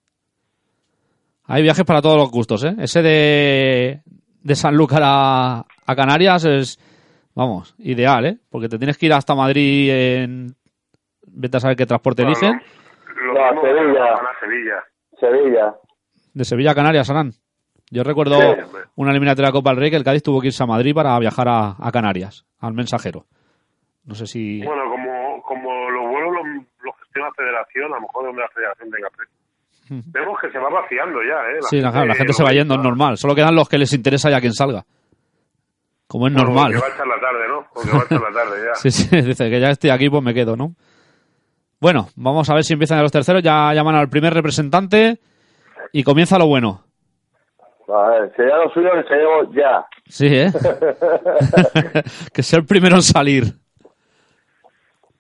Hay 1.45 1.63
viajes 1.63 1.85
para 1.85 2.03
todos 2.03 2.17
los 2.17 2.31
gustos, 2.31 2.65
¿eh? 2.65 2.75
Ese 2.79 3.03
de, 3.03 4.03
de 4.43 4.55
Sanlúcar 4.57 5.03
a, 5.05 5.59
a 5.87 5.95
Canarias 5.97 6.45
es, 6.45 6.79
vamos, 7.35 7.75
ideal, 7.79 8.27
¿eh? 8.27 8.39
Porque 8.51 8.69
te 8.69 8.79
tienes 8.79 8.99
que 8.99 9.07
ir 9.07 9.13
hasta 9.13 9.35
Madrid 9.35 9.91
en... 9.93 10.57
Vete 11.29 11.59
a 11.59 11.61
saber 11.61 11.77
qué 11.77 11.87
transporte 11.87 12.23
No, 12.23 12.29
eligen. 12.31 12.53
no. 12.53 13.33
Lo 13.33 13.35
No, 13.35 13.53
mismo 13.53 13.63
Sevilla. 13.63 14.05
a 14.15 14.41
Sevilla. 14.41 14.85
Sevilla. 15.21 15.75
De 16.35 16.45
Sevilla 16.45 16.71
a 16.73 16.75
Canarias, 16.75 17.11
Arán. 17.11 17.33
Yo 17.97 18.03
recuerdo 18.03 18.39
Sí, 18.39 18.61
una 18.97 19.11
eliminatoria 19.11 19.49
de 19.49 19.53
Copa 19.53 19.71
del 19.71 19.79
Rey 19.81 19.91
que 19.91 19.97
el 19.97 20.05
Cádiz 20.05 20.23
tuvo 20.23 20.39
que 20.43 20.49
irse 20.49 20.63
a 20.63 20.67
Madrid 20.67 20.95
para 20.95 21.19
viajar 21.19 21.49
a, 21.49 21.77
a 21.81 21.91
Canarias, 21.91 22.45
al 22.61 22.75
mensajero. 22.75 23.25
No 24.05 24.15
sé 24.15 24.27
si... 24.27 24.63
Bueno, 24.63 24.83
como, 24.91 25.43
como 25.43 25.91
los 25.91 26.11
vuelos 26.11 26.33
los 26.35 26.65
lo 26.85 26.93
gestiona 26.93 27.29
la 27.29 27.35
federación, 27.35 27.87
a 27.93 27.97
lo 27.97 28.03
mejor 28.03 28.27
donde 28.27 28.43
la 28.43 28.49
federación 28.49 28.91
tenga 28.91 29.09
precio. 29.09 29.35
Vemos 30.13 30.39
que 30.43 30.51
se 30.51 30.59
va 30.59 30.69
vaciando 30.69 31.21
ya, 31.23 31.37
¿eh? 31.57 31.63
sí, 31.71 31.81
la, 31.81 31.91
la 32.05 32.15
gente 32.15 32.35
se 32.35 32.45
va 32.45 32.51
yendo, 32.53 32.75
es 32.75 32.83
normal. 32.83 33.17
Solo 33.17 33.35
quedan 33.35 33.55
los 33.55 33.67
que 33.67 33.79
les 33.79 33.93
interesa 33.95 34.29
ya 34.29 34.41
quien 34.41 34.53
salga. 34.53 34.85
Como 36.07 36.27
es 36.27 36.35
normal. 36.35 36.73
Que 36.73 36.79
va 36.79 36.87
a 36.87 36.91
echar 36.91 37.07
la 37.07 37.21
tarde, 37.21 37.49
¿no? 37.49 37.67
Porque 37.73 37.91
va 37.91 37.99
a 37.99 38.05
echar 38.05 38.21
la 38.21 38.31
tarde 38.31 38.57
ya. 38.63 38.75
Sí, 38.75 38.91
sí, 38.91 39.21
dice 39.23 39.49
que 39.49 39.59
ya 39.59 39.71
estoy 39.71 39.89
aquí, 39.89 40.11
pues 40.11 40.23
me 40.23 40.35
quedo, 40.35 40.55
¿no? 40.55 40.75
Bueno, 41.81 42.09
vamos 42.17 42.51
a 42.51 42.55
ver 42.55 42.63
si 42.65 42.75
empiezan 42.75 43.01
los 43.01 43.11
terceros. 43.13 43.43
Ya 43.43 43.73
llaman 43.73 43.95
al 43.95 44.09
primer 44.11 44.35
representante 44.35 45.19
y 45.93 46.03
comienza 46.03 46.39
lo 46.39 46.47
bueno. 46.47 46.86
A 47.89 48.09
ver, 48.11 48.33
si 48.37 48.43
ya 48.43 48.57
lo 48.57 48.71
suyo 48.73 48.91
que 48.95 49.09
seguimos 49.09 49.55
ya. 49.55 49.87
Sí, 50.09 50.27
¿eh? 50.27 50.53
que 52.33 52.43
sea 52.43 52.59
el 52.59 52.67
primero 52.67 52.97
en 52.97 53.03
salir. 53.03 53.45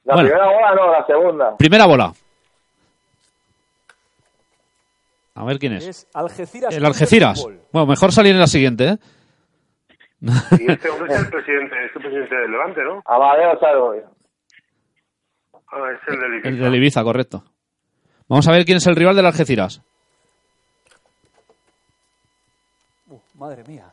La 0.05 0.15
Bueno. 0.15 0.29
primera 0.29 0.47
bola 0.47 0.75
no, 0.75 0.93
la 0.93 1.07
segunda. 1.07 1.57
Primera 1.57 1.87
bola. 1.87 2.13
A 5.35 5.45
ver 5.45 5.59
quién 5.59 5.75
es. 5.75 5.87
Es 5.87 6.09
Algeciras. 6.15 6.75
El 6.75 6.81
de 6.81 6.87
Algeciras. 6.87 7.47
Bueno, 7.73 7.87
mejor 7.87 8.11
salir 8.13 8.33
en 8.33 8.41
la 8.41 8.47
siguiente, 8.47 8.89
¿eh? 8.89 8.99
Y 10.59 10.71
este 10.73 10.89
hombre 10.89 11.13
es 11.15 11.21
el 11.21 11.29
presidente, 11.31 11.85
es 11.85 11.95
el 11.95 12.03
presidente 12.03 12.35
del 12.35 12.51
Levante, 12.51 12.81
¿no? 12.83 13.03
Amadeo 13.05 13.59
Salvo. 13.61 13.95
Ah, 15.71 15.91
es 15.93 16.09
el 16.09 16.21
del 16.21 16.35
Ibiza. 16.35 16.49
El 16.49 16.71
de 16.73 16.77
Ibiza, 16.79 17.05
correcto. 17.05 17.45
Vamos 18.29 18.49
a 18.49 18.53
ver 18.53 18.65
quién 18.65 18.79
es 18.79 18.87
el 18.87 18.97
rival 18.97 19.15
del 19.15 19.27
Algeciras. 19.27 19.83
Uh, 23.09 23.19
madre 23.37 23.63
mía. 23.65 23.87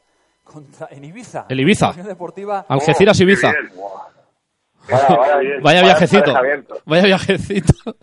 Contra, 0.43 0.87
en 0.91 1.03
Ibiza. 1.05 1.45
El 1.49 1.59
Ibiza. 1.61 1.93
Deportiva. 1.93 2.65
Algeciras 2.67 3.19
Oh, 3.19 3.23
Ibiza. 3.23 3.51
bien. 3.51 3.71
Vaya, 4.89 5.15
vaya, 5.15 5.37
bien. 5.37 5.61
Vaya 5.63 5.81
viajecito. 5.81 6.33
Vaya 6.85 7.03
viajecito. 7.05 7.73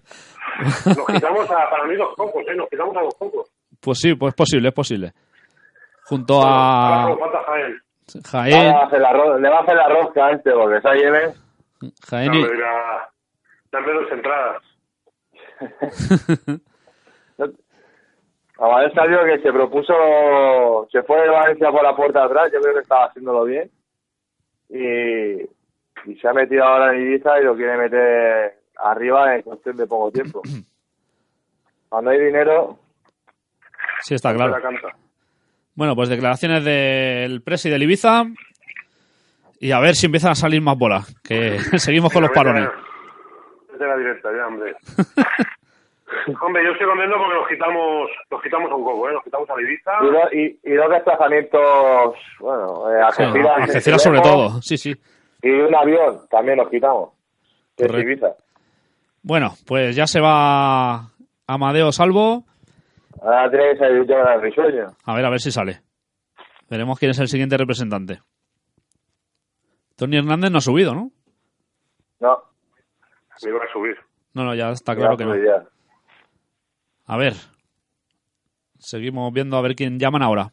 Nos 0.86 1.06
quitamos 1.06 1.50
a, 1.50 1.70
para 1.70 1.84
mí 1.86 1.96
dos 1.96 2.14
pocos, 2.16 2.42
¿eh? 2.48 2.54
Nos 2.54 2.68
quitamos 2.68 2.96
a 2.96 3.00
dos 3.02 3.14
pocos. 3.14 3.50
Pues 3.80 3.98
sí, 3.98 4.14
pues 4.14 4.30
es 4.32 4.36
posible, 4.36 4.68
es 4.68 4.74
posible. 4.74 5.12
Junto 6.04 6.40
a 6.42 7.14
Jaén. 7.46 7.78
Le 8.14 8.22
Jaén, 8.22 8.74
va 8.74 8.80
a 8.80 8.86
hacer 8.86 9.00
la 9.00 9.12
ro- 9.12 9.38
le 9.38 9.48
va 9.48 9.58
a 9.58 9.60
hacer 9.60 9.76
la 9.76 9.88
rosca 9.88 10.26
a 10.26 10.32
este, 10.32 10.50
porque 10.52 10.78
esa 10.78 10.92
lleve. 10.94 11.34
Jaén 12.08 12.34
y, 12.34 12.42
dame 13.70 13.92
dos 13.92 14.12
entradas. 14.12 14.62
Amadeo 18.60 18.90
salió 18.92 19.24
que 19.24 19.40
se 19.40 19.52
propuso, 19.52 20.86
se 20.92 21.02
fue 21.02 21.22
de 21.22 21.28
Valencia 21.30 21.70
por 21.70 21.82
la 21.82 21.96
puerta 21.96 22.24
atrás, 22.24 22.50
yo 22.52 22.60
creo 22.60 22.74
que 22.74 22.80
estaba 22.80 23.06
haciéndolo 23.06 23.44
bien. 23.44 23.70
Y, 24.68 25.40
y 26.10 26.16
se 26.20 26.28
ha 26.28 26.32
metido 26.34 26.64
ahora 26.64 26.94
en 26.94 27.00
Ibiza 27.02 27.40
y 27.40 27.44
lo 27.44 27.56
quiere 27.56 27.76
meter 27.78 28.58
arriba 28.76 29.34
en 29.34 29.42
cuestión 29.42 29.76
de 29.76 29.86
poco 29.86 30.12
tiempo. 30.12 30.42
Cuando 31.88 32.10
hay 32.10 32.20
dinero, 32.20 32.78
Sí, 34.02 34.14
está 34.14 34.32
La 34.32 34.36
claro. 34.60 34.78
Bueno, 35.74 35.94
pues 35.94 36.08
declaraciones 36.08 36.64
del 36.64 37.42
presi 37.42 37.70
del 37.70 37.82
Ibiza. 37.82 38.24
Y 39.58 39.72
a 39.72 39.80
ver 39.80 39.94
si 39.94 40.06
empiezan 40.06 40.32
a 40.32 40.34
salir 40.34 40.62
más 40.62 40.76
bolas. 40.76 41.14
Que 41.22 41.58
seguimos 41.78 42.12
con 42.12 42.22
los 42.22 42.30
parones. 42.30 42.68
la 43.78 43.96
directa 43.96 44.30
ya, 44.36 44.46
hombre. 44.46 44.74
hombre, 46.42 46.64
yo 46.64 46.72
estoy 46.72 46.86
contento 46.86 47.16
porque 47.18 47.34
nos 47.34 47.48
quitamos, 47.48 48.10
nos 48.30 48.42
quitamos 48.42 48.70
a 48.70 48.74
un 48.74 48.84
coco, 48.84 49.08
¿eh? 49.08 49.12
Nos 49.12 49.24
quitamos 49.24 49.48
a 49.50 49.54
la 49.56 49.62
Ibiza. 49.62 49.90
y, 50.02 50.06
do- 50.06 50.32
y, 50.32 50.60
y 50.64 50.74
dos 50.74 50.90
desplazamientos, 50.90 52.16
bueno, 52.40 52.92
eh, 52.92 53.02
Algeciras 53.02 54.02
sobre 54.02 54.20
todo. 54.20 54.60
Sí, 54.62 54.76
sí. 54.76 54.94
Y 55.42 55.50
un 55.50 55.74
avión, 55.74 56.20
también 56.30 56.58
nos 56.58 56.68
quitamos. 56.68 57.10
Que 57.76 57.84
es. 57.86 57.92
Ibiza. 57.94 58.34
Bueno, 59.22 59.54
pues 59.66 59.94
ya 59.96 60.06
se 60.06 60.20
va 60.20 61.10
Amadeo 61.46 61.92
Salvo. 61.92 62.44
Ahora 63.22 63.50
tiene 63.50 63.72
que 63.72 63.78
salir 63.78 64.10
el 64.10 64.40
risueño. 64.40 64.86
A 65.04 65.14
ver, 65.14 65.24
a 65.26 65.30
ver 65.30 65.40
si 65.40 65.50
sale. 65.50 65.80
Veremos 66.70 66.98
quién 66.98 67.10
es 67.10 67.18
el 67.18 67.28
siguiente 67.28 67.56
representante. 67.58 68.20
Tony 69.96 70.16
Hernández 70.16 70.50
no 70.50 70.58
ha 70.58 70.62
subido, 70.62 70.94
¿no? 70.94 71.10
No, 72.20 72.38
Me 73.42 73.50
iba 73.50 73.64
a 73.64 73.72
subir. 73.72 73.96
No, 74.34 74.44
no, 74.44 74.54
ya 74.54 74.70
está 74.70 74.94
claro 74.94 75.12
ya, 75.12 75.16
que 75.18 75.24
no. 75.24 75.36
ya. 75.36 75.64
A 77.12 77.16
ver. 77.16 77.34
Seguimos 78.78 79.32
viendo 79.32 79.56
a 79.56 79.62
ver 79.62 79.74
quién 79.74 79.98
llaman 79.98 80.22
ahora. 80.22 80.52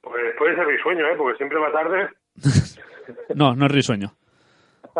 Pues 0.00 0.34
puede 0.36 0.56
ser 0.56 0.66
mi 0.66 0.76
sueño, 0.82 1.06
¿eh? 1.06 1.14
Porque 1.16 1.36
siempre 1.36 1.58
va 1.58 1.70
tarde. 1.72 2.08
No, 3.34 3.54
no 3.54 3.66
es 3.66 3.72
risueño. 3.72 4.12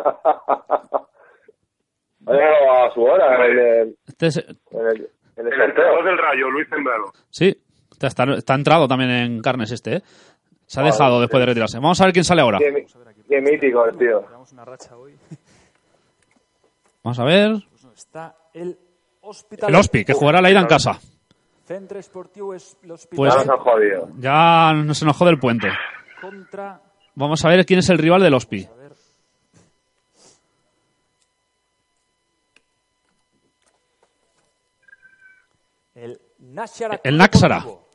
Ha 2.26 2.32
llegado 2.32 2.72
a 2.84 2.92
su 2.94 3.02
hora 3.02 3.36
en 3.36 3.42
el, 3.52 3.58
en 3.58 3.96
Este 4.06 4.26
es- 4.26 4.36
el, 4.36 5.10
en 5.36 5.46
el 5.46 5.60
entrenador 5.62 6.04
del 6.04 6.18
Rayo, 6.18 6.50
Luis 6.50 6.68
Zembrano. 6.68 7.04
Sí, 7.30 7.56
está, 7.90 8.08
está, 8.08 8.24
está 8.34 8.54
entrado 8.54 8.86
también 8.86 9.10
en 9.10 9.40
carnes 9.40 9.70
este, 9.72 9.96
¿eh? 9.96 10.02
Se 10.66 10.80
ha 10.80 10.82
dejado 10.82 11.20
después 11.22 11.40
de 11.40 11.46
retirarse. 11.46 11.78
Vamos 11.78 11.98
a 12.00 12.04
ver 12.04 12.12
quién 12.12 12.24
sale 12.26 12.42
ahora. 12.42 12.58
Qué, 12.58 12.86
qué 13.28 13.40
mítico 13.40 13.86
el 13.86 13.96
tío. 13.96 14.20
Llevamos 14.20 14.52
una 14.52 14.64
racha 14.66 14.94
hoy. 14.96 15.16
Vamos 17.02 17.18
a 17.18 17.24
ver. 17.24 17.52
Pues 17.70 17.84
no, 17.84 17.92
está 17.92 18.36
el. 18.52 18.78
El 19.68 19.74
Ospi, 19.74 20.04
que 20.04 20.12
jugará 20.12 20.40
la 20.40 20.50
ida 20.50 20.60
en 20.60 20.66
casa. 20.66 20.98
Pues- 23.16 23.34
Ya 24.18 24.72
no 24.72 24.94
se 24.94 25.04
nos 25.04 25.16
jode 25.16 25.30
el 25.32 25.38
puente. 25.38 25.68
Vamos 27.14 27.44
a 27.44 27.48
ver 27.48 27.66
quién 27.66 27.80
es 27.80 27.88
el 27.90 27.98
rival 27.98 28.22
del 28.22 28.34
Ospi. 28.34 28.66
El 35.94 36.20
Náxara 36.38 36.94
El 36.96 37.00
Club 37.12 37.18
Náxara. 37.18 37.56
Deportivo. 37.56 37.88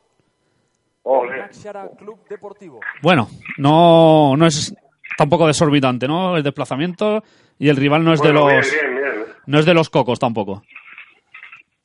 Náxara 1.36 1.90
Club 1.98 2.28
Deportivo. 2.28 2.80
Bueno, 3.02 3.28
no, 3.58 4.36
no 4.36 4.46
es 4.46 4.74
tampoco 5.16 5.46
desorbitante, 5.46 6.06
¿no? 6.06 6.36
El 6.36 6.42
desplazamiento 6.42 7.22
y 7.58 7.68
el 7.68 7.76
rival 7.76 8.04
no 8.04 8.12
es 8.12 8.20
de 8.20 8.32
los 8.32 8.46
Bien, 8.46 8.62
bien, 8.62 8.94
bien. 8.96 9.24
no 9.46 9.58
es 9.58 9.66
de 9.66 9.74
los 9.74 9.90
cocos 9.90 10.18
tampoco. 10.18 10.62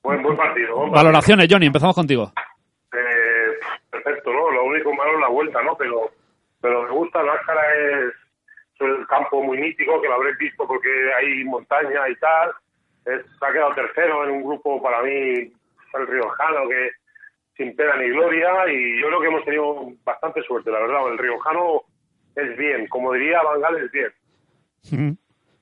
Buen, 0.03 0.23
buen 0.23 0.38
partido. 0.38 0.76
buen 0.76 0.91
partido. 0.91 1.03
Valoraciones, 1.03 1.47
Johnny, 1.49 1.67
empezamos 1.67 1.95
contigo. 1.95 2.31
Eh, 2.93 3.59
perfecto, 3.89 4.31
¿no? 4.31 4.51
Lo 4.51 4.63
único 4.65 4.93
malo 4.93 5.13
es 5.13 5.19
la 5.19 5.27
vuelta, 5.27 5.61
¿no? 5.63 5.76
Pero, 5.77 6.11
pero 6.61 6.84
me 6.84 6.91
gusta, 6.91 7.23
Nájara 7.23 7.76
es, 7.76 8.13
es 8.76 8.81
un 8.81 9.05
campo 9.05 9.43
muy 9.43 9.57
mítico, 9.57 10.01
que 10.01 10.07
lo 10.07 10.15
habréis 10.15 10.38
visto 10.38 10.65
porque 10.67 10.89
hay 11.17 11.43
montaña 11.43 12.07
y 12.09 12.15
tal. 12.15 12.51
Es, 13.05 13.26
se 13.38 13.45
ha 13.45 13.51
quedado 13.51 13.73
tercero 13.76 14.23
en 14.23 14.31
un 14.31 14.43
grupo, 14.43 14.81
para 14.81 15.01
mí, 15.03 15.11
el 15.11 16.07
Riojano, 16.07 16.67
que 16.69 16.91
sin 17.57 17.76
pena 17.76 17.97
ni 17.97 18.09
gloria, 18.09 18.71
y 18.71 19.01
yo 19.01 19.07
creo 19.07 19.21
que 19.21 19.27
hemos 19.27 19.45
tenido 19.45 19.91
bastante 20.05 20.41
suerte, 20.43 20.71
la 20.71 20.80
verdad. 20.80 21.11
El 21.11 21.17
Riojano 21.17 21.81
es 22.35 22.57
bien, 22.57 22.88
como 22.88 23.13
diría 23.13 23.41
Bangal, 23.41 23.77
es 23.84 23.91
bien. 23.91 25.19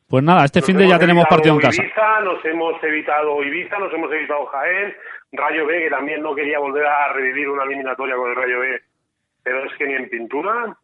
Pues 0.07 0.23
nada, 0.23 0.45
este 0.45 0.59
Nos 0.59 0.67
fin 0.67 0.77
de 0.77 0.87
ya 0.87 0.97
tenemos 0.97 1.25
partido 1.27 1.55
en 1.55 1.61
casa. 1.61 1.83
Ibiza, 1.83 2.19
nos 2.21 2.43
hemos 2.45 2.81
evitado 2.83 3.43
Ibiza, 3.43 3.77
nos 3.77 3.93
hemos 3.93 4.11
evitado 4.11 4.45
Jaén, 4.45 4.93
Rayo 5.33 5.65
B, 5.65 5.83
que 5.83 5.89
también 5.89 6.21
no 6.21 6.33
quería 6.33 6.59
volver 6.59 6.85
a 6.85 7.11
revivir 7.13 7.49
una 7.49 7.63
eliminatoria 7.63 8.15
con 8.15 8.29
el 8.29 8.35
Rayo 8.35 8.59
B, 8.61 8.81
pero 9.43 9.65
es 9.65 9.77
que 9.77 9.85
ni 9.85 9.93
en 9.95 10.09
pintura. 10.09 10.77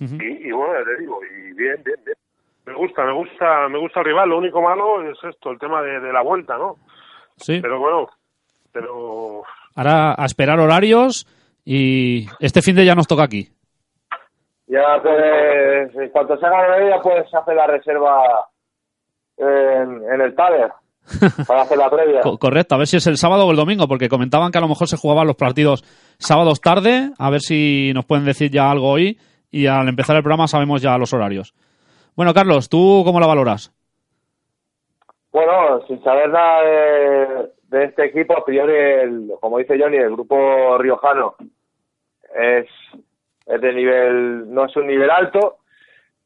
y, 0.00 0.48
y 0.48 0.52
bueno, 0.52 0.74
ya 0.78 0.84
te 0.84 1.00
digo, 1.00 1.20
y 1.24 1.52
bien, 1.54 1.82
bien, 1.84 1.96
bien. 2.04 2.16
Me 2.64 2.74
gusta, 2.74 3.04
me 3.04 3.12
gusta, 3.12 3.68
me 3.68 3.78
gusta 3.78 4.00
el 4.00 4.06
rival. 4.06 4.28
Lo 4.28 4.38
único 4.38 4.62
malo 4.62 5.02
es 5.10 5.18
esto, 5.24 5.50
el 5.50 5.58
tema 5.58 5.82
de, 5.82 5.98
de 5.98 6.12
la 6.12 6.20
vuelta, 6.22 6.56
¿no? 6.56 6.76
Sí. 7.36 7.58
Pero 7.60 7.78
bueno, 7.80 8.08
pero 8.70 9.42
Ahora 9.74 10.14
a 10.16 10.24
esperar 10.26 10.60
horarios 10.60 11.26
y 11.64 12.26
este 12.40 12.62
fin 12.62 12.76
de 12.76 12.84
ya 12.84 12.94
nos 12.94 13.08
toca 13.08 13.24
aquí. 13.24 13.48
Ya 14.72 15.02
puedes, 15.02 15.94
en 15.96 16.08
cuanto 16.10 16.36
se 16.38 16.46
haga 16.46 16.78
de 16.78 16.88
ya 16.90 17.00
puedes 17.02 17.34
hacer 17.34 17.54
la 17.54 17.66
reserva 17.66 18.46
en, 19.36 20.02
en 20.14 20.20
el 20.22 20.34
Taller 20.34 20.72
para 21.46 21.62
hacer 21.62 21.76
la 21.76 21.90
previa. 21.90 22.20
Co- 22.22 22.38
correcto, 22.38 22.74
a 22.74 22.78
ver 22.78 22.86
si 22.86 22.96
es 22.96 23.06
el 23.06 23.18
sábado 23.18 23.46
o 23.46 23.50
el 23.50 23.56
domingo, 23.56 23.86
porque 23.86 24.08
comentaban 24.08 24.50
que 24.50 24.58
a 24.58 24.62
lo 24.62 24.68
mejor 24.68 24.88
se 24.88 24.96
jugaban 24.96 25.26
los 25.26 25.36
partidos 25.36 25.82
sábados 26.18 26.60
tarde, 26.62 27.10
a 27.18 27.28
ver 27.30 27.40
si 27.40 27.92
nos 27.94 28.06
pueden 28.06 28.24
decir 28.24 28.50
ya 28.50 28.70
algo 28.70 28.88
hoy 28.88 29.18
y 29.50 29.66
al 29.66 29.88
empezar 29.88 30.16
el 30.16 30.22
programa 30.22 30.48
sabemos 30.48 30.80
ya 30.80 30.96
los 30.96 31.12
horarios. 31.12 31.54
Bueno, 32.16 32.32
Carlos, 32.32 32.68
¿tú 32.70 33.02
cómo 33.04 33.20
la 33.20 33.26
valoras? 33.26 33.72
Bueno, 35.32 35.80
sin 35.86 36.02
saber 36.02 36.28
nada 36.30 36.62
de, 36.62 37.50
de 37.64 37.84
este 37.84 38.04
equipo, 38.06 38.36
a 38.38 38.44
priori, 38.44 38.74
el- 38.74 39.32
como 39.40 39.58
dice 39.58 39.78
Johnny, 39.78 39.96
el 39.96 40.12
grupo 40.12 40.78
riojano 40.78 41.34
es, 42.34 42.66
es 43.54 43.60
de 43.60 43.72
nivel, 43.72 44.52
no 44.52 44.64
es 44.66 44.76
un 44.76 44.86
nivel 44.86 45.10
alto, 45.10 45.58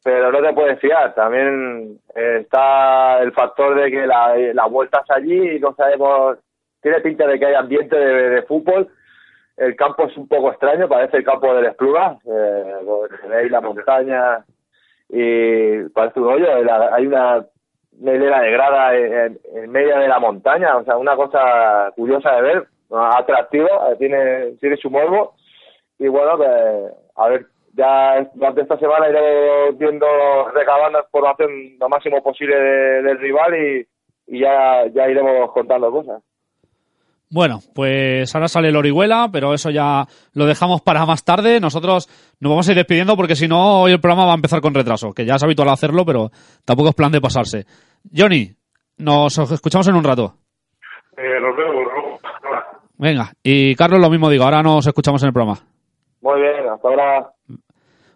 pero 0.04 0.30
no 0.30 0.40
te 0.40 0.52
puedes 0.52 0.78
fiar. 0.80 1.14
También 1.14 1.98
eh, 2.14 2.38
está 2.42 3.20
el 3.20 3.32
factor 3.32 3.74
de 3.74 3.90
que 3.90 4.06
la, 4.06 4.36
la 4.54 4.66
vuelta 4.66 5.02
es 5.04 5.10
allí 5.10 5.56
y 5.56 5.60
no 5.60 5.74
sabemos, 5.74 6.38
tiene 6.80 7.00
pinta 7.00 7.26
de 7.26 7.38
que 7.38 7.46
hay 7.46 7.54
ambiente 7.54 7.96
de, 7.96 8.30
de 8.30 8.42
fútbol. 8.42 8.88
El 9.56 9.74
campo 9.74 10.06
es 10.06 10.16
un 10.16 10.28
poco 10.28 10.50
extraño, 10.50 10.86
parece 10.86 11.16
el 11.16 11.24
campo 11.24 11.54
del 11.54 11.66
Espluga, 11.66 12.18
eh, 12.26 12.74
veis 13.28 13.50
la 13.50 13.62
montaña 13.62 14.44
y 15.08 15.88
parece 15.94 16.20
un 16.20 16.32
hoyo. 16.32 16.46
Hay 16.92 17.06
una 17.06 17.46
hilera 17.98 18.40
de 18.42 18.50
grada 18.50 18.94
en, 18.94 19.38
en 19.54 19.70
medio 19.70 19.98
de 19.98 20.08
la 20.08 20.18
montaña, 20.18 20.76
o 20.76 20.84
sea, 20.84 20.98
una 20.98 21.16
cosa 21.16 21.90
curiosa 21.96 22.32
de 22.32 22.42
ver, 22.42 22.66
atractiva, 22.90 23.94
tiene, 23.98 24.52
tiene 24.60 24.76
su 24.76 24.90
morbo, 24.90 25.34
y 25.98 26.08
bueno, 26.08 26.36
pues, 26.36 26.92
a 27.16 27.28
ver, 27.28 27.47
ya 27.74 28.28
durante 28.34 28.62
esta 28.62 28.78
semana 28.78 29.09
iré 29.09 29.72
viendo, 29.78 30.06
recabando 30.55 30.98
información 31.01 31.51
lo 31.78 31.88
máximo 31.88 32.22
posible 32.22 32.56
de- 32.56 33.02
del 33.02 33.18
rival 33.18 33.55
y, 33.55 33.86
y 34.36 34.40
ya, 34.40 34.84
ya 34.94 35.09
iremos 35.09 35.51
contando 35.52 35.90
cosas. 35.90 36.22
Bueno, 37.28 37.59
pues 37.74 38.32
ahora 38.34 38.47
sale 38.47 38.68
el 38.68 38.76
Orihuela, 38.76 39.28
pero 39.32 39.52
eso 39.52 39.70
ya 39.70 40.05
lo 40.34 40.47
dejamos 40.47 40.80
para 40.82 41.05
más 41.06 41.24
tarde. 41.24 41.59
Nosotros 41.60 42.09
nos 42.38 42.51
vamos 42.51 42.68
a 42.68 42.70
ir 42.70 42.76
despidiendo 42.76 43.16
porque 43.16 43.34
si 43.34 43.48
no, 43.48 43.80
hoy 43.82 43.93
el 43.93 44.01
programa 44.01 44.26
va 44.26 44.32
a 44.32 44.36
empezar 44.36 44.60
con 44.60 44.74
retraso, 44.74 45.12
que 45.12 45.24
ya 45.26 45.34
es 45.34 45.43
habitual 45.43 45.68
hacerlo, 45.70 46.05
pero 46.06 46.30
tampoco 46.64 46.90
es 46.90 46.94
plan 46.94 47.10
de 47.10 47.20
pasarse. 47.20 47.66
Johnny, 48.16 48.52
nos 48.98 49.36
escuchamos 49.38 49.88
en 49.88 49.97
un 49.97 50.05
rato. 50.05 50.34
eh, 51.16 51.40
nos 51.40 51.56
vemos. 51.56 52.20
Venga, 52.98 53.32
y 53.43 53.74
Carlos 53.74 54.01
lo 54.01 54.09
mismo 54.09 54.30
digo, 54.30 54.44
ahora 54.44 54.62
nos 54.62 54.86
escuchamos 54.86 55.20
en 55.24 55.26
el 55.28 55.32
programa. 55.34 55.59
Muy 56.26 56.40
bien, 56.40 56.68
hasta 56.68 56.88
ahora. 56.88 57.30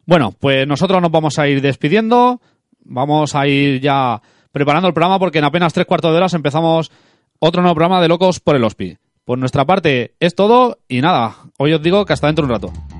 Bueno, 0.04 0.32
pues 0.36 0.66
nosotros 0.66 1.00
nos 1.00 1.12
vamos 1.12 1.38
a 1.38 1.46
ir 1.46 1.62
despidiendo, 1.62 2.40
vamos 2.80 3.36
a 3.36 3.46
ir 3.46 3.80
ya 3.80 4.20
preparando 4.50 4.88
el 4.88 4.94
programa 4.94 5.20
porque 5.20 5.38
en 5.38 5.44
apenas 5.44 5.72
tres 5.72 5.86
cuartos 5.86 6.10
de 6.10 6.16
horas 6.16 6.34
empezamos 6.34 6.90
otro 7.38 7.62
nuevo 7.62 7.76
programa 7.76 8.02
de 8.02 8.08
Locos 8.08 8.40
por 8.40 8.56
el 8.56 8.64
Hospi. 8.64 8.98
Por 9.24 9.38
nuestra 9.38 9.64
parte 9.64 10.14
es 10.18 10.34
todo 10.34 10.78
y 10.88 11.00
nada, 11.00 11.36
hoy 11.56 11.72
os 11.72 11.82
digo 11.82 12.04
que 12.04 12.12
hasta 12.12 12.26
dentro 12.26 12.48
de 12.48 12.52
un 12.52 12.60
rato. 12.60 12.99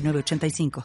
906985. 0.00 0.70